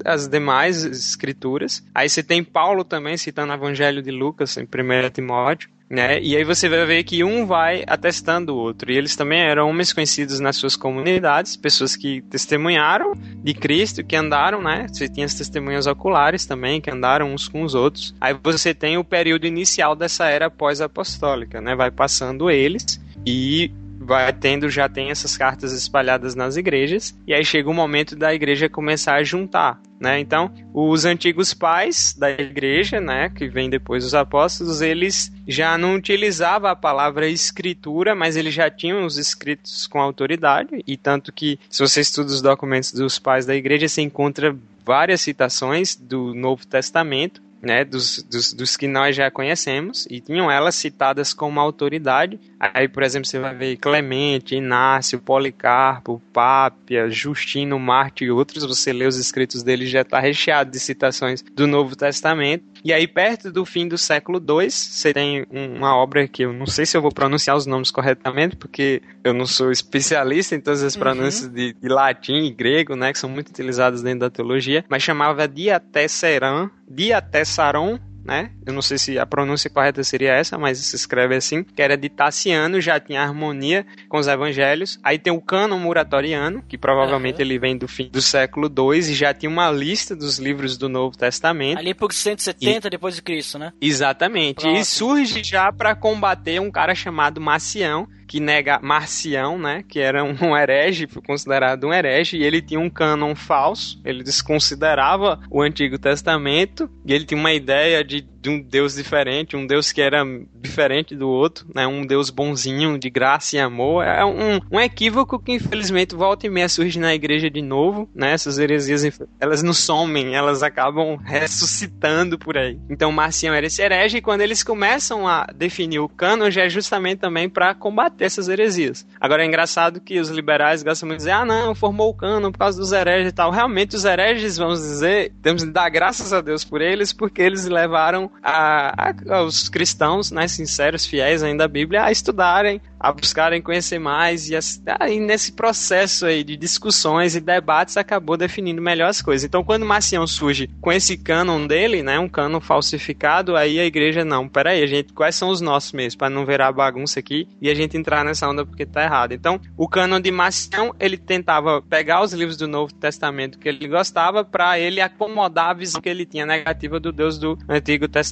às 0.05 0.27
demais 0.27 0.83
escrituras. 0.85 1.83
Aí 1.93 2.09
você 2.09 2.23
tem 2.23 2.43
Paulo 2.43 2.83
também 2.83 3.17
citando 3.17 3.51
o 3.51 3.55
Evangelho 3.55 4.01
de 4.01 4.11
Lucas 4.11 4.57
em 4.57 4.63
1 4.63 5.09
Timóteo. 5.11 5.69
Né? 5.89 6.19
E 6.21 6.35
aí 6.35 6.43
você 6.43 6.67
vai 6.67 6.85
ver 6.85 7.03
que 7.03 7.23
um 7.23 7.45
vai 7.45 7.83
atestando 7.85 8.53
o 8.53 8.57
outro. 8.57 8.91
E 8.91 8.97
eles 8.97 9.15
também 9.15 9.41
eram 9.41 9.69
homens 9.69 9.93
conhecidos 9.93 10.39
nas 10.39 10.55
suas 10.55 10.75
comunidades, 10.75 11.55
pessoas 11.55 11.95
que 11.95 12.21
testemunharam 12.23 13.13
de 13.43 13.53
Cristo, 13.53 14.03
que 14.03 14.15
andaram, 14.15 14.61
né? 14.61 14.87
Você 14.87 15.07
tinha 15.07 15.25
as 15.25 15.35
testemunhas 15.35 15.85
oculares 15.85 16.45
também, 16.45 16.81
que 16.81 16.89
andaram 16.89 17.31
uns 17.31 17.47
com 17.47 17.61
os 17.61 17.75
outros. 17.75 18.15
Aí 18.19 18.33
você 18.33 18.73
tem 18.73 18.97
o 18.97 19.03
período 19.03 19.45
inicial 19.45 19.95
dessa 19.95 20.25
era 20.25 20.49
pós-apostólica, 20.49 21.61
né? 21.61 21.75
Vai 21.75 21.91
passando 21.91 22.49
eles 22.49 22.99
e 23.25 23.71
vai 24.03 24.31
tendo, 24.33 24.69
já 24.69 24.87
tem 24.87 25.09
essas 25.09 25.37
cartas 25.37 25.71
espalhadas 25.73 26.35
nas 26.35 26.57
igrejas, 26.57 27.17
e 27.25 27.33
aí 27.33 27.43
chega 27.43 27.69
o 27.69 27.73
momento 27.73 28.15
da 28.15 28.33
igreja 28.33 28.69
começar 28.69 29.15
a 29.15 29.23
juntar, 29.23 29.79
né? 29.99 30.19
Então, 30.19 30.51
os 30.73 31.05
antigos 31.05 31.53
pais 31.53 32.13
da 32.13 32.29
igreja, 32.29 32.99
né, 32.99 33.29
que 33.29 33.47
vem 33.47 33.69
depois 33.69 34.03
dos 34.03 34.13
apóstolos, 34.13 34.81
eles 34.81 35.31
já 35.47 35.77
não 35.77 35.95
utilizavam 35.95 36.69
a 36.69 36.75
palavra 36.75 37.27
escritura, 37.27 38.13
mas 38.13 38.35
eles 38.35 38.53
já 38.53 38.69
tinham 38.69 39.05
os 39.05 39.17
escritos 39.17 39.87
com 39.87 39.99
autoridade, 39.99 40.83
e 40.85 40.97
tanto 40.97 41.31
que, 41.31 41.59
se 41.69 41.79
você 41.79 42.01
estuda 42.01 42.31
os 42.31 42.41
documentos 42.41 42.91
dos 42.91 43.17
pais 43.17 43.45
da 43.45 43.55
igreja, 43.55 43.87
você 43.87 44.01
encontra 44.01 44.55
várias 44.85 45.21
citações 45.21 45.95
do 45.95 46.33
Novo 46.33 46.67
Testamento, 46.67 47.41
né, 47.63 47.85
dos, 47.85 48.21
dos, 48.23 48.51
dos, 48.51 48.75
que 48.75 48.87
nós 48.87 49.15
já 49.15 49.31
conhecemos, 49.31 50.05
e 50.11 50.19
tinham 50.19 50.51
elas 50.51 50.75
citadas 50.75 51.33
como 51.33 51.61
autoridade. 51.61 52.37
Aí, 52.59 52.89
por 52.89 53.03
exemplo, 53.03 53.25
você 53.25 53.39
vai 53.39 53.55
ver 53.55 53.77
Clemente, 53.77 54.55
Inácio, 54.55 55.19
Policarpo, 55.19 56.21
Pápia, 56.33 57.09
Justino, 57.09 57.79
Marte 57.79 58.25
e 58.25 58.31
outros. 58.31 58.65
Você 58.65 58.91
lê 58.91 59.07
os 59.07 59.17
escritos 59.17 59.63
deles, 59.63 59.89
já 59.89 60.01
está 60.01 60.19
recheado 60.19 60.71
de 60.71 60.79
citações 60.79 61.41
do 61.41 61.65
Novo 61.65 61.95
Testamento. 61.95 62.65
E 62.83 62.91
aí, 62.91 63.07
perto 63.07 63.51
do 63.51 63.65
fim 63.65 63.87
do 63.87 63.97
século 63.97 64.39
II, 64.39 64.69
você 64.69 65.13
tem 65.13 65.45
uma 65.49 65.95
obra 65.95 66.27
que 66.27 66.43
eu 66.43 66.51
não 66.51 66.65
sei 66.65 66.85
se 66.85 66.97
eu 66.97 67.01
vou 67.01 67.11
pronunciar 67.11 67.55
os 67.55 67.65
nomes 67.65 67.89
corretamente, 67.89 68.57
porque 68.57 69.01
eu 69.23 69.33
não 69.33 69.45
sou 69.45 69.71
especialista 69.71 70.53
em 70.55 70.59
todas 70.59 70.83
as 70.83 70.95
uhum. 70.95 70.99
pronúncias 70.99 71.47
uhum. 71.47 71.53
de, 71.53 71.73
de, 71.73 71.87
latim 71.87 72.43
e 72.43 72.51
grego, 72.51 72.95
né, 72.95 73.13
que 73.13 73.19
são 73.19 73.29
muito 73.29 73.49
utilizadas 73.49 74.01
dentro 74.01 74.19
da 74.19 74.29
teologia, 74.29 74.83
mas 74.89 75.01
chamava 75.01 75.47
Diatessaran, 75.47 76.69
Diatessaron 76.89 77.99
né? 78.23 78.51
Eu 78.65 78.73
não 78.73 78.81
sei 78.81 78.97
se 78.97 79.19
a 79.19 79.25
pronúncia 79.25 79.69
correta 79.69 80.03
seria 80.03 80.33
essa, 80.33 80.57
mas 80.57 80.77
se 80.77 80.95
escreve 80.95 81.35
assim, 81.35 81.63
que 81.63 81.81
era 81.81 81.97
de 81.97 82.09
Tassiano, 82.09 82.79
já 82.79 82.99
tinha 82.99 83.21
harmonia 83.21 83.85
com 84.07 84.17
os 84.17 84.27
evangelhos. 84.27 84.99
Aí 85.03 85.19
tem 85.19 85.33
o 85.33 85.41
cânon 85.41 85.79
muratoriano, 85.79 86.63
que 86.63 86.77
provavelmente 86.77 87.35
uhum. 87.35 87.41
ele 87.41 87.59
vem 87.59 87.77
do 87.77 87.87
fim 87.87 88.09
do 88.09 88.21
século 88.21 88.67
II 88.67 88.99
e 88.99 89.13
já 89.13 89.33
tinha 89.33 89.49
uma 89.49 89.69
lista 89.71 90.15
dos 90.15 90.39
livros 90.39 90.77
do 90.77 90.87
Novo 90.87 91.17
Testamento. 91.17 91.77
Ali 91.77 91.93
por 91.93 92.13
170 92.13 92.87
e... 92.87 92.89
depois 92.89 93.15
de 93.15 93.21
Cristo, 93.21 93.59
né? 93.59 93.73
Exatamente. 93.81 94.67
E 94.67 94.85
surge 94.85 95.43
já 95.43 95.71
para 95.71 95.95
combater 95.95 96.59
um 96.59 96.71
cara 96.71 96.95
chamado 96.95 97.41
Macião, 97.41 98.07
que 98.33 98.39
nega 98.39 98.79
Marcião, 98.81 99.59
né, 99.59 99.83
que 99.87 99.99
era 99.99 100.23
um 100.23 100.57
herege, 100.57 101.05
foi 101.05 101.21
considerado 101.21 101.85
um 101.85 101.93
herege, 101.93 102.35
e 102.35 102.43
ele 102.43 102.63
tinha 102.63 102.79
um 102.79 102.89
cânon 102.89 103.35
falso, 103.35 104.01
ele 104.03 104.23
desconsiderava 104.23 105.39
o 105.51 105.61
Antigo 105.61 105.99
Testamento, 105.99 106.89
e 107.05 107.13
ele 107.13 107.25
tinha 107.25 107.39
uma 107.39 107.53
ideia 107.53 108.03
de 108.03 108.25
de 108.43 108.49
um 108.49 108.61
Deus 108.61 108.95
diferente, 108.95 109.55
um 109.55 109.65
Deus 109.65 109.93
que 109.93 110.01
era 110.01 110.21
diferente 110.53 111.15
do 111.15 111.29
outro, 111.29 111.65
né? 111.73 111.87
Um 111.87 112.05
Deus 112.05 112.29
bonzinho, 112.29 112.99
de 112.99 113.09
graça 113.09 113.55
e 113.55 113.59
amor. 113.59 114.03
É 114.03 114.25
um, 114.25 114.59
um 114.69 114.79
equívoco 114.81 115.39
que 115.39 115.53
infelizmente 115.53 116.13
volta 116.13 116.45
e 116.45 116.49
meia 116.49 116.67
surge 116.67 116.99
na 116.99 117.15
igreja 117.15 117.49
de 117.49 117.61
novo, 117.61 118.09
né? 118.13 118.33
Essas 118.33 118.59
heresias, 118.59 119.17
elas 119.39 119.63
não 119.63 119.73
somem, 119.73 120.35
elas 120.35 120.61
acabam 120.61 121.15
ressuscitando 121.23 122.37
por 122.37 122.57
aí. 122.57 122.77
Então 122.89 123.13
Marcião 123.13 123.53
era 123.53 123.65
esse 123.65 123.81
herege 123.81 124.17
e 124.17 124.21
quando 124.21 124.41
eles 124.41 124.61
começam 124.61 125.25
a 125.25 125.45
definir 125.55 125.99
o 125.99 126.09
cano, 126.09 126.51
já 126.51 126.63
é 126.63 126.69
justamente 126.69 127.19
também 127.19 127.47
para 127.47 127.73
combater 127.73 128.25
essas 128.25 128.49
heresias. 128.49 129.07
Agora 129.21 129.43
é 129.43 129.47
engraçado 129.47 130.01
que 130.01 130.19
os 130.19 130.27
liberais 130.27 130.83
gostam 130.83 131.07
muito 131.07 131.19
de 131.19 131.25
dizer, 131.25 131.31
ah 131.31 131.45
não, 131.45 131.73
formou 131.73 132.09
o 132.09 132.13
cano 132.13 132.51
por 132.51 132.57
causa 132.57 132.77
dos 132.77 132.91
hereges 132.91 133.29
e 133.29 133.35
tal. 133.35 133.51
Realmente 133.51 133.95
os 133.95 134.03
hereges, 134.03 134.57
vamos 134.57 134.81
dizer, 134.81 135.31
temos 135.41 135.63
de 135.63 135.71
dar 135.71 135.87
graças 135.87 136.33
a 136.33 136.41
Deus 136.41 136.65
por 136.65 136.81
eles, 136.81 137.13
porque 137.13 137.41
eles 137.41 137.65
levaram 137.67 138.32
a, 138.41 139.09
a, 139.09 139.37
aos 139.37 139.69
cristãos, 139.69 140.31
né, 140.31 140.47
sinceros, 140.47 141.05
fiéis 141.05 141.43
ainda 141.43 141.65
à 141.65 141.67
Bíblia, 141.67 142.03
a 142.03 142.11
estudarem, 142.11 142.81
a 142.99 143.11
buscarem 143.11 143.61
conhecer 143.61 143.99
mais 143.99 144.49
e, 144.49 144.57
aí 144.99 145.19
nesse 145.19 145.51
processo 145.51 146.25
aí 146.25 146.43
de 146.43 146.55
discussões 146.55 147.35
e 147.35 147.41
debates 147.41 147.97
acabou 147.97 148.37
definindo 148.37 148.81
melhor 148.81 149.09
as 149.09 149.21
coisas. 149.21 149.43
Então, 149.43 149.63
quando 149.63 149.85
Marcião 149.85 150.25
surge 150.25 150.69
com 150.79 150.91
esse 150.91 151.17
cânon 151.17 151.67
dele, 151.67 152.01
né, 152.01 152.17
um 152.17 152.29
cânon 152.29 152.59
falsificado, 152.59 153.55
aí 153.55 153.79
a 153.79 153.85
igreja 153.85 154.23
não, 154.23 154.47
peraí, 154.47 154.85
gente, 154.87 155.13
quais 155.13 155.35
são 155.35 155.49
os 155.49 155.61
nossos 155.61 155.91
mesmo, 155.91 156.19
para 156.19 156.29
não 156.29 156.45
virar 156.45 156.71
bagunça 156.71 157.19
aqui 157.19 157.47
e 157.61 157.69
a 157.69 157.75
gente 157.75 157.97
entrar 157.97 158.23
nessa 158.23 158.47
onda 158.47 158.65
porque 158.65 158.85
tá 158.85 159.03
errado. 159.03 159.33
Então, 159.33 159.59
o 159.77 159.87
cânon 159.87 160.19
de 160.19 160.31
Marcião, 160.31 160.95
ele 160.99 161.17
tentava 161.17 161.81
pegar 161.81 162.21
os 162.21 162.33
livros 162.33 162.57
do 162.57 162.67
Novo 162.67 162.93
Testamento 162.93 163.59
que 163.59 163.67
ele 163.67 163.87
gostava 163.87 164.45
para 164.45 164.79
ele 164.79 165.01
acomodar 165.01 165.71
a 165.71 165.73
visão 165.73 166.01
que 166.01 166.09
ele 166.09 166.25
tinha 166.25 166.45
negativa 166.45 166.99
do 166.99 167.11
Deus 167.11 167.37
do 167.37 167.57
Antigo 167.67 168.07
Testamento. 168.07 168.22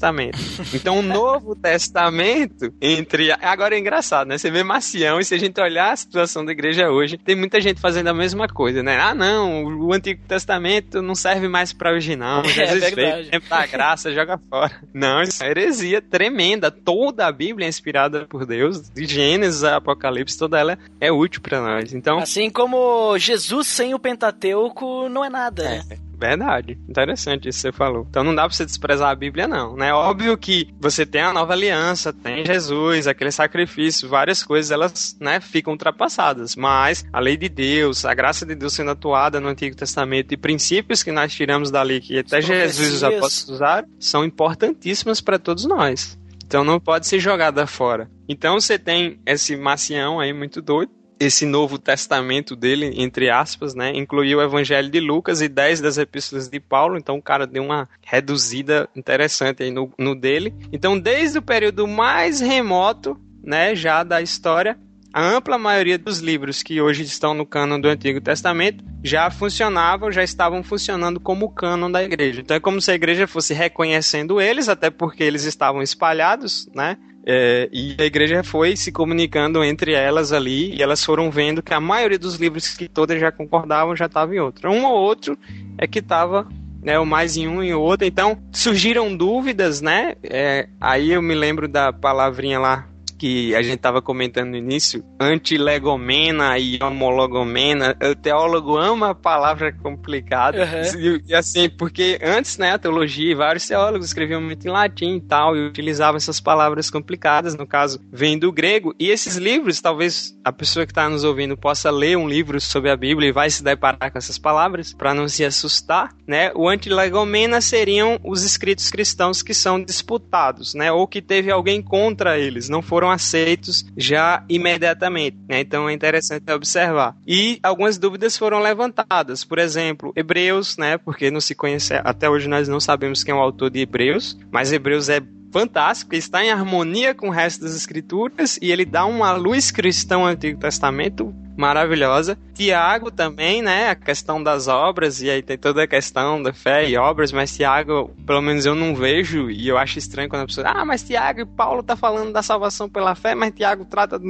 Então, 0.73 0.99
o 0.99 1.01
Novo 1.01 1.55
Testamento 1.55 2.73
entre 2.81 3.31
agora 3.31 3.75
é 3.75 3.79
engraçado, 3.79 4.27
né? 4.27 4.37
Você 4.37 4.49
vê 4.49 4.63
Macião, 4.63 5.19
e 5.19 5.25
se 5.25 5.35
a 5.35 5.37
gente 5.37 5.59
olhar 5.59 5.91
a 5.91 5.95
situação 5.95 6.43
da 6.45 6.51
igreja 6.51 6.89
hoje, 6.89 7.17
tem 7.17 7.35
muita 7.35 7.59
gente 7.59 7.79
fazendo 7.79 8.07
a 8.07 8.13
mesma 8.13 8.47
coisa, 8.47 8.81
né? 8.81 8.99
Ah, 8.99 9.13
não, 9.13 9.65
o 9.65 9.93
Antigo 9.93 10.21
Testamento 10.27 11.01
não 11.01 11.15
serve 11.15 11.47
mais 11.47 11.73
para 11.73 11.93
hoje, 11.93 12.15
não. 12.15 12.43
Jesus 12.45 12.83
é 12.83 12.91
veio, 12.91 13.29
tempo 13.29 13.49
da 13.49 13.65
graça, 13.65 14.13
joga 14.13 14.37
fora. 14.49 14.71
Não, 14.93 15.21
isso 15.21 15.43
é 15.43 15.47
uma 15.47 15.51
heresia 15.51 16.01
tremenda. 16.01 16.71
Toda 16.71 17.27
a 17.27 17.31
Bíblia 17.31 17.65
é 17.65 17.69
inspirada 17.69 18.25
por 18.27 18.45
Deus, 18.45 18.89
de 18.89 19.05
Gênesis 19.05 19.63
a 19.63 19.77
Apocalipse, 19.77 20.37
toda 20.37 20.59
ela 20.59 20.77
é 20.99 21.11
útil 21.11 21.41
para 21.41 21.61
nós. 21.61 21.93
Então, 21.93 22.19
assim 22.19 22.49
como 22.49 23.17
Jesus 23.17 23.67
sem 23.67 23.93
o 23.93 23.99
Pentateuco 23.99 25.09
não 25.09 25.23
é 25.23 25.29
nada, 25.29 25.63
né? 25.63 25.83
é. 25.89 25.95
né? 25.95 26.10
Verdade. 26.21 26.77
Interessante 26.87 27.49
isso 27.49 27.57
que 27.57 27.61
você 27.63 27.71
falou. 27.71 28.05
Então 28.07 28.23
não 28.23 28.35
dá 28.35 28.43
pra 28.43 28.55
você 28.55 28.63
desprezar 28.63 29.09
a 29.09 29.15
Bíblia, 29.15 29.47
não. 29.47 29.75
Né? 29.75 29.91
Óbvio 29.91 30.37
que 30.37 30.69
você 30.79 31.03
tem 31.03 31.21
a 31.21 31.33
nova 31.33 31.53
aliança, 31.53 32.13
tem 32.13 32.45
Jesus, 32.45 33.07
aquele 33.07 33.31
sacrifício, 33.31 34.07
várias 34.07 34.43
coisas, 34.43 34.69
elas 34.69 35.17
né, 35.19 35.39
ficam 35.41 35.73
ultrapassadas. 35.73 36.55
Mas 36.55 37.03
a 37.11 37.19
lei 37.19 37.35
de 37.35 37.49
Deus, 37.49 38.05
a 38.05 38.13
graça 38.13 38.45
de 38.45 38.53
Deus 38.53 38.73
sendo 38.73 38.91
atuada 38.91 39.39
no 39.39 39.47
Antigo 39.47 39.75
Testamento 39.75 40.31
e 40.31 40.37
princípios 40.37 41.01
que 41.01 41.11
nós 41.11 41.33
tiramos 41.33 41.71
dali, 41.71 41.99
que 41.99 42.19
até 42.19 42.39
Jesus 42.39 42.89
e 42.89 42.95
os 42.95 43.03
apóstolos 43.03 43.49
usaram, 43.49 43.87
são 43.99 44.23
importantíssimos 44.23 45.21
para 45.21 45.39
todos 45.39 45.65
nós. 45.65 46.19
Então 46.45 46.63
não 46.63 46.79
pode 46.79 47.07
ser 47.07 47.17
jogada 47.19 47.65
fora. 47.65 48.11
Então 48.27 48.59
você 48.59 48.77
tem 48.77 49.19
esse 49.25 49.55
Macião 49.55 50.19
aí 50.19 50.33
muito 50.33 50.61
doido, 50.61 50.91
esse 51.21 51.45
Novo 51.45 51.77
Testamento 51.77 52.55
dele, 52.55 52.93
entre 52.97 53.29
aspas, 53.29 53.75
né, 53.75 53.91
incluiu 53.95 54.39
o 54.39 54.41
Evangelho 54.41 54.89
de 54.89 54.99
Lucas 54.99 55.39
e 55.39 55.47
10 55.47 55.79
das 55.79 55.99
epístolas 55.99 56.49
de 56.49 56.59
Paulo, 56.59 56.97
então 56.97 57.17
o 57.17 57.21
cara 57.21 57.45
deu 57.45 57.63
uma 57.63 57.87
reduzida 58.03 58.89
interessante 58.95 59.61
aí 59.61 59.69
no, 59.69 59.93
no 59.99 60.15
dele. 60.15 60.51
Então, 60.71 60.99
desde 60.99 61.37
o 61.37 61.41
período 61.41 61.87
mais 61.87 62.39
remoto, 62.39 63.19
né, 63.43 63.75
já 63.75 64.03
da 64.03 64.19
história, 64.19 64.79
a 65.13 65.21
ampla 65.21 65.59
maioria 65.59 65.97
dos 65.97 66.19
livros 66.19 66.63
que 66.63 66.81
hoje 66.81 67.03
estão 67.03 67.35
no 67.35 67.45
cânon 67.45 67.79
do 67.79 67.87
Antigo 67.87 68.19
Testamento 68.19 68.83
já 69.03 69.29
funcionavam, 69.29 70.11
já 70.11 70.23
estavam 70.23 70.63
funcionando 70.63 71.19
como 71.19 71.53
cânon 71.53 71.91
da 71.91 72.03
igreja. 72.03 72.41
Então 72.41 72.57
é 72.57 72.59
como 72.59 72.81
se 72.81 72.89
a 72.89 72.95
igreja 72.95 73.27
fosse 73.27 73.53
reconhecendo 73.53 74.41
eles, 74.41 74.69
até 74.69 74.89
porque 74.89 75.23
eles 75.23 75.43
estavam 75.43 75.81
espalhados, 75.83 76.67
né? 76.73 76.97
É, 77.25 77.69
e 77.71 77.95
a 77.99 78.03
igreja 78.03 78.43
foi 78.43 78.75
se 78.75 78.91
comunicando 78.91 79.63
entre 79.63 79.93
elas 79.93 80.31
ali 80.31 80.75
e 80.75 80.81
elas 80.81 81.03
foram 81.03 81.29
vendo 81.29 81.61
que 81.61 81.73
a 81.73 81.79
maioria 81.79 82.17
dos 82.17 82.35
livros 82.35 82.69
que 82.75 82.87
todas 82.87 83.19
já 83.19 83.31
concordavam 83.31 83.95
já 83.95 84.05
estava 84.05 84.35
em 84.35 84.39
outro. 84.39 84.71
Um 84.71 84.85
ou 84.85 84.95
outro 84.95 85.37
é 85.77 85.85
que 85.85 85.99
estava 85.99 86.47
né, 86.81 86.97
o 86.97 87.05
mais 87.05 87.37
em 87.37 87.47
um 87.47 87.63
e 87.63 87.73
outro. 87.73 88.07
Então 88.07 88.37
surgiram 88.51 89.15
dúvidas, 89.15 89.81
né? 89.81 90.15
É, 90.23 90.67
aí 90.79 91.11
eu 91.11 91.21
me 91.21 91.35
lembro 91.35 91.67
da 91.67 91.93
palavrinha 91.93 92.59
lá 92.59 92.87
que 93.21 93.53
a 93.53 93.61
gente 93.61 93.75
estava 93.75 94.01
comentando 94.01 94.49
no 94.49 94.57
início, 94.57 95.05
antilegomena 95.19 96.57
e 96.57 96.79
homologomena. 96.81 97.95
O 98.01 98.15
teólogo 98.15 98.75
ama 98.75 99.11
a 99.11 99.15
palavra 99.15 99.71
complicada. 99.71 100.57
Uhum. 100.57 101.21
E, 101.27 101.35
assim, 101.35 101.69
porque 101.69 102.17
antes, 102.23 102.57
né, 102.57 102.71
a 102.71 102.79
teologia, 102.79 103.35
vários 103.35 103.67
teólogos 103.67 104.07
escreviam 104.07 104.41
muito 104.41 104.67
em 104.67 104.71
latim 104.71 105.17
e 105.17 105.21
tal, 105.21 105.55
e 105.55 105.67
utilizavam 105.67 106.17
essas 106.17 106.39
palavras 106.39 106.89
complicadas, 106.89 107.53
no 107.55 107.67
caso, 107.67 107.99
vem 108.11 108.39
do 108.39 108.51
grego. 108.51 108.95
E 108.99 109.11
esses 109.11 109.35
livros, 109.35 109.79
talvez 109.79 110.35
a 110.43 110.51
pessoa 110.51 110.83
que 110.83 110.91
está 110.91 111.07
nos 111.07 111.23
ouvindo 111.23 111.55
possa 111.55 111.91
ler 111.91 112.17
um 112.17 112.27
livro 112.27 112.59
sobre 112.59 112.89
a 112.89 112.97
Bíblia 112.97 113.29
e 113.29 113.31
vai 113.31 113.51
se 113.51 113.63
deparar 113.63 114.11
com 114.11 114.17
essas 114.17 114.39
palavras, 114.39 114.95
para 114.95 115.13
não 115.13 115.27
se 115.27 115.45
assustar, 115.45 116.09
né? 116.25 116.51
O 116.55 116.67
antilegomena 116.67 117.61
seriam 117.61 118.19
os 118.23 118.43
escritos 118.43 118.89
cristãos 118.89 119.43
que 119.43 119.53
são 119.53 119.79
disputados, 119.79 120.73
né? 120.73 120.91
Ou 120.91 121.05
que 121.05 121.21
teve 121.21 121.51
alguém 121.51 121.83
contra 121.83 122.39
eles, 122.39 122.67
não 122.67 122.81
foram 122.81 123.10
aceitos 123.11 123.85
já 123.95 124.43
imediatamente. 124.49 125.37
Né? 125.47 125.59
Então 125.59 125.87
é 125.87 125.93
interessante 125.93 126.51
observar. 126.51 127.15
E 127.27 127.59
algumas 127.61 127.97
dúvidas 127.97 128.37
foram 128.37 128.59
levantadas. 128.59 129.43
Por 129.43 129.59
exemplo, 129.59 130.11
Hebreus, 130.15 130.77
né? 130.77 130.97
Porque 130.97 131.29
não 131.29 131.41
se 131.41 131.53
conhece, 131.53 131.93
até 132.03 132.29
hoje 132.29 132.47
nós 132.47 132.67
não 132.67 132.79
sabemos 132.79 133.23
quem 133.23 133.33
é 133.33 133.35
o 133.35 133.41
autor 133.41 133.69
de 133.69 133.79
Hebreus, 133.79 134.37
mas 134.51 134.71
Hebreus 134.71 135.09
é 135.09 135.21
fantástico, 135.51 136.15
está 136.15 136.43
em 136.43 136.51
harmonia 136.51 137.13
com 137.13 137.27
o 137.27 137.31
resto 137.31 137.61
das 137.61 137.75
escrituras 137.75 138.57
e 138.61 138.71
ele 138.71 138.85
dá 138.85 139.05
uma 139.05 139.33
luz 139.33 139.71
cristã 139.71 140.15
ao 140.15 140.25
Antigo 140.25 140.59
Testamento 140.59 141.33
maravilhosa. 141.61 142.37
Tiago 142.53 143.11
também, 143.11 143.61
né? 143.61 143.89
A 143.89 143.95
questão 143.95 144.41
das 144.41 144.67
obras, 144.67 145.21
e 145.21 145.29
aí 145.29 145.41
tem 145.41 145.57
toda 145.57 145.83
a 145.83 145.87
questão 145.87 146.41
da 146.41 146.53
fé 146.53 146.87
e 146.87 146.97
obras, 146.97 147.31
mas 147.31 147.55
Tiago, 147.55 148.11
pelo 148.25 148.41
menos 148.41 148.65
eu 148.65 148.75
não 148.75 148.95
vejo, 148.95 149.49
e 149.49 149.67
eu 149.67 149.77
acho 149.77 149.97
estranho 149.97 150.29
quando 150.29 150.43
a 150.43 150.45
pessoa, 150.45 150.67
ah, 150.67 150.85
mas 150.85 151.03
Tiago 151.03 151.41
e 151.41 151.45
Paulo 151.45 151.83
tá 151.83 151.95
falando 151.95 152.31
da 152.31 152.41
salvação 152.41 152.89
pela 152.89 153.15
fé, 153.15 153.35
mas 153.35 153.53
Tiago 153.53 153.85
trata 153.85 154.17
do. 154.19 154.27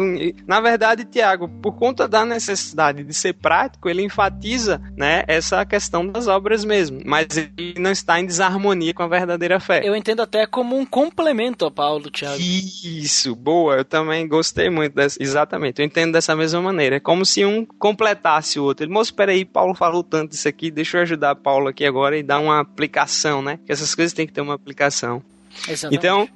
Na 0.47 0.59
verdade, 0.59 1.05
Tiago, 1.05 1.47
por 1.47 1.74
conta 1.74 2.07
da 2.07 2.26
necessidade 2.26 3.03
de 3.03 3.13
ser 3.13 3.34
prático, 3.34 3.89
ele 3.89 4.03
enfatiza, 4.03 4.82
né, 4.95 5.24
essa 5.28 5.65
questão 5.65 6.07
das 6.07 6.28
obras 6.28 6.63
mesmo, 6.63 7.01
mas 7.05 7.28
ele 7.36 7.76
não 7.78 7.91
está 7.91 8.19
em 8.19 8.26
desarmonia 8.26 8.93
com 8.93 9.03
a 9.03 9.07
verdadeira 9.07 9.59
fé. 9.59 9.82
Eu 9.84 9.95
entendo 9.95 10.22
até 10.22 10.45
como 10.45 10.78
um 10.78 10.86
complemento 11.12 11.66
a 11.66 11.72
Paulo, 11.72 12.09
Tiago. 12.09 12.41
Isso, 12.41 13.36
boa, 13.36 13.76
eu 13.76 13.86
também 13.86 14.28
gostei 14.28 14.70
muito 14.70 14.93
dessa, 14.93 15.22
exatamente, 15.22 15.80
eu 15.80 15.86
entendo 15.86 16.14
dessa 16.14 16.36
mesma 16.36 16.62
maneira, 16.62 16.95
é 16.95 16.99
como 16.99 17.26
se 17.26 17.45
um 17.45 17.66
completasse 17.66 18.59
o 18.59 18.64
outro. 18.64 18.86
Ele, 18.86 18.93
moço, 18.93 19.14
peraí, 19.14 19.45
Paulo 19.45 19.76
falou 19.76 20.03
tanto 20.03 20.34
isso 20.34 20.47
aqui, 20.47 20.72
deixa 20.72 20.97
eu 20.97 21.01
ajudar 21.01 21.36
Paulo 21.36 21.68
aqui 21.68 21.86
agora 21.86 22.18
e 22.18 22.24
dar 22.24 22.39
uma 22.39 22.59
aplicação, 22.59 23.41
né? 23.41 23.59
Que 23.66 23.72
essas 23.72 23.93
coisas 23.93 24.14
têm 24.14 24.26
que 24.26 24.34
ter 24.34 24.41
uma 24.41 24.53
aplicação. 24.53 25.22
Exatamente. 25.68 25.97
Então, 25.97 26.30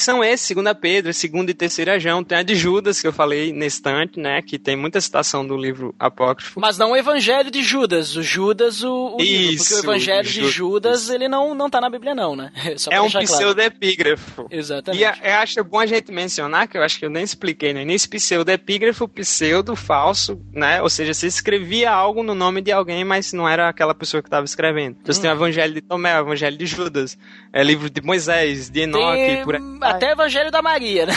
são 0.00 0.24
esses, 0.24 0.46
segunda 0.46 0.74
Pedro, 0.74 1.12
segunda 1.12 1.50
e 1.50 1.54
terceira 1.54 1.98
João, 1.98 2.24
tem 2.24 2.38
a 2.38 2.42
de 2.42 2.54
Judas, 2.54 3.00
que 3.00 3.06
eu 3.06 3.12
falei 3.12 3.52
nesse 3.52 3.82
instante, 3.82 4.20
né, 4.20 4.40
que 4.40 4.58
tem 4.58 4.76
muita 4.76 5.00
citação 5.00 5.44
do 5.44 5.56
livro 5.56 5.94
apócrifo. 5.98 6.60
Mas 6.60 6.78
não 6.78 6.92
o 6.92 6.96
evangelho 6.96 7.50
de 7.50 7.62
Judas, 7.62 8.14
o 8.16 8.22
Judas, 8.22 8.84
o, 8.84 9.16
o 9.16 9.20
Isso, 9.20 9.32
livro, 9.32 9.64
porque 9.64 9.74
o 9.74 9.78
evangelho 9.90 10.28
de 10.28 10.48
Judas, 10.48 11.10
ele 11.10 11.28
não, 11.28 11.54
não 11.54 11.68
tá 11.68 11.80
na 11.80 11.90
Bíblia 11.90 12.14
não, 12.14 12.36
né? 12.36 12.52
é 12.90 13.00
um 13.00 13.10
pseudepígrafo. 13.10 14.46
Exatamente. 14.50 15.02
E 15.02 15.04
eu 15.04 15.34
acho 15.34 15.64
bom 15.64 15.80
a 15.80 15.86
gente 15.86 16.12
mencionar, 16.12 16.68
que 16.68 16.78
eu 16.78 16.82
acho 16.82 16.98
que 16.98 17.04
eu 17.04 17.10
nem 17.10 17.24
expliquei 17.24 17.74
no 17.74 17.80
início, 17.80 18.08
pseudepígrafo, 18.08 19.08
pseudo, 19.08 19.74
falso, 19.74 20.40
né, 20.52 20.80
ou 20.80 20.88
seja, 20.88 21.12
você 21.12 21.26
escrevia 21.26 21.90
algo 21.90 22.22
no 22.22 22.34
nome 22.34 22.60
de 22.60 22.70
alguém, 22.70 23.04
mas 23.04 23.32
não 23.32 23.48
era 23.48 23.68
aquela 23.68 23.94
pessoa 23.94 24.22
que 24.22 24.28
estava 24.28 24.44
escrevendo. 24.44 24.96
Então 25.00 25.10
hum. 25.10 25.14
você 25.14 25.20
tem 25.20 25.30
o 25.30 25.34
hum. 25.34 25.36
evangelho 25.36 25.74
de 25.74 25.80
Tomé, 25.80 26.16
o 26.16 26.24
evangelho 26.24 26.56
de 26.56 26.66
Judas, 26.66 27.18
é 27.52 27.64
livro 27.64 27.90
de 27.90 28.00
Moisés, 28.00 28.70
de 28.70 28.80
Enoque, 28.80 29.16
tem... 29.16 29.44
por 29.44 29.56
aí 29.56 29.62
até 29.82 30.12
Evangelho 30.12 30.50
da 30.50 30.62
Maria, 30.62 31.06
né? 31.06 31.14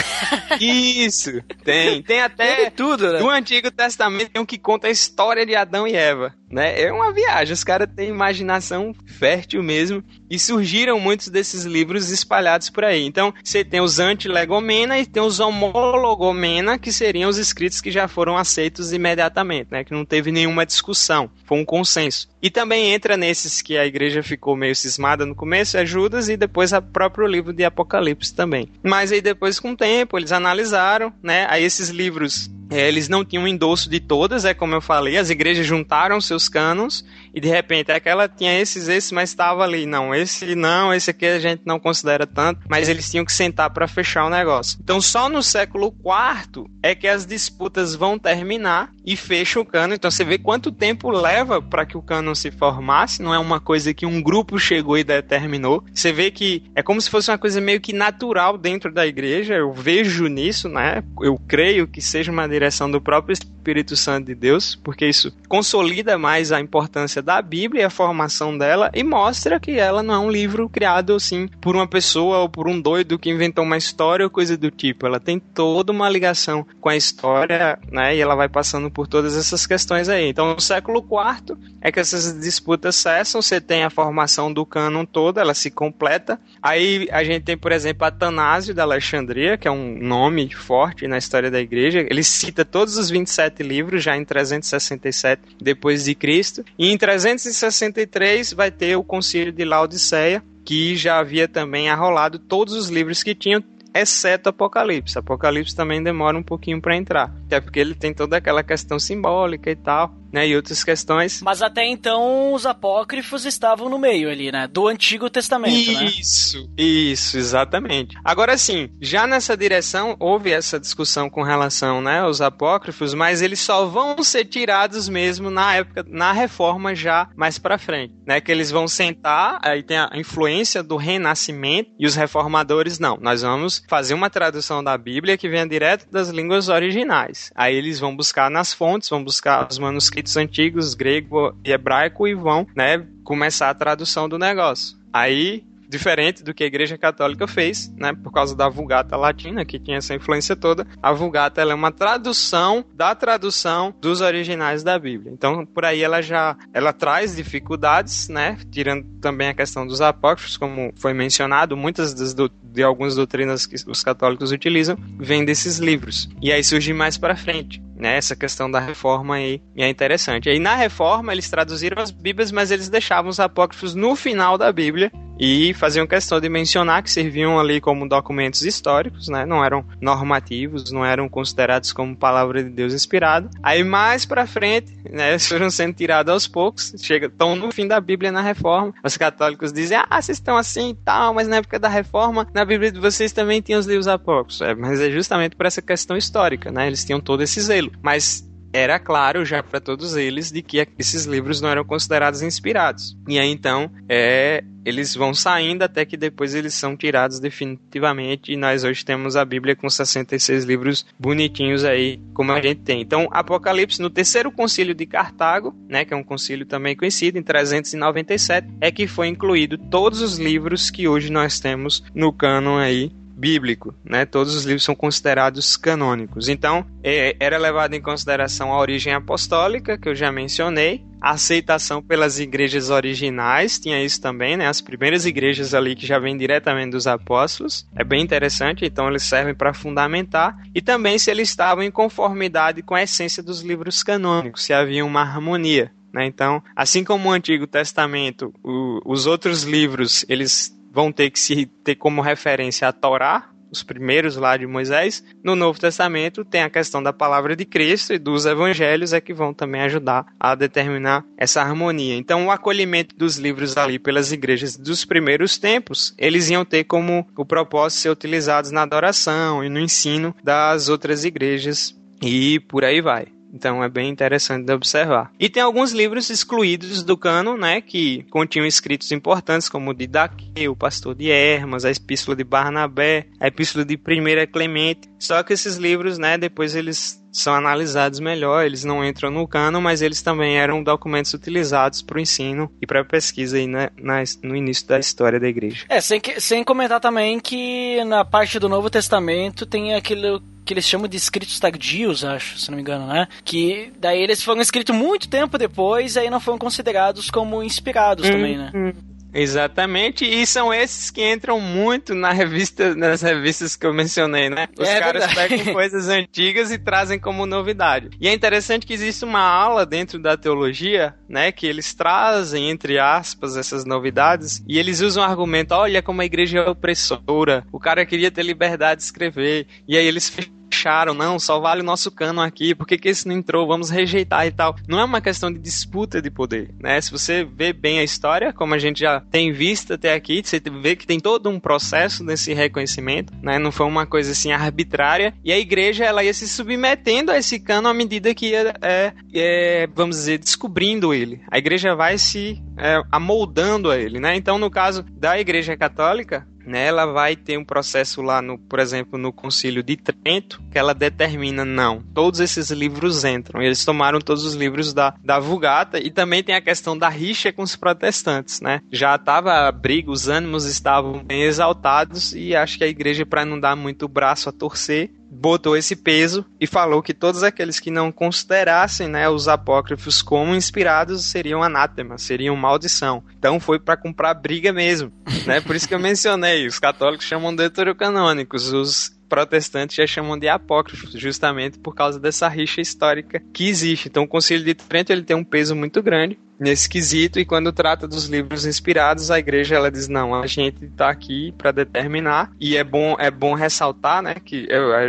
Isso, 0.60 1.42
tem. 1.64 2.02
Tem 2.06 2.20
até 2.20 2.56
tem 2.56 2.70
tudo, 2.70 3.12
né? 3.12 3.18
Do 3.18 3.28
Antigo 3.30 3.70
Testamento 3.70 4.30
tem 4.30 4.42
um 4.42 4.46
que 4.46 4.58
conta 4.58 4.86
a 4.86 4.90
história 4.90 5.44
de 5.44 5.54
Adão 5.54 5.86
e 5.86 5.94
Eva 5.94 6.34
né? 6.50 6.80
É 6.80 6.92
uma 6.92 7.12
viagem, 7.12 7.52
os 7.52 7.64
caras 7.64 7.88
têm 7.94 8.08
imaginação 8.08 8.94
fértil 9.18 9.62
mesmo 9.62 10.02
e 10.30 10.38
surgiram 10.38 10.98
muitos 10.98 11.28
desses 11.28 11.64
livros 11.64 12.10
espalhados 12.10 12.70
por 12.70 12.84
aí. 12.84 13.04
Então, 13.04 13.32
você 13.42 13.64
tem 13.64 13.80
os 13.80 13.98
antilegomena 13.98 14.98
e 14.98 15.06
tem 15.06 15.22
os 15.22 15.40
homologomena, 15.40 16.78
que 16.78 16.92
seriam 16.92 17.30
os 17.30 17.38
escritos 17.38 17.80
que 17.80 17.90
já 17.90 18.08
foram 18.08 18.36
aceitos 18.36 18.92
imediatamente, 18.92 19.68
né? 19.70 19.84
Que 19.84 19.92
não 19.92 20.04
teve 20.04 20.32
nenhuma 20.32 20.66
discussão, 20.66 21.30
foi 21.44 21.58
um 21.58 21.64
consenso. 21.64 22.28
E 22.42 22.50
também 22.50 22.92
entra 22.92 23.16
nesses 23.16 23.60
que 23.60 23.76
a 23.76 23.86
igreja 23.86 24.22
ficou 24.22 24.56
meio 24.56 24.74
cismada 24.74 25.26
no 25.26 25.34
começo, 25.34 25.76
é 25.76 25.84
Judas 25.84 26.28
e 26.28 26.36
depois 26.36 26.72
o 26.72 26.82
próprio 26.82 27.26
livro 27.26 27.52
de 27.52 27.64
Apocalipse 27.64 28.34
também. 28.34 28.68
Mas 28.82 29.12
aí 29.12 29.20
depois 29.20 29.58
com 29.58 29.72
o 29.72 29.76
tempo 29.76 30.18
eles 30.18 30.32
analisaram, 30.32 31.12
né? 31.22 31.46
Aí 31.48 31.64
esses 31.64 31.88
livros 31.88 32.50
é, 32.68 32.88
eles 32.88 33.08
não 33.08 33.24
tinham 33.24 33.46
endosso 33.46 33.88
de 33.88 34.00
todas, 34.00 34.44
é 34.44 34.52
como 34.52 34.74
eu 34.74 34.80
falei, 34.80 35.16
as 35.16 35.30
igrejas 35.30 35.64
juntaram 35.64 36.20
seus 36.20 36.48
cânones 36.48 37.04
e 37.32 37.40
de 37.40 37.48
repente 37.48 37.92
aquela 37.92 38.28
tinha 38.28 38.58
esses, 38.58 38.88
esses, 38.88 39.12
mas 39.12 39.30
estava 39.30 39.62
ali, 39.62 39.86
não, 39.86 40.12
esse 40.18 40.54
não, 40.54 40.92
esse 40.92 41.10
aqui 41.10 41.26
a 41.26 41.38
gente 41.38 41.62
não 41.64 41.78
considera 41.78 42.26
tanto, 42.26 42.60
mas 42.68 42.88
eles 42.88 43.10
tinham 43.10 43.24
que 43.24 43.32
sentar 43.32 43.70
para 43.70 43.88
fechar 43.88 44.24
o 44.24 44.30
negócio. 44.30 44.78
Então 44.82 45.00
só 45.00 45.28
no 45.28 45.42
século 45.42 45.94
IV 46.04 46.66
é 46.82 46.94
que 46.94 47.08
as 47.08 47.26
disputas 47.26 47.94
vão 47.94 48.18
terminar 48.18 48.90
e 49.04 49.16
fecha 49.16 49.60
o 49.60 49.64
cano. 49.64 49.94
Então 49.94 50.10
você 50.10 50.24
vê 50.24 50.38
quanto 50.38 50.72
tempo 50.72 51.10
leva 51.10 51.62
para 51.62 51.86
que 51.86 51.96
o 51.96 52.02
cano 52.02 52.34
se 52.34 52.50
formasse, 52.50 53.22
não 53.22 53.32
é 53.32 53.38
uma 53.38 53.60
coisa 53.60 53.94
que 53.94 54.04
um 54.04 54.20
grupo 54.22 54.58
chegou 54.58 54.98
e 54.98 55.04
determinou. 55.04 55.84
Você 55.94 56.12
vê 56.12 56.30
que 56.30 56.64
é 56.74 56.82
como 56.82 57.00
se 57.00 57.08
fosse 57.08 57.30
uma 57.30 57.38
coisa 57.38 57.60
meio 57.60 57.80
que 57.80 57.92
natural 57.92 58.58
dentro 58.58 58.92
da 58.92 59.06
igreja. 59.06 59.54
Eu 59.54 59.72
vejo 59.72 60.26
nisso, 60.26 60.68
né? 60.68 61.02
Eu 61.22 61.38
creio 61.46 61.86
que 61.86 62.00
seja 62.00 62.32
uma 62.32 62.48
direção 62.48 62.90
do 62.90 63.00
próprio 63.00 63.32
Espírito 63.32 63.96
Santo 63.96 64.26
de 64.26 64.34
Deus, 64.34 64.76
porque 64.76 65.06
isso 65.06 65.32
consolida 65.48 66.18
mais 66.18 66.52
a 66.52 66.60
importância 66.60 67.22
da 67.22 67.40
Bíblia 67.42 67.82
e 67.82 67.84
a 67.84 67.90
formação 67.90 68.56
dela 68.56 68.90
e 68.94 69.02
mostra 69.02 69.60
que 69.60 69.78
ela 69.78 70.02
não 70.06 70.14
é 70.14 70.18
um 70.18 70.30
livro 70.30 70.68
criado 70.68 71.14
assim 71.14 71.48
por 71.60 71.76
uma 71.76 71.86
pessoa 71.86 72.38
ou 72.38 72.48
por 72.48 72.68
um 72.68 72.80
doido 72.80 73.18
que 73.18 73.30
inventou 73.30 73.64
uma 73.64 73.76
história 73.76 74.24
ou 74.24 74.30
coisa 74.30 74.56
do 74.56 74.70
tipo. 74.70 75.06
Ela 75.06 75.20
tem 75.20 75.38
toda 75.38 75.92
uma 75.92 76.08
ligação 76.08 76.66
com 76.80 76.88
a 76.88 76.96
história, 76.96 77.78
né? 77.90 78.16
E 78.16 78.20
ela 78.20 78.34
vai 78.34 78.48
passando 78.48 78.90
por 78.90 79.06
todas 79.06 79.36
essas 79.36 79.66
questões 79.66 80.08
aí. 80.08 80.28
Então, 80.28 80.54
no 80.54 80.60
século 80.60 80.98
IV 81.00 81.56
é 81.80 81.90
que 81.90 82.00
essas 82.00 82.38
disputas 82.40 82.96
cessam, 82.96 83.42
você 83.42 83.60
tem 83.60 83.84
a 83.84 83.90
formação 83.90 84.52
do 84.52 84.64
cânon 84.64 85.04
todo, 85.04 85.38
ela 85.38 85.54
se 85.54 85.70
completa. 85.70 86.40
Aí 86.62 87.08
a 87.10 87.24
gente 87.24 87.42
tem, 87.42 87.56
por 87.56 87.72
exemplo, 87.72 88.06
Atanásio 88.06 88.74
da 88.74 88.82
Alexandria, 88.82 89.56
que 89.56 89.68
é 89.68 89.70
um 89.70 89.98
nome 89.98 90.48
forte 90.54 91.06
na 91.06 91.18
história 91.18 91.50
da 91.50 91.60
igreja. 91.60 92.06
Ele 92.08 92.22
cita 92.22 92.64
todos 92.64 92.96
os 92.96 93.10
27 93.10 93.62
livros 93.62 94.02
já 94.02 94.16
em 94.16 94.24
367 94.24 95.42
depois 95.60 96.04
de 96.04 96.14
Cristo. 96.14 96.64
E 96.78 96.90
em 96.90 96.96
363 96.96 98.52
vai 98.52 98.70
ter 98.70 98.96
o 98.96 99.04
Concílio 99.04 99.52
de 99.52 99.64
Laodiceia, 99.96 100.42
que 100.64 100.96
já 100.96 101.18
havia 101.18 101.48
também 101.48 101.88
arrolado 101.88 102.38
todos 102.38 102.74
os 102.74 102.88
livros 102.88 103.22
que 103.22 103.34
tinham 103.34 103.62
exceto 103.94 104.50
Apocalipse. 104.50 105.18
Apocalipse 105.18 105.74
também 105.74 106.02
demora 106.02 106.36
um 106.36 106.42
pouquinho 106.42 106.80
para 106.80 106.96
entrar, 106.96 107.34
até 107.46 107.60
porque 107.60 107.80
ele 107.80 107.94
tem 107.94 108.12
toda 108.12 108.36
aquela 108.36 108.62
questão 108.62 108.98
simbólica 108.98 109.70
e 109.70 109.76
tal 109.76 110.14
né, 110.36 110.46
e 110.46 110.54
outras 110.54 110.84
questões. 110.84 111.40
Mas 111.40 111.62
até 111.62 111.86
então 111.86 112.52
os 112.52 112.66
apócrifos 112.66 113.46
estavam 113.46 113.88
no 113.88 113.98
meio 113.98 114.30
ali, 114.30 114.52
né, 114.52 114.68
do 114.68 114.86
Antigo 114.86 115.30
Testamento, 115.30 115.74
isso, 115.74 115.94
né? 115.94 116.04
Isso, 116.04 116.70
isso, 116.76 117.38
exatamente. 117.38 118.18
Agora 118.22 118.58
sim, 118.58 118.90
já 119.00 119.26
nessa 119.26 119.56
direção 119.56 120.14
houve 120.20 120.50
essa 120.50 120.78
discussão 120.78 121.30
com 121.30 121.42
relação, 121.42 122.02
né, 122.02 122.20
aos 122.20 122.42
apócrifos, 122.42 123.14
mas 123.14 123.40
eles 123.40 123.60
só 123.60 123.86
vão 123.86 124.22
ser 124.22 124.44
tirados 124.44 125.08
mesmo 125.08 125.50
na 125.50 125.74
época, 125.74 126.04
na 126.06 126.32
reforma 126.32 126.94
já 126.94 127.30
mais 127.34 127.58
para 127.58 127.78
frente, 127.78 128.14
né, 128.26 128.38
que 128.38 128.52
eles 128.52 128.70
vão 128.70 128.86
sentar, 128.86 129.58
aí 129.62 129.82
tem 129.82 129.96
a 129.96 130.10
influência 130.14 130.82
do 130.82 130.96
renascimento 130.96 131.92
e 131.98 132.06
os 132.06 132.14
reformadores 132.14 132.98
não, 132.98 133.16
nós 133.16 133.40
vamos 133.40 133.82
fazer 133.88 134.12
uma 134.12 134.28
tradução 134.28 134.84
da 134.84 134.98
Bíblia 134.98 135.38
que 135.38 135.48
venha 135.48 135.66
direto 135.66 136.06
das 136.10 136.28
línguas 136.28 136.68
originais. 136.68 137.50
Aí 137.54 137.74
eles 137.74 137.98
vão 137.98 138.14
buscar 138.14 138.50
nas 138.50 138.74
fontes, 138.74 139.08
vão 139.08 139.24
buscar 139.24 139.66
os 139.70 139.78
manuscritos 139.78 140.25
antigos, 140.34 140.94
grego 140.94 141.54
e 141.62 141.70
hebraico, 141.70 142.26
e 142.26 142.34
vão, 142.34 142.66
né, 142.74 143.06
começar 143.22 143.68
a 143.68 143.74
tradução 143.74 144.26
do 144.26 144.38
negócio. 144.38 144.96
Aí 145.12 145.66
diferente 145.88 146.42
do 146.42 146.52
que 146.52 146.64
a 146.64 146.66
Igreja 146.66 146.98
Católica 146.98 147.46
fez, 147.46 147.92
né, 147.96 148.12
por 148.12 148.32
causa 148.32 148.54
da 148.54 148.68
Vulgata 148.68 149.16
Latina, 149.16 149.64
que 149.64 149.78
tinha 149.78 149.98
essa 149.98 150.14
influência 150.14 150.56
toda. 150.56 150.86
A 151.02 151.12
Vulgata 151.12 151.60
é 151.60 151.74
uma 151.74 151.92
tradução 151.92 152.84
da 152.94 153.14
tradução 153.14 153.94
dos 154.00 154.20
originais 154.20 154.82
da 154.82 154.98
Bíblia. 154.98 155.32
Então, 155.32 155.64
por 155.64 155.84
aí 155.84 156.02
ela 156.02 156.20
já 156.20 156.56
ela 156.72 156.92
traz 156.92 157.36
dificuldades, 157.36 158.28
né, 158.28 158.58
tirando 158.70 159.06
também 159.20 159.48
a 159.48 159.54
questão 159.54 159.86
dos 159.86 160.00
apócrifos, 160.00 160.56
como 160.56 160.92
foi 160.96 161.12
mencionado, 161.12 161.76
muitas 161.76 162.12
das 162.12 162.34
do, 162.34 162.48
de 162.48 162.82
algumas 162.82 163.14
doutrinas 163.14 163.66
que 163.66 163.76
os 163.88 164.02
católicos 164.02 164.52
utilizam 164.52 164.96
vêm 165.18 165.44
desses 165.44 165.78
livros. 165.78 166.28
E 166.42 166.52
aí 166.52 166.62
surge 166.62 166.92
mais 166.92 167.16
para 167.16 167.36
frente. 167.36 167.82
Né, 167.96 168.16
essa 168.18 168.36
questão 168.36 168.70
da 168.70 168.78
reforma 168.78 169.36
aí 169.36 169.62
é 169.74 169.88
interessante. 169.88 170.50
Aí 170.50 170.58
na 170.58 170.76
reforma 170.76 171.32
eles 171.32 171.48
traduziram 171.48 172.02
as 172.02 172.10
Bíblias, 172.10 172.52
mas 172.52 172.70
eles 172.70 172.90
deixavam 172.90 173.30
os 173.30 173.40
apócrifos 173.40 173.94
no 173.94 174.14
final 174.14 174.58
da 174.58 174.70
Bíblia 174.70 175.10
e 175.38 175.74
faziam 175.74 176.06
questão 176.06 176.40
de 176.40 176.48
mencionar 176.48 177.02
que 177.02 177.10
serviam 177.10 177.58
ali 177.58 177.80
como 177.80 178.08
documentos 178.08 178.62
históricos, 178.62 179.28
né? 179.28 179.44
Não 179.44 179.64
eram 179.64 179.84
normativos, 180.00 180.90
não 180.90 181.04
eram 181.04 181.28
considerados 181.28 181.92
como 181.92 182.16
palavra 182.16 182.62
de 182.62 182.70
Deus 182.70 182.94
inspirada. 182.94 183.50
Aí 183.62 183.84
mais 183.84 184.24
para 184.24 184.46
frente, 184.46 184.96
né, 185.10 185.38
foram 185.38 185.70
sendo 185.70 185.94
tirados 185.94 186.32
aos 186.32 186.48
poucos, 186.48 186.94
chega, 186.98 187.26
estão 187.26 187.54
no 187.54 187.70
fim 187.70 187.86
da 187.86 188.00
Bíblia 188.00 188.32
na 188.32 188.40
Reforma. 188.40 188.94
Os 189.04 189.16
católicos 189.16 189.72
dizem: 189.72 189.98
"Ah, 189.98 190.20
vocês 190.20 190.38
estão 190.38 190.56
assim 190.56 190.90
e 190.90 190.94
tal, 190.94 191.34
mas 191.34 191.48
na 191.48 191.56
época 191.56 191.78
da 191.78 191.88
Reforma, 191.88 192.46
na 192.54 192.64
Bíblia 192.64 192.90
de 192.90 192.98
vocês 192.98 193.32
também 193.32 193.60
tinham 193.60 193.80
os 193.80 193.86
livros 193.86 194.08
apócrifos". 194.08 194.60
É, 194.60 194.74
mas 194.74 195.00
é 195.00 195.10
justamente 195.10 195.54
por 195.54 195.66
essa 195.66 195.82
questão 195.82 196.16
histórica, 196.16 196.70
né? 196.70 196.86
Eles 196.86 197.04
tinham 197.04 197.20
todo 197.20 197.42
esse 197.42 197.60
zelo, 197.60 197.85
mas 198.02 198.46
era 198.72 198.98
claro 198.98 199.44
já 199.44 199.62
para 199.62 199.80
todos 199.80 200.16
eles 200.16 200.52
de 200.52 200.60
que 200.60 200.86
esses 200.98 201.24
livros 201.24 201.60
não 201.60 201.70
eram 201.70 201.84
considerados 201.84 202.42
inspirados. 202.42 203.16
E 203.26 203.38
aí 203.38 203.48
então 203.50 203.90
é, 204.08 204.62
eles 204.84 205.14
vão 205.14 205.32
saindo 205.32 205.82
até 205.82 206.04
que 206.04 206.16
depois 206.16 206.54
eles 206.54 206.74
são 206.74 206.96
tirados 206.96 207.40
definitivamente 207.40 208.52
e 208.52 208.56
nós 208.56 208.84
hoje 208.84 209.04
temos 209.04 209.34
a 209.34 209.44
Bíblia 209.44 209.74
com 209.74 209.88
66 209.88 210.64
livros 210.64 211.06
bonitinhos 211.18 211.84
aí, 211.84 212.20
como 212.34 212.52
a 212.52 212.60
gente 212.60 212.82
tem. 212.82 213.00
Então, 213.00 213.28
Apocalipse 213.32 214.00
no 214.00 214.10
terceiro 214.10 214.52
concílio 214.52 214.94
de 214.94 215.06
Cartago, 215.06 215.74
né, 215.88 216.04
que 216.04 216.14
é 216.14 216.16
um 216.16 216.22
concílio 216.22 216.66
também 216.66 216.94
conhecido 216.94 217.38
em 217.38 217.42
397, 217.42 218.68
é 218.80 218.92
que 218.92 219.06
foi 219.08 219.28
incluído 219.28 219.76
todos 219.76 220.20
os 220.20 220.38
livros 220.38 220.90
que 220.90 221.08
hoje 221.08 221.32
nós 221.32 221.58
temos 221.58 222.04
no 222.14 222.32
cânon 222.32 222.76
aí 222.76 223.10
bíblico, 223.36 223.94
né? 224.02 224.24
Todos 224.24 224.54
os 224.54 224.64
livros 224.64 224.84
são 224.84 224.94
considerados 224.94 225.76
canônicos. 225.76 226.48
Então, 226.48 226.86
é, 227.02 227.36
era 227.38 227.58
levado 227.58 227.94
em 227.94 228.00
consideração 228.00 228.72
a 228.72 228.80
origem 228.80 229.12
apostólica, 229.12 229.98
que 229.98 230.08
eu 230.08 230.14
já 230.14 230.32
mencionei, 230.32 231.04
a 231.20 231.32
aceitação 231.32 232.02
pelas 232.02 232.38
igrejas 232.38 232.88
originais, 232.88 233.78
tinha 233.78 234.02
isso 234.02 234.20
também, 234.20 234.56
né? 234.56 234.66
As 234.66 234.80
primeiras 234.80 235.26
igrejas 235.26 235.74
ali 235.74 235.94
que 235.94 236.06
já 236.06 236.18
vêm 236.18 236.36
diretamente 236.36 236.92
dos 236.92 237.06
apóstolos. 237.06 237.86
É 237.94 238.04
bem 238.04 238.22
interessante, 238.22 238.84
então 238.84 239.08
eles 239.08 239.24
servem 239.24 239.54
para 239.54 239.74
fundamentar. 239.74 240.56
E 240.74 240.80
também 240.80 241.18
se 241.18 241.30
eles 241.30 241.48
estavam 241.48 241.82
em 241.82 241.90
conformidade 241.90 242.82
com 242.82 242.94
a 242.94 243.02
essência 243.02 243.42
dos 243.42 243.60
livros 243.60 244.02
canônicos, 244.02 244.64
se 244.64 244.72
havia 244.72 245.04
uma 245.04 245.20
harmonia. 245.20 245.90
Né? 246.12 246.24
Então, 246.24 246.62
assim 246.74 247.04
como 247.04 247.28
o 247.28 247.32
Antigo 247.32 247.66
Testamento, 247.66 248.52
o, 248.64 249.00
os 249.04 249.26
outros 249.26 249.64
livros, 249.64 250.24
eles 250.28 250.75
vão 250.96 251.12
ter 251.12 251.28
que 251.28 251.38
se 251.38 251.66
ter 251.84 251.94
como 251.94 252.22
referência 252.22 252.88
a 252.88 252.92
Torá, 252.92 253.50
os 253.70 253.82
primeiros 253.82 254.36
lá 254.36 254.56
de 254.56 254.66
Moisés. 254.66 255.22
No 255.44 255.54
Novo 255.54 255.78
Testamento 255.78 256.42
tem 256.42 256.62
a 256.62 256.70
questão 256.70 257.02
da 257.02 257.12
palavra 257.12 257.54
de 257.54 257.66
Cristo 257.66 258.14
e 258.14 258.18
dos 258.18 258.46
evangelhos 258.46 259.12
é 259.12 259.20
que 259.20 259.34
vão 259.34 259.52
também 259.52 259.82
ajudar 259.82 260.24
a 260.40 260.54
determinar 260.54 261.22
essa 261.36 261.60
harmonia. 261.60 262.14
Então, 262.14 262.46
o 262.46 262.50
acolhimento 262.50 263.14
dos 263.14 263.36
livros 263.36 263.76
ali 263.76 263.98
pelas 263.98 264.32
igrejas 264.32 264.74
dos 264.74 265.04
primeiros 265.04 265.58
tempos, 265.58 266.14
eles 266.16 266.48
iam 266.48 266.64
ter 266.64 266.84
como 266.84 267.28
o 267.36 267.44
propósito 267.44 268.00
ser 268.00 268.08
utilizados 268.08 268.70
na 268.70 268.80
adoração 268.80 269.62
e 269.62 269.68
no 269.68 269.78
ensino 269.78 270.34
das 270.42 270.88
outras 270.88 271.26
igrejas 271.26 271.94
e 272.22 272.58
por 272.60 272.86
aí 272.86 273.02
vai. 273.02 273.35
Então 273.56 273.82
é 273.82 273.88
bem 273.88 274.10
interessante 274.10 274.66
de 274.66 274.72
observar. 274.72 275.32
E 275.40 275.48
tem 275.48 275.62
alguns 275.62 275.92
livros 275.92 276.28
excluídos 276.28 277.02
do 277.02 277.16
cano, 277.16 277.56
né, 277.56 277.80
que 277.80 278.22
continham 278.30 278.66
escritos 278.66 279.10
importantes, 279.12 279.68
como 279.68 279.90
o 279.90 279.94
de 279.94 280.06
Daque, 280.06 280.68
o 280.68 280.76
Pastor 280.76 281.14
de 281.14 281.30
Hermas, 281.30 281.86
a 281.86 281.90
Epístola 281.90 282.36
de 282.36 282.44
Barnabé, 282.44 283.26
a 283.40 283.48
Epístola 283.48 283.84
de 283.84 283.96
Primeira 283.96 284.46
Clemente. 284.46 285.08
Só 285.18 285.42
que 285.42 285.54
esses 285.54 285.76
livros, 285.76 286.18
né, 286.18 286.36
depois 286.36 286.76
eles 286.76 287.24
são 287.32 287.54
analisados 287.54 288.20
melhor, 288.20 288.64
eles 288.64 288.84
não 288.84 289.04
entram 289.04 289.30
no 289.30 289.46
cano, 289.46 289.80
mas 289.80 290.02
eles 290.02 290.22
também 290.22 290.58
eram 290.58 290.82
documentos 290.82 291.32
utilizados 291.34 292.02
para 292.02 292.16
o 292.16 292.20
ensino 292.20 292.70
e 292.80 292.86
para 292.86 293.00
a 293.00 293.04
pesquisa 293.04 293.56
aí 293.56 293.66
né, 293.66 293.90
na, 293.98 294.22
no 294.42 294.56
início 294.56 294.86
da 294.86 294.98
história 294.98 295.38
da 295.38 295.48
igreja. 295.48 295.84
É, 295.88 296.00
sem, 296.00 296.20
que, 296.20 296.40
sem 296.40 296.64
comentar 296.64 297.00
também 297.00 297.38
que 297.40 298.02
na 298.04 298.24
parte 298.24 298.58
do 298.58 298.68
Novo 298.68 298.88
Testamento 298.88 299.66
tem 299.66 299.94
aquele 299.94 300.40
que 300.66 300.74
eles 300.74 300.86
chamam 300.86 301.06
de 301.06 301.16
escritos 301.16 301.58
tardios, 301.60 302.24
acho, 302.24 302.58
se 302.58 302.70
não 302.70 302.76
me 302.76 302.82
engano, 302.82 303.06
né? 303.06 303.28
Que 303.44 303.92
daí 303.98 304.20
eles 304.20 304.42
foram 304.42 304.60
escritos 304.60 304.94
muito 304.94 305.28
tempo 305.28 305.56
depois 305.56 306.16
e 306.16 306.18
aí 306.18 306.28
não 306.28 306.40
foram 306.40 306.58
considerados 306.58 307.30
como 307.30 307.62
inspirados 307.62 308.28
hum, 308.28 308.32
também, 308.32 308.58
né? 308.58 308.72
Hum. 308.74 308.92
Exatamente, 309.36 310.24
e 310.24 310.46
são 310.46 310.72
esses 310.72 311.10
que 311.10 311.22
entram 311.22 311.60
muito 311.60 312.14
na 312.14 312.32
revista, 312.32 312.94
nas 312.94 313.20
revistas 313.20 313.76
que 313.76 313.84
eu 313.84 313.92
mencionei, 313.92 314.48
né? 314.48 314.66
Os 314.78 314.88
é 314.88 314.98
caras 314.98 315.26
verdade. 315.26 315.56
pegam 315.56 315.74
coisas 315.74 316.08
antigas 316.08 316.70
e 316.70 316.78
trazem 316.78 317.18
como 317.18 317.44
novidade. 317.44 318.08
E 318.18 318.28
é 318.28 318.32
interessante 318.32 318.86
que 318.86 318.94
existe 318.94 319.26
uma 319.26 319.42
aula 319.42 319.84
dentro 319.84 320.18
da 320.18 320.38
teologia, 320.38 321.14
né? 321.28 321.52
Que 321.52 321.66
eles 321.66 321.92
trazem, 321.92 322.70
entre 322.70 322.98
aspas, 322.98 323.58
essas 323.58 323.84
novidades 323.84 324.64
e 324.66 324.78
eles 324.78 325.02
usam 325.02 325.22
o 325.22 325.26
argumento: 325.26 325.74
olha 325.74 326.00
como 326.00 326.22
a 326.22 326.24
igreja 326.24 326.60
é 326.60 326.70
opressora, 326.70 327.66
o 327.70 327.78
cara 327.78 328.06
queria 328.06 328.30
ter 328.30 328.42
liberdade 328.42 329.00
de 329.00 329.04
escrever, 329.04 329.66
e 329.86 329.98
aí 329.98 330.06
eles 330.06 330.30
acharam, 330.76 331.14
não, 331.14 331.38
só 331.38 331.58
vale 331.58 331.80
o 331.80 331.84
nosso 331.84 332.10
cano 332.10 332.42
aqui, 332.42 332.74
por 332.74 332.86
que, 332.86 332.98
que 332.98 333.08
esse 333.08 333.26
não 333.26 333.34
entrou? 333.34 333.66
Vamos 333.66 333.88
rejeitar 333.88 334.46
e 334.46 334.50
tal. 334.50 334.76
Não 334.86 335.00
é 335.00 335.04
uma 335.04 335.22
questão 335.22 335.50
de 335.50 335.58
disputa 335.58 336.20
de 336.20 336.30
poder, 336.30 336.70
né? 336.78 337.00
Se 337.00 337.10
você 337.10 337.44
vê 337.44 337.72
bem 337.72 337.98
a 337.98 338.04
história, 338.04 338.52
como 338.52 338.74
a 338.74 338.78
gente 338.78 339.00
já 339.00 339.20
tem 339.20 339.52
visto 339.52 339.94
até 339.94 340.12
aqui, 340.12 340.42
você 340.44 340.60
vê 340.60 340.94
que 340.94 341.06
tem 341.06 341.18
todo 341.18 341.48
um 341.48 341.58
processo 341.58 342.24
desse 342.24 342.52
reconhecimento, 342.52 343.32
né? 343.42 343.58
Não 343.58 343.72
foi 343.72 343.86
uma 343.86 344.06
coisa 344.06 344.32
assim 344.32 344.52
arbitrária, 344.52 345.34
e 345.42 345.50
a 345.50 345.58
igreja 345.58 346.04
ela 346.04 346.22
ia 346.22 346.34
se 346.34 346.46
submetendo 346.46 347.32
a 347.32 347.38
esse 347.38 347.58
cano 347.58 347.88
à 347.88 347.94
medida 347.94 348.34
que 348.34 348.50
ia, 348.50 348.74
é, 348.82 349.12
é, 349.34 349.88
vamos 349.94 350.16
dizer, 350.16 350.38
descobrindo 350.38 351.14
ele. 351.14 351.40
A 351.50 351.58
igreja 351.58 351.94
vai 351.94 352.18
se 352.18 352.62
é, 352.76 353.00
amoldando 353.10 353.90
a 353.90 353.96
ele, 353.96 354.20
né? 354.20 354.36
Então, 354.36 354.58
no 354.58 354.70
caso 354.70 355.02
da 355.02 355.40
igreja 355.40 355.76
católica, 355.76 356.46
né, 356.66 356.86
ela 356.86 357.06
vai 357.06 357.36
ter 357.36 357.58
um 357.58 357.64
processo 357.64 358.20
lá, 358.22 358.42
no, 358.42 358.58
por 358.58 358.78
exemplo, 358.78 359.18
no 359.18 359.32
Concílio 359.32 359.82
de 359.82 359.96
Trento, 359.96 360.60
que 360.70 360.78
ela 360.78 360.92
determina, 360.92 361.64
não, 361.64 362.02
todos 362.14 362.40
esses 362.40 362.70
livros 362.70 363.24
entram. 363.24 363.62
Eles 363.62 363.84
tomaram 363.84 364.20
todos 364.20 364.44
os 364.44 364.54
livros 364.54 364.92
da, 364.92 365.14
da 365.24 365.38
Vulgata 365.38 365.98
e 365.98 366.10
também 366.10 366.42
tem 366.42 366.54
a 366.54 366.60
questão 366.60 366.96
da 366.96 367.08
rixa 367.08 367.52
com 367.52 367.62
os 367.62 367.76
protestantes, 367.76 368.60
né? 368.60 368.80
Já 368.90 369.14
estava 369.14 369.68
a 369.68 369.72
briga, 369.72 370.10
os 370.10 370.28
ânimos 370.28 370.64
estavam 370.64 371.22
bem 371.22 371.42
exaltados 371.42 372.32
e 372.34 372.54
acho 372.54 372.78
que 372.78 372.84
a 372.84 372.88
igreja, 372.88 373.24
para 373.24 373.44
não 373.44 373.58
dar 373.58 373.76
muito 373.76 374.08
braço 374.08 374.48
a 374.48 374.52
torcer, 374.52 375.10
botou 375.36 375.76
esse 375.76 375.94
peso 375.94 376.44
e 376.60 376.66
falou 376.66 377.02
que 377.02 377.12
todos 377.14 377.42
aqueles 377.42 377.78
que 377.78 377.90
não 377.90 378.10
considerassem 378.10 379.08
né, 379.08 379.28
os 379.28 379.48
apócrifos 379.48 380.22
como 380.22 380.54
inspirados 380.54 381.24
seriam 381.26 381.62
anátema, 381.62 382.18
seriam 382.18 382.56
maldição. 382.56 383.22
Então 383.38 383.60
foi 383.60 383.78
para 383.78 383.96
comprar 383.96 384.34
briga 384.34 384.72
mesmo. 384.72 385.12
Né? 385.46 385.60
Por 385.60 385.76
isso 385.76 385.86
que 385.86 385.94
eu 385.94 385.98
mencionei, 385.98 386.66
os 386.66 386.78
católicos 386.78 387.26
chamam 387.26 387.50
de 387.50 387.58
deuterocanônicos, 387.58 388.72
os 388.72 389.14
protestantes 389.28 389.96
já 389.96 390.06
chamam 390.06 390.38
de 390.38 390.48
apócrifos, 390.48 391.12
justamente 391.12 391.78
por 391.78 391.94
causa 391.94 392.18
dessa 392.18 392.48
rixa 392.48 392.80
histórica 392.80 393.42
que 393.52 393.68
existe. 393.68 394.08
Então 394.08 394.22
o 394.22 394.28
Concílio 394.28 394.64
de 394.64 394.74
Trento 394.74 395.12
ele 395.12 395.22
tem 395.22 395.36
um 395.36 395.44
peso 395.44 395.74
muito 395.74 396.02
grande 396.02 396.38
nesse 396.58 396.88
quesito 396.88 397.38
e 397.38 397.44
quando 397.44 397.72
trata 397.72 398.08
dos 398.08 398.26
livros 398.26 398.66
inspirados 398.66 399.30
a 399.30 399.38
igreja 399.38 399.76
ela 399.76 399.90
diz 399.90 400.08
não 400.08 400.34
a 400.34 400.46
gente 400.46 400.84
está 400.84 401.10
aqui 401.10 401.52
para 401.56 401.72
determinar 401.72 402.50
e 402.60 402.76
é 402.76 402.84
bom 402.84 403.16
é 403.18 403.30
bom 403.30 403.54
ressaltar 403.54 404.22
né 404.22 404.36
que 404.44 404.68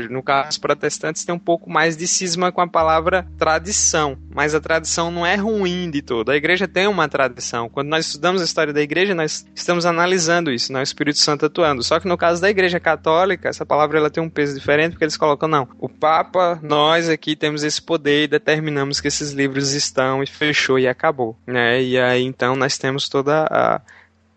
no 0.09 0.21
caso 0.21 0.49
os 0.49 0.57
protestantes 0.57 1.23
tem 1.23 1.33
um 1.33 1.39
pouco 1.39 1.69
mais 1.69 1.95
de 1.95 2.07
cisma 2.07 2.51
com 2.51 2.61
a 2.61 2.67
palavra 2.67 3.27
tradição 3.37 4.17
mas 4.37 4.53
a 4.53 4.59
tradição 4.59 5.09
não 5.09 5.25
é 5.25 5.35
ruim 5.35 5.89
de 5.89 6.01
todo. 6.01 6.29
A 6.29 6.35
igreja 6.35 6.67
tem 6.67 6.85
uma 6.85 7.09
tradição. 7.09 7.67
Quando 7.67 7.87
nós 7.87 8.05
estudamos 8.05 8.39
a 8.39 8.45
história 8.45 8.71
da 8.71 8.81
igreja 8.81 9.15
nós 9.15 9.45
estamos 9.55 9.85
analisando 9.85 10.51
isso 10.51 10.71
não 10.71 10.79
é 10.79 10.83
o 10.83 10.85
Espírito 10.85 11.17
Santo 11.17 11.45
atuando. 11.45 11.83
Só 11.83 11.99
que 11.99 12.07
no 12.07 12.17
caso 12.17 12.41
da 12.41 12.49
igreja 12.49 12.79
católica 12.79 13.49
essa 13.49 13.65
palavra 13.65 13.97
ela 13.97 14.09
tem 14.09 14.21
um 14.21 14.29
peso 14.29 14.53
diferente 14.53 14.91
porque 14.91 15.05
eles 15.05 15.17
colocam 15.17 15.47
não 15.47 15.67
o 15.79 15.89
Papa 15.89 16.59
nós 16.61 17.09
aqui 17.09 17.35
temos 17.35 17.63
esse 17.63 17.81
poder 17.81 18.25
e 18.25 18.27
determinamos 18.27 18.99
que 19.01 19.07
esses 19.07 19.31
livros 19.31 19.73
estão 19.73 20.21
e 20.21 20.27
fechou 20.27 20.77
e 20.77 20.87
acabou 20.87 21.36
né? 21.45 21.81
E 21.81 21.99
aí 21.99 22.23
então 22.23 22.55
nós 22.55 22.77
temos 22.77 23.07
toda 23.09 23.47
a 23.49 23.81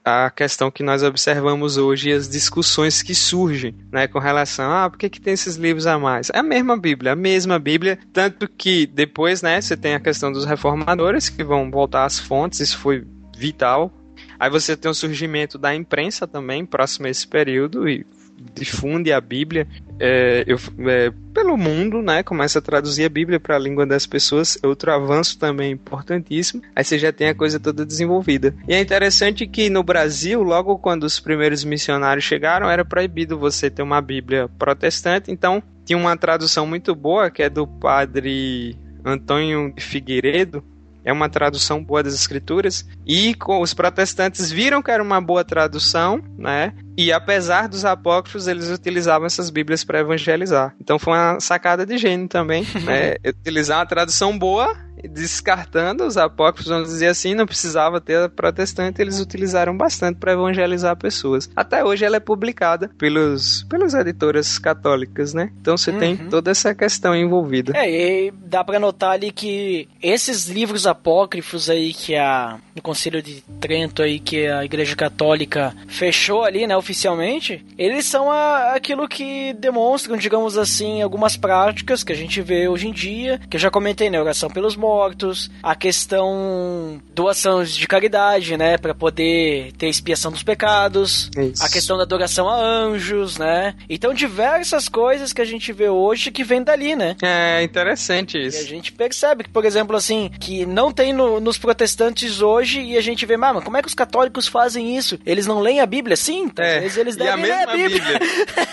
a 0.05 0.31
questão 0.31 0.71
que 0.71 0.83
nós 0.83 1.03
observamos 1.03 1.77
hoje 1.77 2.11
e 2.11 2.13
as 2.13 2.29
discussões 2.29 3.03
que 3.03 3.15
surgem, 3.15 3.75
né, 3.93 4.09
com 4.09 4.19
relação 4.19 4.71
a 4.71 4.85
ah, 4.85 4.91
por 4.91 4.99
que, 4.99 5.11
que 5.11 5.21
tem 5.21 5.35
esses 5.35 5.57
livros 5.57 5.87
a 5.87 5.99
mais? 5.99 6.31
É 6.33 6.39
a 6.39 6.43
mesma 6.43 6.77
Bíblia, 6.77 7.13
a 7.13 7.17
mesma 7.17 7.59
Bíblia, 7.59 7.99
tanto 8.13 8.49
que 8.49 8.87
depois, 8.87 9.43
né, 9.43 9.61
você 9.61 9.77
tem 9.77 9.95
a 9.95 10.01
questão 10.01 10.33
dos 10.33 10.45
reformadores 10.45 11.29
que 11.29 11.45
vão 11.45 11.71
voltar 11.71 12.07
às 12.07 12.19
fontes, 12.19 12.61
isso 12.61 12.79
foi 12.79 13.07
vital. 13.37 13.93
Aí 14.39 14.49
você 14.49 14.77
tem 14.77 14.91
o 14.91 14.95
surgimento 14.95 15.59
da 15.59 15.75
imprensa 15.75 16.27
também, 16.27 16.65
próximo 16.65 17.07
a 17.07 17.11
esse 17.11 17.27
período, 17.27 17.89
e 17.89 18.07
difunde 18.55 19.12
a 19.12 19.20
Bíblia 19.20 19.66
é, 20.03 20.45
eu, 20.47 20.57
é, 20.88 21.12
pelo 21.34 21.59
mundo, 21.59 22.01
né? 22.01 22.22
Começa 22.22 22.59
a 22.59 22.62
traduzir 22.62 23.05
a 23.05 23.09
Bíblia 23.09 23.38
para 23.38 23.57
a 23.57 23.59
língua 23.59 23.84
das 23.84 24.07
pessoas. 24.07 24.59
Outro 24.62 24.91
avanço 24.91 25.38
também 25.38 25.72
importantíssimo. 25.72 26.62
Aí 26.74 26.82
você 26.82 26.99
já 26.99 27.12
tem 27.12 27.28
a 27.28 27.34
coisa 27.34 27.61
toda 27.61 27.84
desenvolvida. 27.84 28.55
E 28.66 28.72
é 28.72 28.80
interessante 28.80 29.47
que 29.47 29.68
no 29.68 29.82
Brasil, 29.82 30.43
logo 30.43 30.78
quando 30.78 31.05
os 31.05 31.20
primeiros 31.20 31.62
missionários 31.64 32.24
chegaram, 32.24 32.70
era 32.70 32.82
proibido 32.82 33.38
você 33.38 33.68
ter 33.68 33.82
uma 33.82 34.01
Bíblia 34.01 34.49
protestante. 34.59 35.30
Então 35.30 35.62
tinha 35.84 35.99
uma 35.99 36.16
tradução 36.16 36.66
muito 36.66 36.95
boa 36.95 37.30
que 37.30 37.43
é 37.43 37.51
do 37.51 37.66
padre 37.66 38.78
Antônio 39.05 39.74
Figueiredo, 39.78 40.64
é 41.05 41.13
uma 41.13 41.29
tradução 41.29 41.83
boa 41.83 42.03
das 42.03 42.15
escrituras, 42.15 42.87
e 43.07 43.35
os 43.61 43.75
protestantes 43.75 44.51
viram 44.51 44.83
que 44.83 44.91
era 44.91 45.03
uma 45.03 45.21
boa 45.21 45.45
tradução, 45.45 46.23
né? 46.39 46.73
E 46.97 47.13
apesar 47.13 47.69
dos 47.69 47.85
apócrifos, 47.85 48.47
eles 48.47 48.69
utilizavam 48.69 49.27
essas 49.27 49.49
Bíblias 49.49 49.83
para 49.85 50.01
evangelizar. 50.01 50.75
Então 50.81 50.99
foi 50.99 51.15
uma 51.15 51.41
sacada 51.41 51.87
de 51.87 51.97
gênio 51.97 52.29
também, 52.29 52.67
né? 52.85 53.17
Utilizar 53.27 53.79
uma 53.79 53.87
tradução 53.87 54.39
boa 54.39 54.77
descartando 55.09 56.05
os 56.05 56.17
apócrifos, 56.17 56.71
vamos 56.71 56.89
dizer 56.89 57.09
assim, 57.09 57.35
não 57.35 57.47
precisava 57.47 58.01
ter 58.01 58.17
a 58.17 58.29
protestante, 58.29 59.01
eles 59.01 59.21
utilizaram 59.21 59.77
bastante 59.77 60.19
para 60.19 60.33
evangelizar 60.33 60.97
pessoas. 60.97 61.51
Até 61.55 61.85
hoje 61.85 62.05
ela 62.05 62.17
é 62.17 62.21
publicada 62.21 62.91
pelos, 62.99 63.65
pelas 63.65 63.95
editoras 63.95 64.59
católicas, 64.59 65.35
né? 65.35 65.51
Então 65.61 65.77
você 65.77 65.91
uhum. 65.91 65.99
tem 65.99 66.17
toda 66.17 66.51
essa 66.51 66.75
questão 66.75 67.15
envolvida. 67.15 67.77
É, 67.77 67.91
e 67.91 68.31
dá 68.31 68.65
para 68.65 68.79
notar 68.79 69.13
ali 69.13 69.33
que 69.33 69.89
esses 70.03 70.49
livros 70.49 70.87
apócrifos 70.87 71.71
aí 71.71 71.93
que 71.93 72.17
a 72.17 72.59
no 72.75 72.83
Concílio 72.83 73.23
de 73.23 73.43
Trento 73.61 74.03
aí 74.03 74.19
que 74.19 74.47
a 74.47 74.65
Igreja 74.65 74.97
Católica 74.97 75.75
fechou 75.89 76.45
ali, 76.45 76.67
né, 76.67 76.77
oficialmente, 76.77 77.65
eles 77.77 78.07
são 78.07 78.31
a, 78.31 78.75
aquilo 78.75 79.09
que 79.09 79.53
demonstram, 79.55 80.17
digamos 80.17 80.57
assim, 80.57 81.03
algumas 81.03 81.37
práticas 81.37 82.03
que 82.03 82.13
a 82.13 82.17
gente 82.17 82.41
vê 82.41 82.69
hoje 82.69 82.89
em 82.89 82.93
dia, 82.93 83.41
que 83.51 83.57
eu 83.57 83.61
já 83.61 83.71
comentei, 83.71 84.09
né, 84.09 84.21
oração 84.21 84.49
pelos 84.49 84.77
mortos, 84.77 84.89
mortos, 84.91 85.49
a 85.62 85.76
questão 85.76 87.01
doações 87.14 87.76
de 87.76 87.86
caridade, 87.86 88.57
né, 88.57 88.76
para 88.76 88.93
poder 88.93 89.70
ter 89.78 89.88
expiação 89.88 90.32
dos 90.32 90.43
pecados, 90.43 91.30
isso. 91.36 91.62
a 91.62 91.68
questão 91.68 91.97
da 91.97 92.03
adoração 92.03 92.49
a 92.49 92.57
anjos, 92.57 93.38
né? 93.38 93.76
Então 93.88 94.12
diversas 94.12 94.88
coisas 94.88 95.32
que 95.32 95.41
a 95.41 95.45
gente 95.45 95.72
vê 95.72 95.88
hoje 95.88 96.32
que 96.32 96.43
vem 96.43 96.62
dali, 96.62 96.97
né? 96.97 97.14
É 97.22 97.62
interessante 97.62 98.36
isso. 98.36 98.59
E 98.59 98.64
a 98.64 98.66
gente 98.66 98.91
percebe 98.91 99.45
que, 99.45 99.51
por 99.51 99.64
exemplo, 99.64 99.97
assim, 99.97 100.28
que 100.41 100.66
não 100.66 100.91
tem 100.91 101.12
no, 101.12 101.38
nos 101.38 101.57
protestantes 101.57 102.43
hoje 102.43 102.80
e 102.80 102.97
a 102.97 103.01
gente 103.01 103.24
vê, 103.24 103.36
mas 103.36 103.62
como 103.62 103.76
é 103.76 103.82
que 103.82 103.88
os 103.88 103.95
católicos 103.95 104.49
fazem 104.49 104.97
isso? 104.97 105.20
Eles 105.24 105.47
não 105.47 105.61
leem 105.61 105.80
a 105.80 105.86
Bíblia? 105.86 106.16
Sim, 106.16 106.49
talvez 106.49 106.97
é, 106.97 107.01
eles 107.01 107.16
devem 107.16 107.45
ler 107.45 107.53
a 107.53 107.66
Bíblia. 107.72 108.01
Bíblia. 108.01 108.20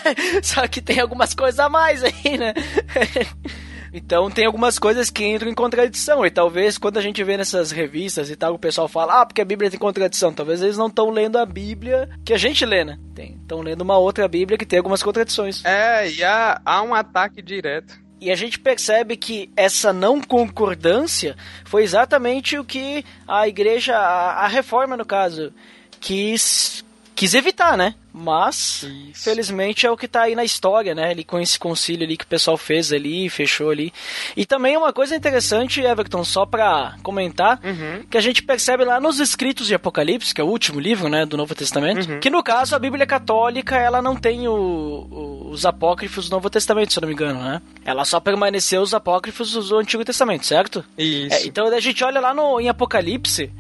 Só 0.42 0.68
que 0.68 0.82
tem 0.82 1.00
algumas 1.00 1.36
coisas 1.36 1.60
a 1.60 1.70
mais 1.70 2.04
aí, 2.04 2.38
né? 2.38 2.54
Então 3.94 4.30
tem 4.30 4.46
algumas 4.46 4.78
coisas 4.78 5.10
que 5.10 5.26
entram 5.26 5.50
em 5.50 5.56
contradição. 5.56 6.26
E 6.26 6.30
talvez 6.30 6.78
quando 6.78 6.98
a 6.98 7.02
gente 7.02 7.24
vê 7.24 7.38
nessas 7.38 7.72
revistas 7.72 8.30
e 8.30 8.36
tal, 8.36 8.54
o 8.54 8.60
pessoal 8.60 8.88
fala, 8.88 9.22
ah, 9.22 9.26
porque 9.26 9.42
a 9.42 9.46
Bíblia 9.46 9.70
tem 9.70 9.80
contradição. 9.80 10.34
Talvez 10.34 10.62
eles 10.62 10.78
não 10.78 10.88
estão 10.88 11.10
lendo 11.10 11.38
a 11.38 11.46
Bíblia 11.46 12.10
que 12.26 12.34
a 12.34 12.38
gente 12.38 12.66
lê, 12.66 12.84
né? 12.84 12.98
Estão 13.18 13.62
lendo 13.62 13.82
uma 13.82 13.98
outra 13.98 14.28
Bíblia 14.28 14.58
que 14.58 14.66
tem 14.66 14.78
algumas 14.78 15.02
contradições. 15.02 15.64
É, 15.66 16.10
e 16.10 16.24
há, 16.24 16.62
há 16.66 16.82
um 16.82 16.94
ataque 16.94 17.42
direto. 17.42 17.98
E 18.20 18.32
a 18.32 18.36
gente 18.36 18.60
percebe 18.60 19.16
que 19.16 19.50
essa 19.56 19.94
não 19.94 20.20
concordância 20.20 21.36
foi 21.66 21.84
exatamente 21.84 22.58
o 22.58 22.66
que 22.66 23.06
a 23.28 23.48
igreja, 23.48 23.96
a, 23.96 24.46
a 24.46 24.48
reforma 24.48 24.98
no 24.98 25.06
caso, 25.06 25.54
quis, 26.00 26.84
quis 27.18 27.34
evitar, 27.34 27.76
né? 27.76 27.96
Mas, 28.14 28.84
Isso. 29.12 29.24
felizmente, 29.24 29.88
é 29.88 29.92
o 29.92 29.98
que 29.98 30.08
tá 30.08 30.24
aí 30.24 30.36
na 30.36 30.44
história, 30.44 30.94
né? 30.94 31.10
Ali 31.10 31.24
com 31.24 31.40
esse 31.40 31.58
concílio 31.58 32.06
ali 32.06 32.16
que 32.16 32.24
o 32.24 32.28
pessoal 32.28 32.56
fez 32.58 32.94
ali, 32.94 33.28
fechou 33.28 33.72
ali. 33.72 33.92
E 34.36 34.46
também 34.46 34.78
uma 34.78 34.94
coisa 34.94 35.16
interessante, 35.16 35.82
Everton, 35.82 36.24
só 36.24 36.46
pra 36.46 36.96
comentar, 37.02 37.60
uhum. 37.64 38.04
que 38.10 38.18
a 38.18 38.22
gente 38.22 38.44
percebe 38.44 38.86
lá 38.86 39.00
nos 39.00 39.20
escritos 39.20 39.66
de 39.66 39.74
Apocalipse, 39.74 40.34
que 40.34 40.40
é 40.40 40.44
o 40.44 40.48
último 40.48 40.80
livro, 40.80 41.10
né, 41.10 41.26
do 41.26 41.36
Novo 41.36 41.56
Testamento, 41.56 42.08
uhum. 42.08 42.20
que 42.20 42.30
no 42.30 42.44
caso 42.44 42.76
a 42.76 42.80
Bíblia 42.80 43.06
Católica, 43.08 43.76
ela 43.76 44.00
não 44.02 44.16
tem 44.16 44.48
o, 44.48 44.54
o, 44.54 45.50
os 45.50 45.66
apócrifos 45.66 46.30
do 46.30 46.36
Novo 46.36 46.52
Testamento, 46.52 46.94
se 46.94 47.00
eu 47.00 47.02
não 47.02 47.08
me 47.08 47.16
engano, 47.16 47.42
né? 47.42 47.62
Ela 47.84 48.06
só 48.06 48.20
permaneceu 48.20 48.82
os 48.82 48.94
apócrifos 48.94 49.54
do 49.54 49.78
Antigo 49.78 50.06
Testamento, 50.06 50.46
certo? 50.46 50.86
Isso. 50.96 51.36
É, 51.36 51.48
então 51.48 51.68
a 51.68 51.80
gente 51.80 52.04
olha 52.04 52.22
lá 52.22 52.34
no, 52.34 52.60
em 52.60 52.70
Apocalipse, 52.70 53.52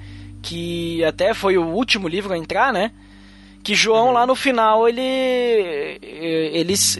que 0.43 1.03
até 1.03 1.33
foi 1.33 1.57
o 1.57 1.65
último 1.65 2.07
livro 2.07 2.33
a 2.33 2.37
entrar, 2.37 2.71
né? 2.71 2.91
Que 3.67 3.75
João 3.75 4.11
lá 4.11 4.25
no 4.25 4.33
final 4.33 4.87
ele 4.87 5.01
eles 6.01 6.97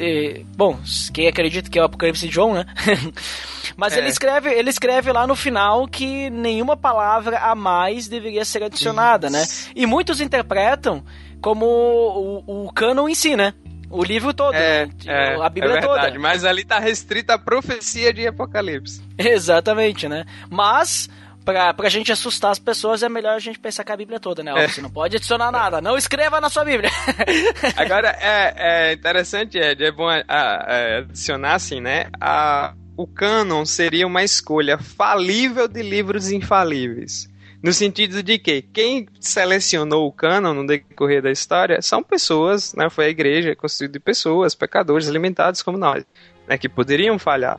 bom 0.54 0.78
quem 1.14 1.26
acredita 1.26 1.70
que 1.70 1.80
é 1.80 1.82
o 1.82 1.86
Apocalipse 1.86 2.28
de 2.28 2.34
João 2.34 2.54
né 2.54 2.66
mas 3.78 3.94
é. 3.94 4.00
ele 4.00 4.10
escreve 4.10 4.50
ele 4.50 4.70
escreve 4.70 5.10
lá 5.14 5.26
no 5.26 5.34
final 5.34 5.88
que 5.88 6.30
nenhuma 6.30 6.76
palavra 6.76 7.38
a 7.38 7.56
mais 7.56 8.10
deveria 8.10 8.44
ser 8.44 8.64
adicionada 8.64 9.30
né? 9.30 9.44
Isso. 9.44 9.68
né 9.68 9.74
e 9.78 9.86
muitos 9.86 10.20
interpretam 10.20 11.06
como 11.40 11.66
o, 11.66 12.66
o 12.66 12.74
canon 12.74 13.08
em 13.08 13.16
si 13.16 13.38
né 13.38 13.54
o 13.90 14.04
livro 14.04 14.34
todo, 14.34 14.54
é, 14.54 14.88
né? 14.88 14.92
é, 15.06 15.36
a 15.42 15.48
Bíblia 15.48 15.78
é 15.78 15.80
verdade, 15.80 16.08
toda. 16.08 16.20
Mas 16.20 16.44
ali 16.44 16.66
tá 16.66 16.78
restrita 16.78 17.36
a 17.36 17.40
profecia 17.40 18.12
de 18.12 18.28
Apocalipse. 18.28 19.02
Exatamente, 19.18 20.10
né? 20.10 20.26
Mas 20.50 21.08
pra, 21.48 21.74
pra 21.74 21.88
gente 21.88 22.12
assustar 22.12 22.52
as 22.52 22.60
pessoas, 22.60 23.02
é 23.02 23.08
melhor 23.08 23.34
a 23.34 23.40
gente 23.40 23.58
pensar 23.58 23.86
que 23.86 23.92
a 23.94 23.96
Bíblia 23.96 24.20
toda, 24.20 24.44
né? 24.44 24.52
É. 24.54 24.68
Você 24.68 24.82
não 24.82 24.90
pode 24.90 25.16
adicionar 25.16 25.50
nada, 25.50 25.80
não 25.80 25.96
escreva 25.96 26.42
na 26.42 26.50
sua 26.50 26.66
Bíblia. 26.66 26.92
Agora, 27.78 28.10
é, 28.20 28.90
é 28.90 28.94
interessante, 28.94 29.58
Ed, 29.58 29.82
é 29.82 29.90
bom 29.90 30.10
a, 30.10 30.22
a, 30.28 30.98
adicionar 30.98 31.54
assim, 31.54 31.80
né? 31.80 32.08
A, 32.20 32.74
o 32.98 33.08
cânon 33.08 33.64
seria 33.66 34.06
uma 34.06 34.26
escolha 34.26 34.78
falível 34.78 35.70
de 35.70 35.82
livros 35.82 36.30
infalíveis. 36.32 37.30
No 37.64 37.72
sentido 37.72 38.22
de 38.22 38.38
que 38.38 38.62
quem 38.62 39.08
selecionou 39.18 40.06
o 40.06 40.12
cânon 40.12 40.54
no 40.54 40.68
decorrer 40.68 41.22
da 41.22 41.32
história 41.32 41.82
são 41.82 42.04
pessoas, 42.04 42.74
né? 42.74 42.90
Foi 42.90 43.06
a 43.06 43.10
igreja 43.10 43.56
constituída 43.56 43.94
de 43.94 44.00
pessoas, 44.02 44.54
pecadores, 44.54 45.08
alimentados 45.08 45.62
como 45.62 45.78
nós, 45.78 46.04
né? 46.46 46.58
Que 46.58 46.68
poderiam 46.68 47.18
falhar. 47.18 47.58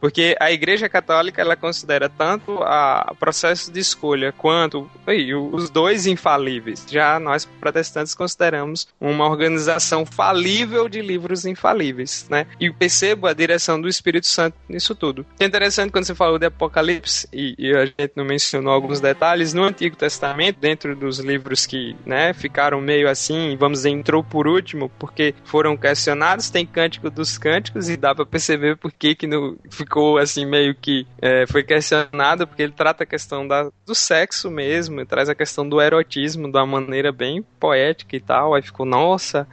Porque 0.00 0.36
a 0.40 0.52
Igreja 0.52 0.88
Católica 0.88 1.40
ela 1.40 1.56
considera 1.56 2.08
tanto 2.08 2.52
o 2.52 3.14
processo 3.16 3.72
de 3.72 3.80
escolha 3.80 4.32
quanto 4.32 4.88
aí, 5.06 5.34
os 5.34 5.70
dois 5.70 6.06
infalíveis. 6.06 6.86
Já 6.88 7.18
nós 7.18 7.44
protestantes 7.44 8.14
consideramos 8.14 8.88
uma 9.00 9.26
organização 9.28 10.04
falível 10.06 10.88
de 10.88 11.00
livros 11.00 11.44
infalíveis, 11.44 12.26
né? 12.30 12.46
E 12.60 12.70
percebo 12.70 13.26
a 13.26 13.32
direção 13.32 13.80
do 13.80 13.88
Espírito 13.88 14.26
Santo 14.26 14.56
nisso 14.68 14.94
tudo. 14.94 15.26
É 15.38 15.44
interessante 15.44 15.90
quando 15.90 16.04
você 16.04 16.14
falou 16.14 16.38
de 16.38 16.46
Apocalipse 16.46 17.28
e, 17.32 17.54
e 17.58 17.74
a 17.74 17.86
gente 17.86 18.12
não 18.14 18.24
mencionou 18.24 18.72
alguns 18.72 19.00
detalhes 19.00 19.52
no 19.52 19.64
Antigo 19.64 19.96
Testamento, 19.96 20.58
dentro 20.60 20.94
dos 20.94 21.18
livros 21.18 21.66
que, 21.66 21.96
né, 22.04 22.32
ficaram 22.32 22.80
meio 22.80 23.08
assim, 23.08 23.56
vamos 23.58 23.78
dizer, 23.78 23.90
entrou 23.90 24.22
por 24.22 24.46
último, 24.46 24.90
porque 24.98 25.34
foram 25.44 25.76
questionados, 25.76 26.50
tem 26.50 26.66
Cântico 26.66 27.10
dos 27.10 27.38
Cânticos 27.38 27.88
e 27.88 27.96
dá 27.96 28.14
para 28.14 28.26
perceber 28.26 28.76
por 28.76 28.92
que 28.92 29.14
que 29.14 29.26
no 29.26 29.56
ficou 29.88 30.18
assim 30.18 30.44
meio 30.44 30.74
que 30.74 31.06
é, 31.20 31.46
foi 31.46 31.64
questionado 31.64 32.46
porque 32.46 32.62
ele 32.62 32.72
trata 32.72 33.04
a 33.04 33.06
questão 33.06 33.48
da, 33.48 33.70
do 33.86 33.94
sexo 33.94 34.50
mesmo, 34.50 35.04
traz 35.06 35.30
a 35.30 35.34
questão 35.34 35.66
do 35.66 35.80
erotismo 35.80 36.52
de 36.52 36.58
uma 36.58 36.66
maneira 36.66 37.10
bem 37.10 37.42
poética 37.58 38.14
e 38.14 38.20
tal. 38.20 38.54
Aí 38.54 38.62
ficou, 38.62 38.84
nossa, 38.84 39.48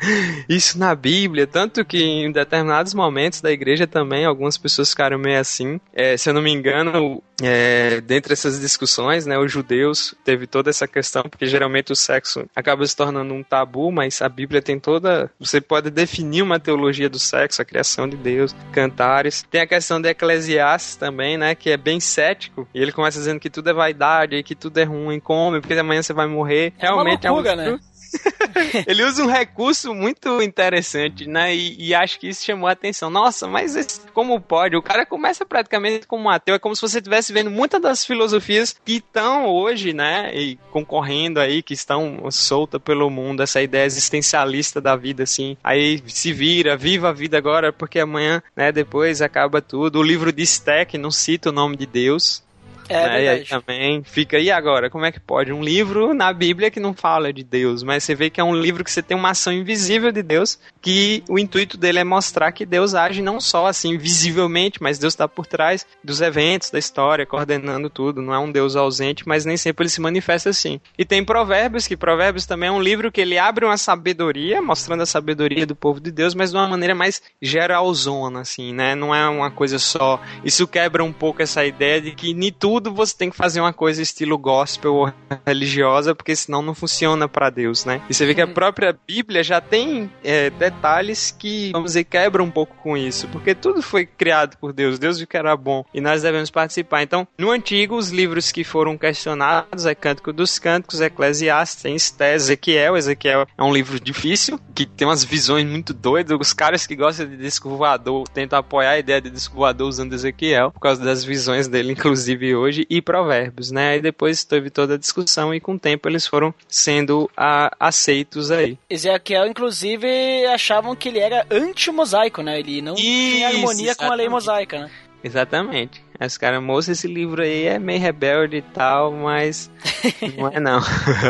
isso 0.49 0.77
na 0.77 0.93
Bíblia. 0.93 1.47
Tanto 1.47 1.86
que 1.86 2.03
em 2.03 2.31
determinados 2.31 2.93
momentos 2.93 3.39
da 3.39 3.51
igreja 3.51 3.88
também 3.88 4.25
algumas 4.25 4.57
pessoas 4.57 4.89
ficaram 4.89 5.17
meio 5.17 5.39
assim. 5.39 5.79
É, 5.93 6.17
se 6.17 6.29
eu 6.29 6.33
não 6.33 6.41
me 6.41 6.51
engano, 6.51 7.23
é, 7.41 8.01
dentre 8.01 8.33
essas 8.33 8.59
discussões, 8.59 9.25
né, 9.25 9.38
os 9.38 9.51
judeus 9.51 10.15
teve 10.23 10.47
toda 10.47 10.69
essa 10.69 10.88
questão, 10.88 11.23
porque 11.23 11.45
geralmente 11.45 11.91
o 11.91 11.95
sexo 11.95 12.45
acaba 12.55 12.86
se 12.86 12.95
tornando 12.95 13.33
um 13.33 13.43
tabu, 13.43 13.91
mas 13.91 14.21
a 14.21 14.29
Bíblia 14.29 14.61
tem 14.61 14.79
toda. 14.79 15.31
Você 15.39 15.59
pode 15.59 15.89
definir 15.89 16.41
uma 16.41 16.59
teologia 16.59 17.09
do 17.09 17.19
sexo, 17.19 17.61
a 17.61 17.65
criação 17.65 18.07
de 18.07 18.17
Deus, 18.17 18.55
cantares. 18.71 19.43
Tem 19.49 19.61
a 19.61 19.67
questão 19.67 20.01
de 20.01 20.09
Eclesiastes 20.26 20.95
também, 20.95 21.38
né, 21.38 21.55
que 21.55 21.69
é 21.69 21.78
bem 21.78 21.99
cético, 21.99 22.67
e 22.73 22.82
ele 22.82 22.91
começa 22.91 23.19
dizendo 23.19 23.39
que 23.39 23.49
tudo 23.49 23.69
é 23.69 23.73
vaidade, 23.73 24.36
e 24.36 24.43
que 24.43 24.55
tudo 24.55 24.78
é 24.78 24.84
ruim, 24.84 25.19
come, 25.19 25.61
porque 25.61 25.73
amanhã 25.73 26.01
você 26.01 26.13
vai 26.13 26.28
morrer. 26.28 26.73
É 26.78 26.88
Realmente 26.88 27.28
loucura, 27.28 27.51
é 27.51 27.53
um. 27.53 27.57
Né? 27.73 27.80
ele 28.88 29.03
usa 29.03 29.24
um 29.24 29.28
recurso 29.28 29.93
muito 29.93 30.41
interessante, 30.41 31.28
né? 31.28 31.55
E, 31.55 31.89
e, 31.89 31.95
acho 31.95 32.20
que 32.20 32.28
isso 32.28 32.43
chamou 32.43 32.68
a 32.68 32.72
atenção. 32.72 33.09
Nossa, 33.09 33.47
mas 33.47 33.76
esse, 33.76 34.01
como 34.13 34.39
pode? 34.39 34.76
O 34.76 34.82
cara 34.82 35.05
começa 35.05 35.45
praticamente 35.45 36.07
como 36.07 36.26
um 36.26 36.30
ateu. 36.30 36.55
É 36.55 36.59
como 36.59 36.76
se 36.76 36.82
você 36.82 36.97
estivesse 36.97 37.34
vendo 37.34 37.51
muitas 37.51 37.82
das 37.82 38.05
filosofias 38.05 38.76
que 38.84 38.97
estão 38.97 39.47
hoje, 39.47 39.93
né? 39.93 40.32
E 40.34 40.57
concorrendo 40.72 41.39
aí, 41.39 41.61
que 41.61 41.74
estão 41.74 42.30
soltas 42.32 42.82
pelo 42.82 43.09
mundo, 43.09 43.43
essa 43.43 43.61
ideia 43.61 43.86
existencialista 43.86 44.80
da 44.80 44.95
vida, 44.95 45.24
assim. 45.24 45.57
Aí 45.63 46.01
se 46.07 46.32
vira, 46.32 46.78
viva 46.78 47.09
a 47.09 47.13
vida 47.13 47.38
agora, 47.38 47.72
porque 47.72 47.99
amanhã, 47.99 48.41
né? 48.55 48.72
Depois 48.72 49.22
acaba 49.22 49.61
tudo. 49.61 49.99
O 49.99 50.03
livro 50.03 50.32
de 50.32 50.45
Steck 50.45 50.97
não 50.97 51.11
cita 51.11 51.49
o 51.49 51.53
nome 51.53 51.76
de 51.76 51.86
Deus, 51.86 52.43
é 52.89 53.07
né? 53.07 53.23
E 53.23 53.27
aí 53.27 53.45
também 53.45 54.03
fica, 54.03 54.38
e 54.38 54.51
agora? 54.51 54.89
Como 54.89 55.05
é 55.05 55.11
que 55.11 55.19
pode? 55.19 55.51
Um 55.51 55.63
livro 55.63 56.13
na 56.13 56.31
Bíblia 56.31 56.71
que 56.71 56.79
não 56.79 56.93
fala 56.93 57.33
de 57.33 57.43
Deus, 57.43 57.83
mas 57.83 58.03
você 58.03 58.15
vê 58.15 58.29
que 58.29 58.39
é 58.39 58.43
um 58.43 58.55
livro 58.55 58.83
que 58.83 58.91
você 58.91 59.01
tem 59.01 59.17
uma 59.17 59.31
ação 59.31 59.51
invisível 59.51 60.11
de 60.11 60.21
Deus, 60.21 60.59
que 60.81 61.23
o 61.27 61.39
intuito 61.39 61.77
dele 61.77 61.99
é 61.99 62.03
mostrar 62.03 62.51
que 62.51 62.65
Deus 62.65 62.93
age 62.93 63.21
não 63.21 63.39
só 63.39 63.67
assim 63.67 63.97
visivelmente, 63.97 64.81
mas 64.81 64.99
Deus 64.99 65.13
está 65.13 65.27
por 65.27 65.45
trás 65.45 65.86
dos 66.03 66.21
eventos, 66.21 66.69
da 66.69 66.79
história, 66.79 67.25
coordenando 67.25 67.89
tudo. 67.89 68.21
Não 68.21 68.33
é 68.33 68.39
um 68.39 68.51
Deus 68.51 68.75
ausente, 68.75 69.27
mas 69.27 69.45
nem 69.45 69.57
sempre 69.57 69.83
ele 69.83 69.89
se 69.89 70.01
manifesta 70.01 70.49
assim. 70.49 70.79
E 70.97 71.03
tem 71.03 71.23
Provérbios, 71.23 71.88
que 71.88 71.97
Provérbios 71.97 72.45
também 72.45 72.69
é 72.69 72.71
um 72.71 72.81
livro 72.81 73.11
que 73.11 73.21
ele 73.21 73.38
abre 73.38 73.65
uma 73.65 73.77
sabedoria, 73.77 74.61
mostrando 74.61 75.01
a 75.01 75.05
sabedoria 75.05 75.65
do 75.65 75.75
povo 75.75 75.99
de 75.99 76.11
Deus, 76.11 76.36
mas 76.36 76.51
de 76.51 76.57
uma 76.57 76.67
maneira 76.67 76.93
mais 76.93 77.21
geralzona, 77.41 78.41
assim, 78.41 78.73
né? 78.73 78.95
Não 78.95 79.13
é 79.13 79.27
uma 79.27 79.49
coisa 79.49 79.79
só. 79.79 80.21
Isso 80.43 80.67
quebra 80.67 81.03
um 81.03 81.13
pouco 81.13 81.41
essa 81.41 81.65
ideia 81.65 81.99
de 81.99 82.11
que 82.11 82.33
nem 82.33 82.51
tudo 82.51 82.74
tudo 82.76 82.93
você 82.93 83.15
tem 83.15 83.30
que 83.30 83.38
fazer 83.38 83.61
uma 83.61 83.71
coisa 83.71 84.01
estilo 84.01 84.38
gospel 84.38 84.93
ou 84.93 85.13
religiosa, 85.47 86.13
porque 86.13 86.36
senão 86.36 86.61
não 86.61 86.76
funciona 86.76 87.26
para 87.26 87.49
Deus, 87.49 87.86
né? 87.86 88.01
E 88.09 88.13
você 88.13 88.26
vê 88.26 88.36
que 88.36 88.41
a 88.41 88.47
própria 88.47 88.97
Bíblia 89.07 89.41
já 89.43 89.61
tem 89.61 90.11
é, 90.21 90.49
detalhes 90.49 91.32
que, 91.32 91.71
vamos 91.71 91.91
dizer, 91.91 92.03
quebram 92.03 92.43
um 92.43 92.51
pouco 92.51 92.76
com 92.84 92.97
isso, 92.97 93.30
porque 93.30 93.55
tudo 93.55 93.82
foi 93.82 94.05
criado 94.05 94.57
por 94.57 94.73
Deus, 94.73 94.99
Deus 94.99 95.17
viu 95.17 95.26
que 95.26 95.38
era 95.38 95.55
bom 95.55 95.86
e 95.93 96.01
nós 96.01 96.23
devemos 96.23 96.51
participar. 96.51 97.01
Então, 97.01 97.26
no 97.38 97.49
Antigo, 97.49 97.95
os 97.95 98.09
livros 98.09 98.51
que 98.51 98.65
foram 98.65 98.97
questionados 98.97 99.86
é 99.86 99.95
Cântico 99.95 100.34
dos 100.34 100.59
Cânticos, 100.59 100.99
Eclesiastes, 100.99 101.82
tem 101.82 101.95
Estés, 101.95 102.43
Ezequiel. 102.43 102.97
Ezequiel 102.97 103.47
é 103.57 103.63
um 103.63 103.73
livro 103.73 104.01
difícil, 104.01 104.59
que 104.73 104.86
tem 104.86 105.07
umas 105.07 105.23
visões 105.23 105.65
muito 105.65 105.93
doidas. 105.93 106.38
Os 106.38 106.51
caras 106.51 106.86
que 106.86 106.95
gostam 106.95 107.26
de 107.26 107.38
disco 107.38 107.69
voador 107.69 108.28
tentam 108.28 108.59
apoiar 108.59 108.91
a 108.91 108.99
ideia 108.99 109.21
de 109.21 109.30
disco 109.30 109.55
voador 109.55 109.88
usando 109.88 110.11
Ezequiel, 110.11 110.71
por 110.71 110.82
causa 110.82 111.01
das 111.01 111.23
visões 111.23 111.69
dele, 111.69 111.93
inclusive 111.93 112.53
hoje, 112.53 112.64
e 112.70 113.01
Provérbios, 113.01 113.72
né? 113.72 113.91
Aí 113.91 114.01
depois 114.01 114.43
teve 114.43 114.70
toda 114.70 114.95
a 114.95 114.97
discussão 114.97 115.53
e 115.53 115.59
com 115.59 115.74
o 115.74 115.80
tempo 115.80 116.07
eles 116.07 116.26
foram 116.26 116.53
sendo 116.68 117.30
a, 117.36 117.76
aceitos 117.80 118.51
aí. 118.51 118.78
Ezequiel, 118.89 119.47
inclusive, 119.47 120.07
achavam 120.47 120.95
que 120.95 121.09
ele 121.09 121.20
era 121.20 121.45
anti-mosaico, 121.49 122.41
né? 122.41 122.59
Ele 122.59 122.82
não 122.82 122.95
tinha 122.95 123.49
Isso, 123.49 123.57
harmonia 123.57 123.95
com 123.95 124.05
a 124.05 124.16
lei 124.16 124.26
exatamente. 124.26 124.30
mosaica, 124.30 124.80
né? 124.80 124.91
Exatamente. 125.24 126.05
Os 126.24 126.38
caras, 126.38 126.61
moço, 126.61 126.91
esse 126.91 127.07
livro 127.07 127.41
aí 127.41 127.66
é 127.66 127.80
meio 127.80 127.99
rebelde 127.99 128.57
e 128.57 128.61
tal, 128.61 129.11
mas 129.11 129.72
não 130.38 130.47
é 130.49 130.59
não. 130.59 130.80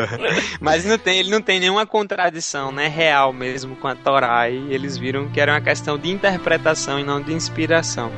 mas 0.60 0.84
não 0.84 0.98
tem, 0.98 1.20
ele 1.20 1.32
não 1.32 1.42
tem 1.42 1.62
nenhuma 1.62 1.86
contradição, 1.86 2.74
né? 2.74 2.88
Real 2.88 3.32
mesmo 3.32 3.76
com 3.78 3.88
a 3.88 3.96
Torá. 3.96 4.50
E 4.50 4.74
eles 4.74 4.98
viram 4.98 5.30
que 5.30 5.40
era 5.40 5.54
uma 5.54 5.62
questão 5.62 5.98
de 5.98 6.12
interpretação 6.12 7.00
e 7.00 7.06
não 7.06 7.22
de 7.22 7.34
inspiração. 7.34 8.12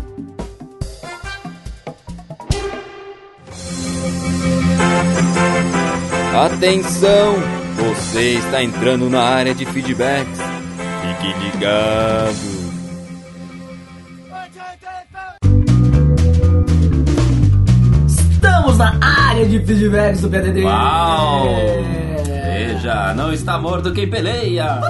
Atenção! 6.36 7.36
Você 7.78 8.34
está 8.40 8.64
entrando 8.64 9.08
na 9.10 9.22
área 9.22 9.54
de 9.54 9.66
feedbacks. 9.66 10.40
Fique 11.02 11.28
ligado. 11.44 12.36
Estamos 18.32 18.78
na 18.78 19.00
área 19.30 19.46
de 19.46 19.60
feedbacks 19.64 20.22
do 20.22 20.30
PDD. 20.30 20.64
Uau! 20.64 21.46
É. 21.48 22.74
Veja, 22.74 23.14
não 23.14 23.32
está 23.32 23.60
morto 23.60 23.94
quem 23.94 24.10
peleia. 24.10 24.82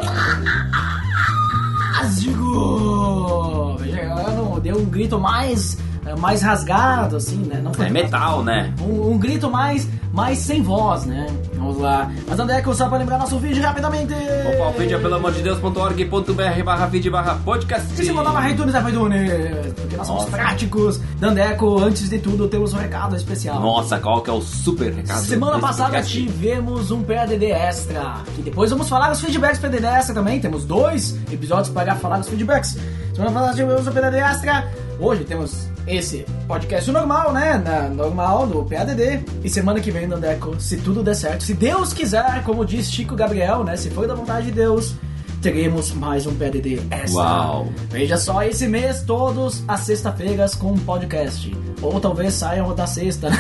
fantástico! 2.04 3.78
Veja, 3.80 4.16
não 4.36 4.60
deu 4.60 4.78
um 4.78 4.86
grito 4.86 5.20
mais, 5.20 5.78
mais 6.20 6.41
rasgado, 6.41 7.16
assim, 7.18 7.38
né? 7.38 7.60
Não 7.64 7.74
foi 7.74 7.86
É 7.88 7.89
metal, 7.89 8.43
né? 8.43 8.74
um, 8.82 9.12
um 9.14 9.18
grito 9.18 9.49
mais, 9.49 9.88
mais 10.12 10.38
sem 10.39 10.62
voz, 10.62 11.06
né? 11.06 11.28
Vamos 11.56 11.78
lá. 11.80 12.12
Mas 12.28 12.39
Andeco, 12.39 12.74
só 12.74 12.89
pra 12.89 12.97
lembrar 12.97 13.18
nosso 13.18 13.38
vídeo 13.39 13.64
rapidamente. 13.64 14.14
Opa, 14.14 14.70
o 14.70 14.74
vídeo 14.80 14.97
é 14.97 15.01
pelo 15.01 15.16
amor 15.16 15.32
de 15.32 15.41
Deus.org.br 15.41 16.64
barra 16.64 16.86
vídeo 16.88 17.12
barra 17.12 17.36
podcast. 17.43 18.01
E 18.01 18.06
se 18.06 18.12
mandar 18.12 18.32
para 18.34 18.49
iTunes, 18.49 18.76
é 18.76 18.82
para 18.82 18.89
iTunes, 18.89 19.74
porque 19.76 19.95
nós 19.95 20.08
somos 20.08 20.24
Nossa. 20.26 20.36
práticos. 20.38 20.99
Dandeco, 21.20 21.80
antes 21.80 22.10
de 22.10 22.20
tudo, 22.20 22.47
temos 22.47 22.74
um 22.74 22.78
recado 22.78 23.16
especial. 23.16 23.60
Nossa, 23.62 23.97
qual 23.99 24.22
que 24.22 24.30
é 24.30 24.34
o 24.34 24.41
super 24.41 24.91
recado? 24.93 25.22
Semana 25.24 25.60
passada 25.60 26.01
tivemos 26.01 26.91
um 26.91 27.01
PADD 27.01 27.45
extra. 27.51 28.18
Que 28.36 28.41
depois 28.41 28.70
vamos 28.72 28.89
falar 28.89 29.12
os 29.12 29.22
feedbacks 29.22 29.60
PADD 29.60 29.86
extra 29.86 30.14
também. 30.14 30.39
Temos 30.39 30.66
dois 30.66 31.18
episódios 31.32 31.70
para 31.70 31.95
falar 31.95 32.18
dos 32.20 32.28
feedbacks. 32.30 32.78
Semana 33.16 33.32
passada 33.32 33.54
tivemos 33.56 33.88
um 33.88 33.91
PADD 33.91 34.18
extra. 34.18 34.68
Hoje 34.99 35.24
temos 35.24 35.68
esse 35.88 36.25
podcast 36.47 36.89
normal, 36.91 37.34
né? 37.34 37.61
Na, 37.63 37.89
normal 37.89 38.47
do 38.47 38.63
PADD. 38.63 39.23
E 39.43 39.49
semana 39.49 39.79
que 39.79 39.91
vem, 39.91 40.07
Dandeco, 40.07 40.59
se 40.59 40.77
tudo 40.77 41.03
der 41.03 41.15
certo, 41.15 41.43
se 41.43 41.53
Deus 41.53 41.93
quiser, 41.93 42.43
como 42.43 42.65
diz 42.65 42.89
Chico 42.91 43.15
Gabriel, 43.15 43.63
né? 43.63 43.75
Se 43.75 43.89
for 43.89 44.07
da 44.07 44.15
vontade 44.15 44.47
de 44.47 44.51
Deus, 44.51 44.95
teremos 45.44 45.91
mais 45.91 46.26
um 46.26 46.34
PADD 46.34 46.82
extra. 46.89 47.22
Uau. 47.22 47.68
Veja 47.89 48.16
só, 48.16 48.41
esse 48.44 48.66
mês 48.66 49.04
todos 49.04 49.62
as 49.68 49.82
sexta-feiras 49.82 50.56
com 50.56 50.72
um 50.72 50.78
podcast. 50.78 51.54
Ou 51.82 52.00
talvez 52.00 52.34
saiam 52.34 52.74
da 52.74 52.88
sexta, 52.88 53.30
né? 53.30 53.38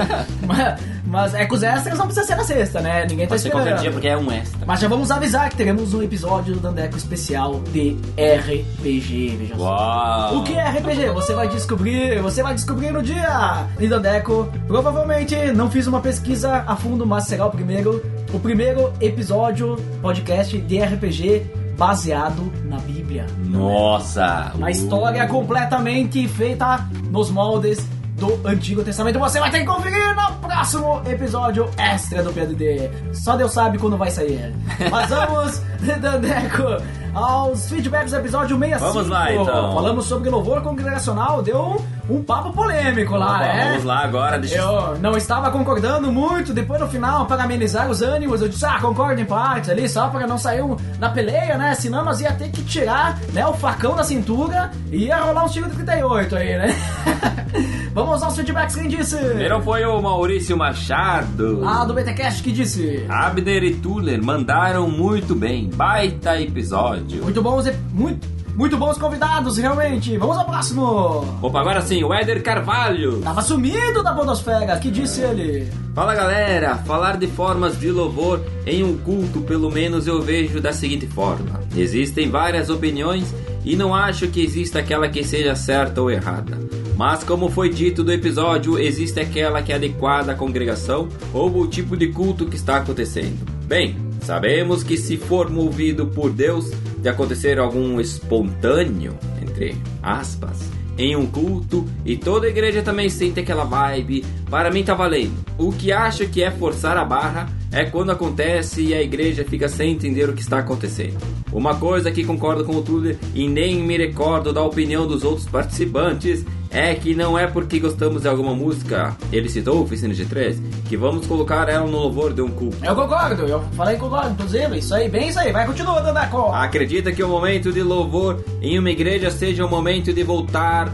mas, 0.46 0.80
mas 1.04 1.34
é 1.34 1.44
que 1.44 1.54
os 1.54 1.62
extras 1.62 1.98
não 1.98 2.06
precisa 2.06 2.26
ser 2.26 2.34
na 2.34 2.44
sexta, 2.44 2.80
né? 2.80 3.04
Ninguém 3.06 3.26
tá 3.26 3.34
Pode 3.34 3.42
ser 3.42 3.48
esperando. 3.48 3.66
qualquer 3.66 3.82
dia 3.82 3.90
porque 3.90 4.08
é 4.08 4.16
um 4.16 4.32
extra. 4.32 4.64
Mas 4.64 4.80
já 4.80 4.88
vamos 4.88 5.10
avisar 5.10 5.50
que 5.50 5.56
teremos 5.56 5.92
um 5.92 6.02
episódio 6.02 6.54
do 6.54 6.60
Dandeco 6.60 6.96
especial 6.96 7.60
de 7.70 7.98
RPG, 8.16 9.36
veja 9.36 9.56
só. 9.56 9.62
Uau. 9.62 10.38
O 10.38 10.44
que 10.44 10.54
é 10.54 10.66
RPG? 10.66 11.10
Você 11.10 11.34
vai 11.34 11.46
descobrir, 11.46 12.22
você 12.22 12.42
vai 12.42 12.54
descobrir 12.54 12.90
no 12.90 13.02
dia. 13.02 13.66
E 13.78 13.86
Dandeco, 13.86 14.50
provavelmente 14.66 15.36
não 15.52 15.70
fiz 15.70 15.86
uma 15.86 16.00
pesquisa 16.00 16.64
a 16.66 16.74
fundo, 16.76 17.06
mas 17.06 17.24
será 17.24 17.44
o 17.44 17.50
primeiro, 17.50 18.02
o 18.34 18.40
primeiro 18.40 18.92
episódio 19.00 19.76
podcast 20.02 20.58
de 20.58 20.82
RPG 20.82 21.46
baseado 21.78 22.52
na 22.64 22.78
Bíblia. 22.78 23.26
Nossa. 23.38 24.50
Uma 24.56 24.72
história 24.72 25.24
completamente 25.28 26.26
feita 26.26 26.84
nos 27.10 27.30
moldes 27.30 27.86
do 28.16 28.40
Antigo 28.44 28.82
Testamento. 28.82 29.20
Você 29.20 29.38
vai 29.38 29.52
ter 29.52 29.60
que 29.60 29.66
conferir 29.66 30.16
no 30.16 30.48
próximo 30.48 31.00
episódio 31.06 31.70
extra 31.76 32.24
do 32.24 32.32
PDD. 32.32 32.90
Só 33.12 33.36
Deus 33.36 33.52
sabe 33.52 33.78
quando 33.78 33.96
vai 33.96 34.10
sair. 34.10 34.52
Mas 34.90 35.10
vamos, 35.10 35.62
Dandeco, 36.00 36.82
aos 37.14 37.68
feedbacks 37.68 38.10
do 38.10 38.18
episódio 38.18 38.58
65. 38.58 38.92
Vamos 38.92 39.08
lá, 39.08 39.32
então. 39.32 39.74
Falamos 39.74 40.06
sobre 40.06 40.28
louvor 40.28 40.60
congregacional. 40.60 41.40
Deu 41.40 41.80
um, 42.08 42.22
papo 42.22 42.52
polêmico 42.52 43.16
lá, 43.16 43.36
Opa, 43.36 43.38
né? 43.38 43.68
Vamos 43.70 43.84
lá 43.84 43.98
agora, 44.04 44.38
deixa 44.38 44.56
eu... 44.58 44.98
Não 45.00 45.16
estava 45.16 45.50
concordando 45.50 46.12
muito, 46.12 46.52
depois 46.52 46.80
no 46.80 46.88
final, 46.88 47.26
para 47.26 47.44
amenizar 47.44 47.88
os 47.90 48.02
ânimos, 48.02 48.42
eu 48.42 48.48
disse, 48.48 48.64
ah, 48.66 48.78
concordo 48.80 49.20
em 49.20 49.24
partes 49.24 49.70
ali, 49.70 49.88
só 49.88 50.08
para 50.08 50.26
não 50.26 50.36
sair 50.38 50.62
um- 50.62 50.76
na 50.98 51.08
peleia, 51.10 51.56
né? 51.56 51.74
Senão 51.74 52.04
nós 52.04 52.20
ia 52.20 52.32
ter 52.32 52.50
que 52.50 52.62
tirar 52.62 53.18
né, 53.32 53.46
o 53.46 53.54
facão 53.54 53.94
da 53.96 54.04
cintura 54.04 54.70
e 54.90 55.04
ia 55.06 55.16
rolar 55.18 55.44
um 55.44 55.48
tiro 55.48 55.68
de 55.68 55.76
38 55.76 56.36
aí, 56.36 56.58
né? 56.58 56.74
Vamos 57.94 58.22
aos 58.22 58.34
feedbacks, 58.34 58.74
quem 58.74 58.88
disse? 58.88 59.16
Primeiro 59.16 59.62
foi 59.62 59.84
o 59.84 60.02
Maurício 60.02 60.56
Machado. 60.56 61.62
Ah, 61.64 61.84
do 61.84 61.94
BTCast 61.94 62.42
que 62.42 62.50
disse. 62.50 63.06
Abner 63.08 63.62
e 63.62 63.74
Tuller 63.74 64.20
mandaram 64.22 64.88
muito 64.90 65.34
bem. 65.34 65.70
Baita 65.72 66.40
episódio. 66.40 67.22
Muito 67.22 67.40
e- 67.40 67.72
muito, 67.92 68.26
muito 68.54 68.76
bons 68.76 68.98
convidados, 68.98 69.56
realmente. 69.56 70.16
Vamos 70.16 70.36
ao 70.36 70.44
próximo. 70.44 71.38
Opa, 71.42 71.60
agora 71.60 71.82
sim, 71.82 72.02
o 72.04 72.12
Éder 72.12 72.42
Carvalho. 72.42 73.20
Tava 73.20 73.42
sumido 73.42 74.02
da 74.02 74.14
podosfera, 74.14 74.78
que 74.78 74.90
disse 74.90 75.20
ele? 75.22 75.70
Fala 75.94 76.14
galera, 76.14 76.76
falar 76.78 77.16
de 77.16 77.26
formas 77.26 77.78
de 77.78 77.90
louvor 77.90 78.40
em 78.66 78.82
um 78.82 78.96
culto, 78.98 79.40
pelo 79.42 79.70
menos 79.70 80.06
eu 80.06 80.20
vejo 80.20 80.60
da 80.60 80.72
seguinte 80.72 81.06
forma: 81.06 81.60
existem 81.76 82.30
várias 82.30 82.70
opiniões 82.70 83.34
e 83.64 83.76
não 83.76 83.94
acho 83.94 84.28
que 84.28 84.42
exista 84.42 84.80
aquela 84.80 85.08
que 85.08 85.24
seja 85.24 85.54
certa 85.54 86.00
ou 86.02 86.10
errada. 86.10 86.58
Mas, 86.96 87.24
como 87.24 87.48
foi 87.48 87.70
dito 87.70 88.04
do 88.04 88.12
episódio, 88.12 88.78
existe 88.78 89.18
aquela 89.18 89.62
que 89.62 89.72
é 89.72 89.76
adequada 89.76 90.32
à 90.32 90.34
congregação 90.34 91.08
ou 91.32 91.56
o 91.58 91.66
tipo 91.66 91.96
de 91.96 92.08
culto 92.08 92.46
que 92.46 92.54
está 92.54 92.76
acontecendo. 92.76 93.44
Bem, 93.66 93.96
sabemos 94.24 94.82
que 94.82 94.96
se 94.96 95.16
for 95.16 95.50
movido 95.50 96.06
por 96.06 96.32
Deus 96.32 96.70
de 96.98 97.08
acontecer 97.08 97.58
algum 97.58 98.00
espontâneo, 98.00 99.18
entre 99.40 99.76
aspas, 100.02 100.70
em 100.96 101.14
um 101.14 101.26
culto 101.26 101.84
e 102.04 102.16
toda 102.16 102.48
igreja 102.48 102.82
também 102.82 103.08
sente 103.08 103.40
aquela 103.40 103.64
vibe, 103.64 104.24
para 104.48 104.70
mim 104.70 104.82
tá 104.82 104.94
valendo. 104.94 105.34
O 105.58 105.72
que 105.72 105.92
acho 105.92 106.26
que 106.28 106.42
é 106.42 106.50
forçar 106.50 106.96
a 106.96 107.04
barra 107.04 107.48
é 107.70 107.84
quando 107.84 108.12
acontece 108.12 108.82
e 108.82 108.94
a 108.94 109.02
igreja 109.02 109.44
fica 109.44 109.68
sem 109.68 109.92
entender 109.92 110.28
o 110.28 110.32
que 110.32 110.42
está 110.42 110.58
acontecendo. 110.58 111.18
Uma 111.52 111.76
coisa 111.76 112.10
que 112.10 112.24
concordo 112.24 112.64
com 112.64 112.76
o 112.76 112.82
Tuller 112.82 113.18
e 113.34 113.48
nem 113.48 113.82
me 113.82 113.98
recordo 113.98 114.52
da 114.52 114.62
opinião 114.62 115.06
dos 115.06 115.22
outros 115.24 115.46
participantes 115.46 116.44
é 116.74 116.94
que 116.94 117.14
não 117.14 117.38
é 117.38 117.46
porque 117.46 117.78
gostamos 117.78 118.22
de 118.22 118.28
alguma 118.28 118.52
música, 118.52 119.16
ele 119.32 119.48
citou 119.48 119.80
Oficina 119.80 120.12
de 120.12 120.26
3, 120.26 120.60
que 120.88 120.96
vamos 120.96 121.26
colocar 121.26 121.68
ela 121.68 121.86
no 121.86 121.96
louvor 121.98 122.34
de 122.34 122.42
um 122.42 122.48
culto. 122.48 122.76
Eu 122.84 122.94
concordo, 122.96 123.46
eu 123.46 123.62
falei 123.76 123.96
concordo, 123.96 124.32
inclusive, 124.32 124.78
isso 124.78 124.94
aí, 124.94 125.08
bem 125.08 125.28
isso 125.28 125.38
aí, 125.38 125.52
vai, 125.52 125.66
continua, 125.66 126.02
Dandeco. 126.02 126.48
Acredita 126.52 127.12
que 127.12 127.22
o 127.22 127.28
momento 127.28 127.72
de 127.72 127.82
louvor 127.82 128.44
em 128.60 128.78
uma 128.78 128.90
igreja 128.90 129.30
seja 129.30 129.64
o 129.64 129.70
momento 129.70 130.12
de 130.12 130.22
voltar 130.24 130.92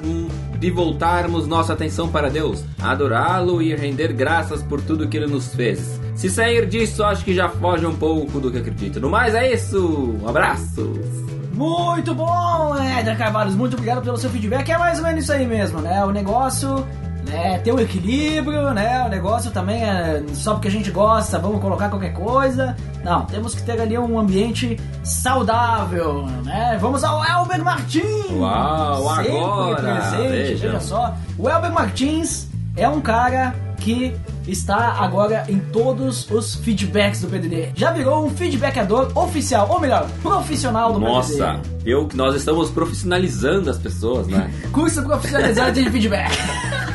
de 0.59 0.71
voltarmos 0.71 1.47
nossa 1.47 1.73
atenção 1.73 2.09
para 2.09 2.29
Deus, 2.29 2.63
adorá-lo 2.79 3.63
e 3.63 3.75
render 3.75 4.13
graças 4.13 4.63
por 4.63 4.83
tudo 4.83 5.09
que 5.09 5.17
ele 5.17 5.27
nos 5.27 5.55
fez. 5.55 5.99
Se 6.15 6.29
sair 6.29 6.67
disso, 6.67 7.03
acho 7.03 7.25
que 7.25 7.35
já 7.35 7.49
foge 7.49 7.87
um 7.87 7.97
pouco 7.97 8.39
do 8.39 8.51
que 8.51 8.59
acredito. 8.59 9.01
No 9.01 9.09
mais 9.09 9.35
é 9.35 9.55
isso. 9.55 10.17
Abraços. 10.27 11.30
Muito 11.61 12.15
bom, 12.15 12.75
Éder 12.75 13.19
Carvalho. 13.19 13.51
Muito 13.53 13.75
obrigado 13.75 14.01
pelo 14.01 14.17
seu 14.17 14.31
feedback. 14.31 14.67
É 14.71 14.79
mais 14.79 14.99
ou 14.99 15.05
menos 15.05 15.25
isso 15.25 15.33
aí 15.33 15.47
mesmo, 15.47 15.79
né? 15.83 16.03
O 16.03 16.11
negócio 16.11 16.87
né, 17.29 17.59
ter 17.59 17.71
um 17.71 17.79
equilíbrio, 17.79 18.73
né? 18.73 19.05
O 19.05 19.11
negócio 19.11 19.51
também 19.51 19.85
é 19.85 20.23
só 20.33 20.55
porque 20.55 20.69
a 20.69 20.71
gente 20.71 20.91
gosta, 20.91 21.39
vamos 21.39 21.61
colocar 21.61 21.91
qualquer 21.91 22.15
coisa. 22.15 22.75
Não, 23.05 23.27
temos 23.27 23.55
que 23.55 23.63
ter 23.63 23.79
ali 23.79 23.99
um 23.99 24.19
ambiente 24.19 24.81
saudável, 25.05 26.27
né? 26.47 26.79
Vamos 26.81 27.05
ao 27.05 27.23
Elber 27.23 27.63
Martins! 27.63 28.31
Uau, 28.31 29.17
Sempre 29.17 29.37
agora, 29.37 29.83
presente, 29.83 30.29
vejam. 30.31 30.71
veja 30.71 30.81
só. 30.81 31.15
O 31.37 31.47
Elber 31.47 31.73
Martins 31.73 32.49
é 32.75 32.89
um 32.89 33.03
cara 33.03 33.55
que 33.81 34.15
está 34.47 34.93
agora 35.01 35.45
em 35.49 35.59
todos 35.59 36.31
os 36.31 36.55
feedbacks 36.57 37.23
do 37.23 37.29
PDD. 37.29 37.71
Já 37.75 37.93
virou 37.93 38.27
um 38.27 38.31
feedbackador 38.31 39.11
oficial, 39.17 39.69
ou 39.71 39.81
melhor, 39.81 40.09
profissional 40.23 40.93
do 40.93 41.01
Nossa, 41.01 41.55
PDD. 41.55 41.91
eu 41.91 42.07
que 42.07 42.17
nós 42.17 42.35
estamos 42.35 42.71
profissionalizando 42.71 43.71
as 43.71 43.79
pessoas, 43.79 44.27
né? 44.29 44.53
Curso 44.71 45.03
profissionalizado 45.03 45.73
de 45.73 45.91
feedback. 45.91 46.31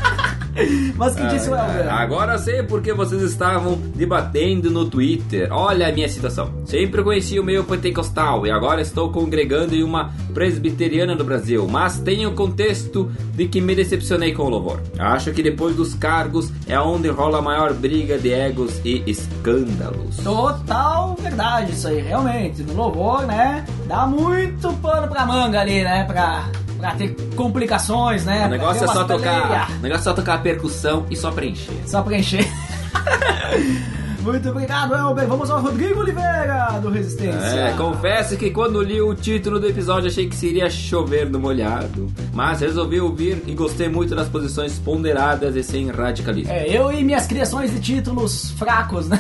Mas 0.96 1.16
que 1.16 1.26
disse 1.28 1.50
o 1.50 1.56
Elber? 1.56 1.92
Agora 1.92 2.38
sei 2.38 2.64
porque 2.64 2.94
vocês 2.94 3.22
estavam 3.22 3.76
debatendo 3.96 4.70
no 4.72 4.86
Twitter. 4.86 5.50
Olha 5.52 5.88
a 5.88 5.92
minha 5.92 6.08
situação. 6.08 6.52
Sempre 6.66 7.04
conheci 7.04 7.40
o 7.40 7.44
meio 7.44 7.64
pentecostal 7.64 8.46
e 8.46 8.52
agora 8.52 8.82
estou 8.82 9.12
congregando 9.12 9.76
em 9.76 9.84
uma 9.84 10.14
presbiteriana 10.34 11.16
no 11.16 11.24
Brasil, 11.24 11.68
mas 11.68 12.00
tenho 12.00 12.30
o 12.30 12.34
contexto 12.34 13.12
de 13.34 13.48
que 13.48 13.62
me 13.62 13.76
decepcionei 13.76 14.34
com 14.34 14.44
o 14.44 14.50
louvor. 14.50 14.82
Acho 14.98 15.32
que 15.32 15.44
depois 15.44 15.76
dos 15.76 15.94
cargos 15.94 16.52
é 16.68 16.80
onde 16.80 17.10
rola 17.10 17.40
a 17.40 17.42
maior 17.42 17.74
briga 17.74 18.18
de 18.18 18.32
egos 18.32 18.80
e 18.84 19.04
escândalos. 19.06 20.18
Total 20.18 21.16
verdade 21.22 21.72
isso 21.72 21.88
aí, 21.88 22.02
realmente. 22.02 22.64
No 22.64 22.74
louvor, 22.74 23.26
né? 23.26 23.66
Dá 23.88 24.06
muito 24.06 24.72
pano 24.74 25.08
pra 25.08 25.26
manga 25.26 25.60
ali, 25.62 25.84
né? 25.84 26.04
Pra, 26.06 26.46
pra 26.86 26.96
ter 26.96 27.16
complicações, 27.36 28.26
né? 28.26 28.46
O 28.46 28.50
negócio 28.50 28.84
é 28.84 28.88
só 28.88 29.04
tocar, 29.04 29.72
o 29.72 29.82
negócio 29.82 30.02
é 30.02 30.04
só 30.04 30.14
tocar 30.14 30.36
a 30.36 30.38
percussão 30.38 31.06
e 31.10 31.16
só 31.16 31.32
preencher. 31.32 31.74
Só 31.88 32.04
preencher. 32.04 32.46
Muito 34.22 34.50
obrigado, 34.50 34.96
Elber. 34.96 35.28
Vamos 35.28 35.52
ao 35.52 35.62
Rodrigo 35.62 36.00
Oliveira, 36.00 36.80
do 36.82 36.90
Resistência. 36.90 37.38
É, 37.38 37.74
confesso 37.74 38.36
que 38.36 38.50
quando 38.50 38.82
li 38.82 39.00
o 39.00 39.14
título 39.14 39.60
do 39.60 39.68
episódio 39.68 40.10
achei 40.10 40.28
que 40.28 40.36
seria 40.36 40.68
chover 40.68 41.30
no 41.30 41.40
molhado, 41.40 42.12
mas 42.34 42.60
resolvi 42.60 43.00
ouvir 43.00 43.44
e 43.46 43.54
gostei 43.54 43.88
muito 43.88 44.16
das 44.16 44.28
posições 44.28 44.80
ponderadas 44.80 45.56
e 45.56 45.62
sem 45.62 45.92
radicalismo. 45.92 46.52
É, 46.52 46.68
eu 46.68 46.92
e 46.92 47.04
minhas 47.04 47.28
criações 47.28 47.70
de 47.70 47.80
títulos 47.80 48.50
fracos, 48.58 49.08
né? 49.08 49.20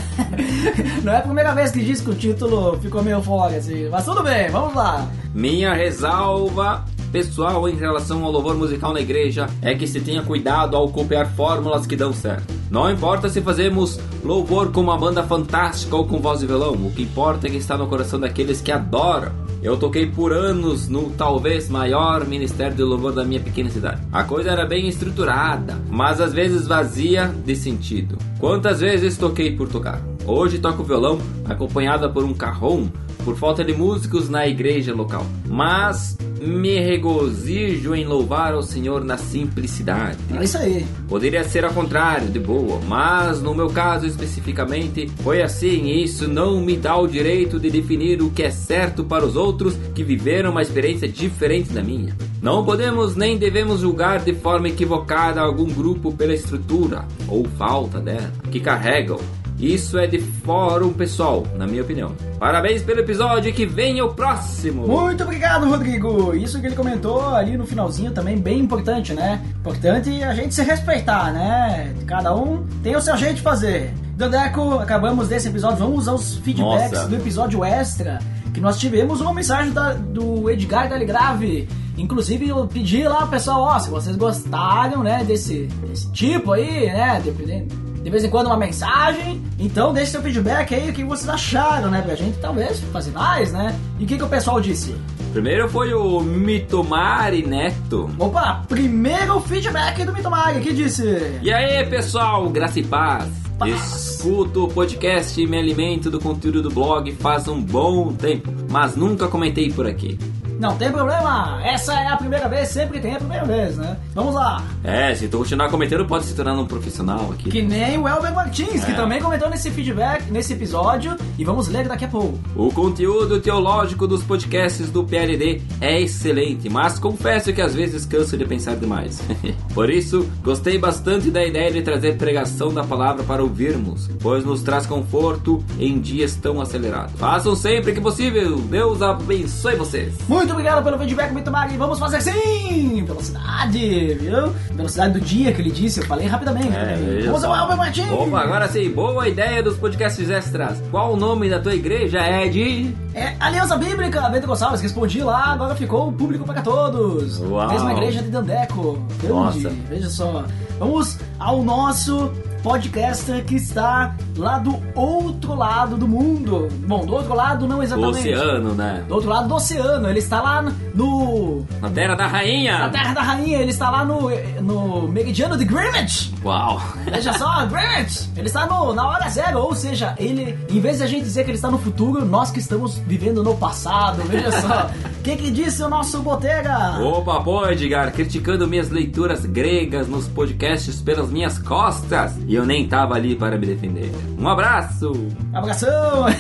Não 1.03 1.13
é 1.13 1.17
a 1.17 1.21
primeira 1.21 1.53
vez 1.53 1.69
que 1.71 1.83
diz 1.83 2.01
que 2.01 2.09
o 2.09 2.15
título 2.15 2.79
ficou 2.79 3.03
meio 3.03 3.21
fora, 3.21 3.57
assim. 3.57 3.87
Mas 3.89 4.05
tudo 4.05 4.23
bem, 4.23 4.49
vamos 4.49 4.73
lá. 4.73 5.07
Minha 5.35 5.75
ressalva 5.75 6.83
pessoal 7.15 7.69
em 7.69 7.75
relação 7.77 8.25
ao 8.25 8.29
louvor 8.29 8.57
musical 8.57 8.91
na 8.91 8.99
igreja 8.99 9.47
é 9.61 9.73
que 9.73 9.87
se 9.87 10.01
tenha 10.01 10.21
cuidado 10.21 10.75
ao 10.75 10.89
copiar 10.89 11.25
fórmulas 11.31 11.87
que 11.87 11.95
dão 11.95 12.11
certo. 12.11 12.53
Não 12.69 12.91
importa 12.91 13.29
se 13.29 13.41
fazemos 13.41 13.97
louvor 14.21 14.69
com 14.73 14.81
uma 14.81 14.97
banda 14.97 15.23
fantástica 15.23 15.95
ou 15.95 16.05
com 16.05 16.19
voz 16.19 16.41
e 16.41 16.45
violão, 16.45 16.73
o 16.73 16.91
que 16.91 17.03
importa 17.03 17.47
é 17.47 17.49
que 17.49 17.55
está 17.55 17.77
no 17.77 17.87
coração 17.87 18.19
daqueles 18.19 18.59
que 18.59 18.69
adoram. 18.69 19.31
Eu 19.63 19.77
toquei 19.77 20.07
por 20.07 20.33
anos 20.33 20.89
no 20.89 21.09
talvez 21.11 21.69
maior 21.69 22.27
ministério 22.27 22.75
de 22.75 22.83
louvor 22.83 23.13
da 23.13 23.23
minha 23.23 23.39
pequena 23.39 23.69
cidade. 23.69 24.01
A 24.11 24.25
coisa 24.25 24.51
era 24.51 24.65
bem 24.65 24.89
estruturada, 24.89 25.81
mas 25.89 26.19
às 26.19 26.33
vezes 26.33 26.67
vazia 26.67 27.33
de 27.45 27.55
sentido. 27.55 28.17
Quantas 28.41 28.81
vezes 28.81 29.17
toquei 29.17 29.55
por 29.55 29.69
tocar? 29.69 30.01
Hoje 30.27 30.59
toco 30.59 30.83
violão 30.83 31.17
acompanhada 31.45 32.09
por 32.09 32.25
um 32.25 32.33
carrom 32.33 32.89
por 33.25 33.35
falta 33.35 33.65
de 33.65 33.73
músicos 33.73 34.29
na 34.29 34.47
igreja 34.47 34.93
local. 34.93 35.25
Mas 35.49 36.15
me 36.39 36.79
regozijo 36.79 37.95
em 37.95 38.05
louvar 38.05 38.53
ao 38.53 38.61
Senhor 38.61 39.03
na 39.03 39.17
simplicidade. 39.17 40.17
É 40.33 40.43
isso 40.43 40.57
aí. 40.57 40.85
Poderia 41.09 41.43
ser 41.43 41.65
ao 41.65 41.73
contrário, 41.73 42.29
de 42.29 42.39
boa, 42.39 42.79
mas 42.87 43.41
no 43.41 43.55
meu 43.55 43.67
caso 43.69 44.05
especificamente 44.05 45.09
foi 45.23 45.41
assim 45.41 45.85
e 45.85 46.03
isso 46.03 46.27
não 46.27 46.61
me 46.61 46.77
dá 46.77 46.95
o 46.97 47.07
direito 47.07 47.59
de 47.59 47.71
definir 47.71 48.21
o 48.21 48.29
que 48.29 48.43
é 48.43 48.51
certo 48.51 49.03
para 49.03 49.25
os 49.25 49.35
outros 49.35 49.75
que 49.95 50.03
viveram 50.03 50.51
uma 50.51 50.61
experiência 50.61 51.07
diferente 51.07 51.73
da 51.73 51.81
minha. 51.81 52.15
Não 52.41 52.63
podemos 52.63 53.15
nem 53.15 53.37
devemos 53.37 53.79
julgar 53.79 54.19
de 54.19 54.33
forma 54.33 54.67
equivocada 54.67 55.41
algum 55.41 55.65
grupo 55.65 56.13
pela 56.13 56.33
estrutura 56.33 57.05
ou 57.27 57.43
falta 57.57 57.99
dela 57.99 58.31
que 58.51 58.59
carregam 58.59 59.19
isso 59.59 59.97
é 59.97 60.05
de 60.05 60.19
fórum 60.19 60.91
pessoal, 60.91 61.43
na 61.55 61.65
minha 61.65 61.81
opinião. 61.81 62.11
Parabéns 62.39 62.81
pelo 62.81 62.99
episódio 62.99 63.49
e 63.49 63.53
que 63.53 63.65
venha 63.65 64.03
o 64.03 64.13
próximo! 64.13 64.85
Muito 64.87 65.23
obrigado, 65.23 65.67
Rodrigo. 65.69 66.33
Isso 66.35 66.59
que 66.59 66.67
ele 66.67 66.75
comentou 66.75 67.33
ali 67.33 67.57
no 67.57 67.65
finalzinho 67.65 68.11
também 68.11 68.37
bem 68.37 68.59
importante, 68.59 69.13
né? 69.13 69.41
Importante 69.59 70.23
a 70.23 70.33
gente 70.33 70.53
se 70.53 70.61
respeitar, 70.63 71.31
né? 71.31 71.93
Cada 72.05 72.35
um 72.35 72.65
tem 72.83 72.95
o 72.95 73.01
seu 73.01 73.15
jeito 73.17 73.35
de 73.35 73.41
fazer. 73.41 73.93
Dandeco, 74.17 74.73
acabamos 74.79 75.27
desse 75.27 75.47
episódio. 75.47 75.77
Vamos 75.77 75.99
usar 75.99 76.13
os 76.13 76.35
feedbacks 76.37 76.91
Nossa. 76.91 77.07
do 77.07 77.15
episódio 77.15 77.63
extra. 77.63 78.19
Que 78.53 78.61
nós 78.61 78.77
tivemos 78.79 79.19
uma 79.19 79.33
mensagem 79.33 79.71
da- 79.73 79.93
do 79.93 80.49
Edgar 80.49 80.87
Daligrave. 80.89 81.67
Inclusive, 81.97 82.47
eu 82.49 82.65
pedi 82.67 83.03
lá, 83.07 83.25
pessoal, 83.27 83.61
ó, 83.61 83.79
se 83.79 83.89
vocês 83.89 84.15
gostaram, 84.17 85.01
né, 85.03 85.23
desse, 85.25 85.67
desse 85.87 86.09
tipo 86.11 86.51
aí, 86.53 86.87
né, 86.87 87.21
dependendo 87.23 87.84
de 88.05 88.11
vez 88.11 88.23
em 88.23 88.29
quando 88.29 88.45
uma 88.45 88.55
mensagem. 88.55 89.41
Então 89.57 89.91
deixe 89.91 90.11
seu 90.11 90.21
feedback 90.21 90.75
aí, 90.75 90.91
o 90.91 90.93
que 90.93 91.03
vocês 91.03 91.27
acharam, 91.27 91.89
né? 91.89 92.03
Pra 92.03 92.13
gente 92.13 92.37
talvez 92.37 92.79
fazer 92.93 93.09
mais, 93.09 93.51
né? 93.51 93.75
E 93.99 94.03
o 94.03 94.07
que, 94.07 94.15
que 94.15 94.23
o 94.23 94.29
pessoal 94.29 94.61
disse? 94.61 94.95
Primeiro 95.33 95.67
foi 95.67 95.91
o 95.91 96.21
Mitomari 96.21 97.43
Neto. 97.45 98.07
Opa, 98.19 98.63
primeiro 98.69 99.39
feedback 99.41 100.05
do 100.05 100.13
Mitomari, 100.13 100.61
que 100.61 100.71
disse? 100.71 101.39
E 101.41 101.51
aí, 101.51 101.83
pessoal, 101.87 102.47
graça 102.47 102.79
e 102.79 102.83
paz. 102.83 103.27
Paz. 103.57 103.71
Escuto 103.71 104.65
o 104.65 104.67
podcast 104.67 105.41
e 105.41 105.47
me 105.47 105.57
alimento 105.57 106.11
do 106.11 106.19
conteúdo 106.19 106.61
do 106.61 106.69
blog 106.69 107.11
faz 107.13 107.47
um 107.47 107.59
bom 107.59 108.13
tempo, 108.13 108.53
mas 108.69 108.95
nunca 108.95 109.27
comentei 109.27 109.71
por 109.71 109.87
aqui. 109.87 110.19
Não 110.59 110.75
tem 110.77 110.91
problema, 110.91 111.59
essa 111.63 111.93
é 111.93 112.07
a 112.07 112.17
primeira 112.17 112.47
vez, 112.47 112.69
sempre 112.69 112.99
tem 112.99 113.13
a 113.15 113.17
primeira 113.17 113.45
vez, 113.45 113.77
né? 113.77 113.97
Vamos 114.13 114.33
lá. 114.33 114.63
É, 114.83 115.13
se 115.13 115.27
tu 115.27 115.39
continuar 115.39 115.69
comentando, 115.69 116.05
pode 116.05 116.25
se 116.25 116.33
tornar 116.33 116.53
um 116.53 116.65
profissional 116.65 117.31
aqui. 117.31 117.49
Que 117.49 117.61
nem 117.61 117.97
o 117.97 118.07
Elber 118.07 118.33
Martins, 118.33 118.83
que 118.85 118.91
É. 118.91 118.95
também 118.95 119.21
comentou 119.21 119.49
nesse 119.49 119.69
feedback, 119.71 120.29
nesse 120.31 120.53
episódio, 120.53 121.15
e 121.37 121.43
vamos 121.43 121.67
ler 121.67 121.87
daqui 121.87 122.05
a 122.05 122.07
pouco. 122.07 122.39
O 122.55 122.71
conteúdo 122.71 123.39
teológico 123.39 124.07
dos 124.07 124.23
podcasts 124.23 124.89
do 124.89 125.03
PLD 125.03 125.61
é 125.81 125.99
excelente, 126.01 126.69
mas 126.69 126.97
confesso 126.99 127.51
que 127.53 127.61
às 127.61 127.73
vezes 127.75 128.05
canso 128.05 128.37
de 128.37 128.45
pensar 128.45 128.75
demais. 128.75 129.21
Por 129.73 129.89
isso, 129.89 130.27
gostei 130.43 130.77
bastante 130.77 131.29
da 131.29 131.43
ideia 131.45 131.71
de 131.71 131.81
trazer 131.81 132.17
pregação 132.17 132.73
da 132.73 132.83
palavra 132.83 133.23
para 133.23 133.43
ouvirmos, 133.43 134.09
pois 134.21 134.45
nos 134.45 134.61
traz 134.61 134.85
conforto 134.85 135.63
em 135.79 135.99
dias 135.99 136.35
tão 136.35 136.61
acelerados. 136.61 137.13
Façam 137.19 137.55
sempre 137.55 137.91
que 137.93 137.99
possível. 138.01 138.57
Deus 138.57 139.01
abençoe 139.01 139.75
vocês. 139.75 140.13
Muito 140.29 140.44
obrigado 140.51 140.83
pelo 140.83 140.97
feedback, 140.97 141.33
Mitomari. 141.33 141.77
Vamos 141.77 141.99
fazer 141.99 142.21
sim! 142.21 143.03
Velocidade, 143.05 144.13
viu? 144.15 144.49
Velocidade 144.73 145.13
do 145.13 145.21
dia 145.21 145.51
que 145.51 145.61
ele 145.61 145.71
disse, 145.71 145.99
eu 145.99 146.05
falei 146.05 146.27
rapidamente. 146.27 146.69
veja 146.69 147.27
Vamos 147.27 147.43
ao 147.43 147.55
Elber 147.55 147.77
Martins! 147.77 148.11
Opa, 148.11 148.41
agora 148.41 148.67
sim, 148.67 148.89
boa 148.89 149.27
ideia 149.27 149.61
dos 149.61 149.77
podcasts 149.77 150.29
extras. 150.29 150.81
Qual 150.91 151.13
o 151.13 151.17
nome 151.17 151.49
da 151.49 151.59
tua 151.59 151.73
igreja, 151.73 152.19
Ed? 152.19 152.95
É 153.13 153.35
Aliança 153.39 153.77
Bíblica, 153.77 154.27
Bento 154.29 154.47
Gonçalves, 154.47 154.81
respondi 154.81 155.21
lá, 155.21 155.53
agora 155.53 155.75
ficou 155.75 156.11
público 156.11 156.45
para 156.45 156.61
todos. 156.61 157.39
Uau. 157.39 157.69
Mesma 157.69 157.93
igreja 157.93 158.21
de 158.21 158.29
Dandeco. 158.29 158.99
Grande, 159.21 159.63
Nossa. 159.63 159.69
veja 159.89 160.09
só. 160.09 160.43
Vamos 160.77 161.17
ao 161.39 161.63
nosso 161.63 162.31
podcaster 162.61 163.45
que 163.45 163.55
está 163.55 164.15
lá 164.37 164.59
do 164.59 164.77
outro 164.93 165.55
lado 165.55 165.97
do 165.97 166.07
mundo. 166.07 166.67
Bom, 166.87 167.05
do 167.05 167.13
outro 167.13 167.33
lado 167.33 167.67
não 167.67 167.77
Do 167.77 167.83
exatamente. 167.83 168.33
oceano, 168.33 168.73
né? 168.73 169.03
Do 169.07 169.15
outro 169.15 169.29
lado 169.29 169.47
do 169.47 169.55
oceano. 169.55 170.09
Ele 170.09 170.19
está 170.19 170.41
lá 170.41 170.61
no. 170.93 171.65
Na 171.81 171.89
terra 171.89 172.15
da 172.15 172.23
Na 172.25 172.29
rainha. 172.29 172.89
Terra 172.89 173.13
da 173.13 173.21
Rainha. 173.21 173.59
Ele 173.59 173.71
está 173.71 173.89
lá 173.89 174.03
no, 174.05 174.29
no 174.61 175.07
meridiano 175.07 175.57
de 175.57 175.65
Greenwich. 175.65 176.33
Uau. 176.43 176.81
Veja 177.05 177.33
só, 177.33 177.65
Greenwich! 177.67 178.29
Ele 178.35 178.47
está 178.47 178.65
no, 178.67 178.93
na 178.93 179.07
hora 179.07 179.27
zero, 179.29 179.59
ou 179.59 179.75
seja, 179.75 180.13
ele, 180.17 180.57
em 180.69 180.79
vez 180.79 180.97
de 180.97 181.03
a 181.03 181.07
gente 181.07 181.23
dizer 181.23 181.43
que 181.43 181.49
ele 181.51 181.57
está 181.57 181.71
no 181.71 181.77
futuro, 181.79 182.23
nós 182.25 182.51
que 182.51 182.59
estamos 182.59 182.97
vivendo 182.99 183.43
no 183.43 183.55
passado, 183.55 184.21
veja 184.25 184.51
só. 184.51 184.87
O 185.19 185.21
que, 185.23 185.35
que 185.35 185.49
disse 185.51 185.81
o 185.81 185.89
nosso 185.89 186.21
Botega? 186.21 186.99
Opa, 187.01 187.41
pô, 187.41 187.67
Edgar, 187.67 188.11
criticando 188.11 188.67
minhas 188.67 188.89
leituras 188.89 189.45
gregas 189.45 190.07
nos 190.07 190.27
podcasts 190.27 191.01
pelas 191.01 191.29
minhas 191.29 191.57
costas 191.57 192.33
e 192.47 192.53
eu 192.53 192.65
nem 192.65 192.87
tava 192.87 193.15
ali 193.15 193.35
para 193.35 193.57
me 193.57 193.65
defender. 193.65 194.11
Um 194.37 194.47
abraço! 194.47 195.11
Abração! 195.53 196.25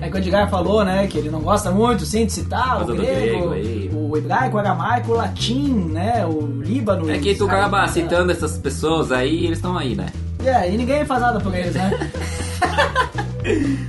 É 0.00 0.08
que 0.08 0.16
o 0.16 0.18
Edgar 0.18 0.48
falou, 0.48 0.84
né, 0.84 1.08
que 1.08 1.18
ele 1.18 1.28
não 1.28 1.40
gosta 1.40 1.72
muito, 1.72 2.04
sim, 2.04 2.26
de 2.26 2.32
citar 2.32 2.78
Mas 2.78 2.88
o 2.88 2.94
grego, 2.94 3.48
grego 3.48 3.96
o 4.08 4.16
hebraico, 4.16 4.56
o 4.56 4.60
aramaico, 4.60 5.12
o 5.12 5.16
latim, 5.16 5.72
né, 5.90 6.24
o 6.24 6.46
líbano. 6.62 7.10
É 7.10 7.18
que 7.18 7.34
tu 7.34 7.46
acaba 7.46 7.82
né? 7.82 7.88
citando 7.88 8.30
essas 8.30 8.56
pessoas 8.56 9.10
aí 9.10 9.40
e 9.40 9.46
eles 9.46 9.58
estão 9.58 9.76
aí, 9.76 9.96
né? 9.96 10.06
É, 10.44 10.72
e 10.72 10.76
ninguém 10.76 11.04
faz 11.04 11.20
nada 11.20 11.40
por 11.40 11.52
eles, 11.52 11.74
né? 11.74 11.90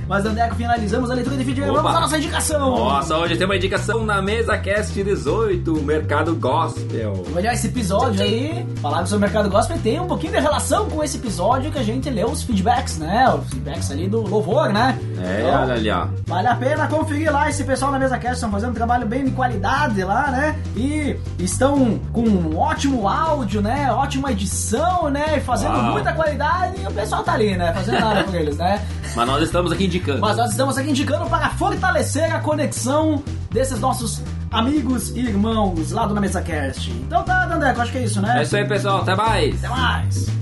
Mas, 0.06 0.24
Andeco, 0.24 0.54
finalizamos 0.54 1.10
a 1.10 1.14
leitura 1.14 1.36
de 1.36 1.44
feedback. 1.44 1.70
Opa. 1.70 1.82
Vamos 1.82 1.96
à 1.96 2.00
nossa 2.00 2.18
indicação! 2.18 2.70
Nossa, 2.70 3.16
hoje 3.16 3.36
tem 3.36 3.44
uma 3.44 3.56
indicação 3.56 4.04
na 4.04 4.22
mesa 4.22 4.56
Cast 4.58 5.02
18, 5.02 5.72
Mercado 5.82 6.34
Gospel. 6.34 7.24
Olha 7.34 7.52
esse 7.52 7.66
episódio 7.66 8.22
aí, 8.22 8.66
falar 8.80 9.04
sobre 9.06 9.16
o 9.16 9.20
mercado 9.20 9.50
gospel 9.50 9.78
tem 9.78 10.00
um 10.00 10.06
pouquinho 10.06 10.32
de 10.32 10.40
relação 10.40 10.88
com 10.88 11.02
esse 11.02 11.16
episódio 11.18 11.70
que 11.70 11.78
a 11.78 11.82
gente 11.82 12.08
leu 12.10 12.28
os 12.30 12.42
feedbacks, 12.42 12.98
né? 12.98 13.28
Os 13.34 13.48
feedbacks 13.50 13.90
ali 13.90 14.08
do 14.08 14.20
louvor, 14.22 14.70
né? 14.72 14.98
É, 15.18 15.40
Então, 15.40 15.62
olha 15.62 15.74
ali, 15.74 15.90
ó. 15.90 16.06
Vale 16.26 16.48
a 16.48 16.54
pena 16.54 16.86
conferir 16.86 17.32
lá 17.32 17.48
esse 17.48 17.64
pessoal 17.64 17.90
na 17.92 17.98
mesa 17.98 18.16
cast 18.18 18.36
estão 18.36 18.50
fazendo 18.50 18.70
um 18.70 18.74
trabalho 18.74 19.06
bem 19.06 19.24
de 19.24 19.30
qualidade 19.32 20.02
lá, 20.04 20.30
né? 20.30 20.56
E 20.76 21.16
estão 21.38 21.98
com 22.12 22.22
um 22.22 22.56
ótimo 22.56 23.08
áudio, 23.08 23.60
né? 23.60 23.90
Ótima 23.92 24.32
edição, 24.32 25.10
né? 25.10 25.38
E 25.38 25.40
fazendo 25.40 25.74
Uau. 25.74 25.92
muita 25.92 26.12
qualidade 26.12 26.80
e 26.82 26.86
o 26.86 26.90
pessoal 26.92 27.22
tá 27.22 27.32
ali, 27.34 27.56
né? 27.56 27.72
Fazendo 27.72 28.00
nada 28.00 28.24
por 28.24 28.34
eles, 28.34 28.56
né? 28.56 28.80
Mas 29.14 29.26
nós 29.26 29.42
estamos 29.42 29.72
aqui 29.72 29.84
indicando. 29.84 30.20
Mas 30.20 30.36
nós 30.36 30.50
estamos 30.50 30.78
aqui 30.78 30.90
indicando 30.90 31.26
para 31.28 31.50
fortalecer 31.50 32.34
a 32.34 32.40
conexão 32.40 33.22
desses 33.50 33.80
nossos 33.80 34.22
amigos 34.50 35.10
e 35.10 35.20
irmãos 35.20 35.90
lá 35.92 36.06
do 36.06 36.14
Na 36.14 36.20
Mesa 36.20 36.42
Cast. 36.42 36.90
Então 36.90 37.22
tá, 37.22 37.46
Dandeco, 37.46 37.80
acho 37.80 37.92
que 37.92 37.98
é 37.98 38.04
isso, 38.04 38.20
né? 38.20 38.38
É 38.38 38.42
isso 38.42 38.56
aí, 38.56 38.64
pessoal. 38.66 39.02
Até 39.02 39.14
mais. 39.14 39.64
Até 39.64 39.68
mais! 39.68 40.37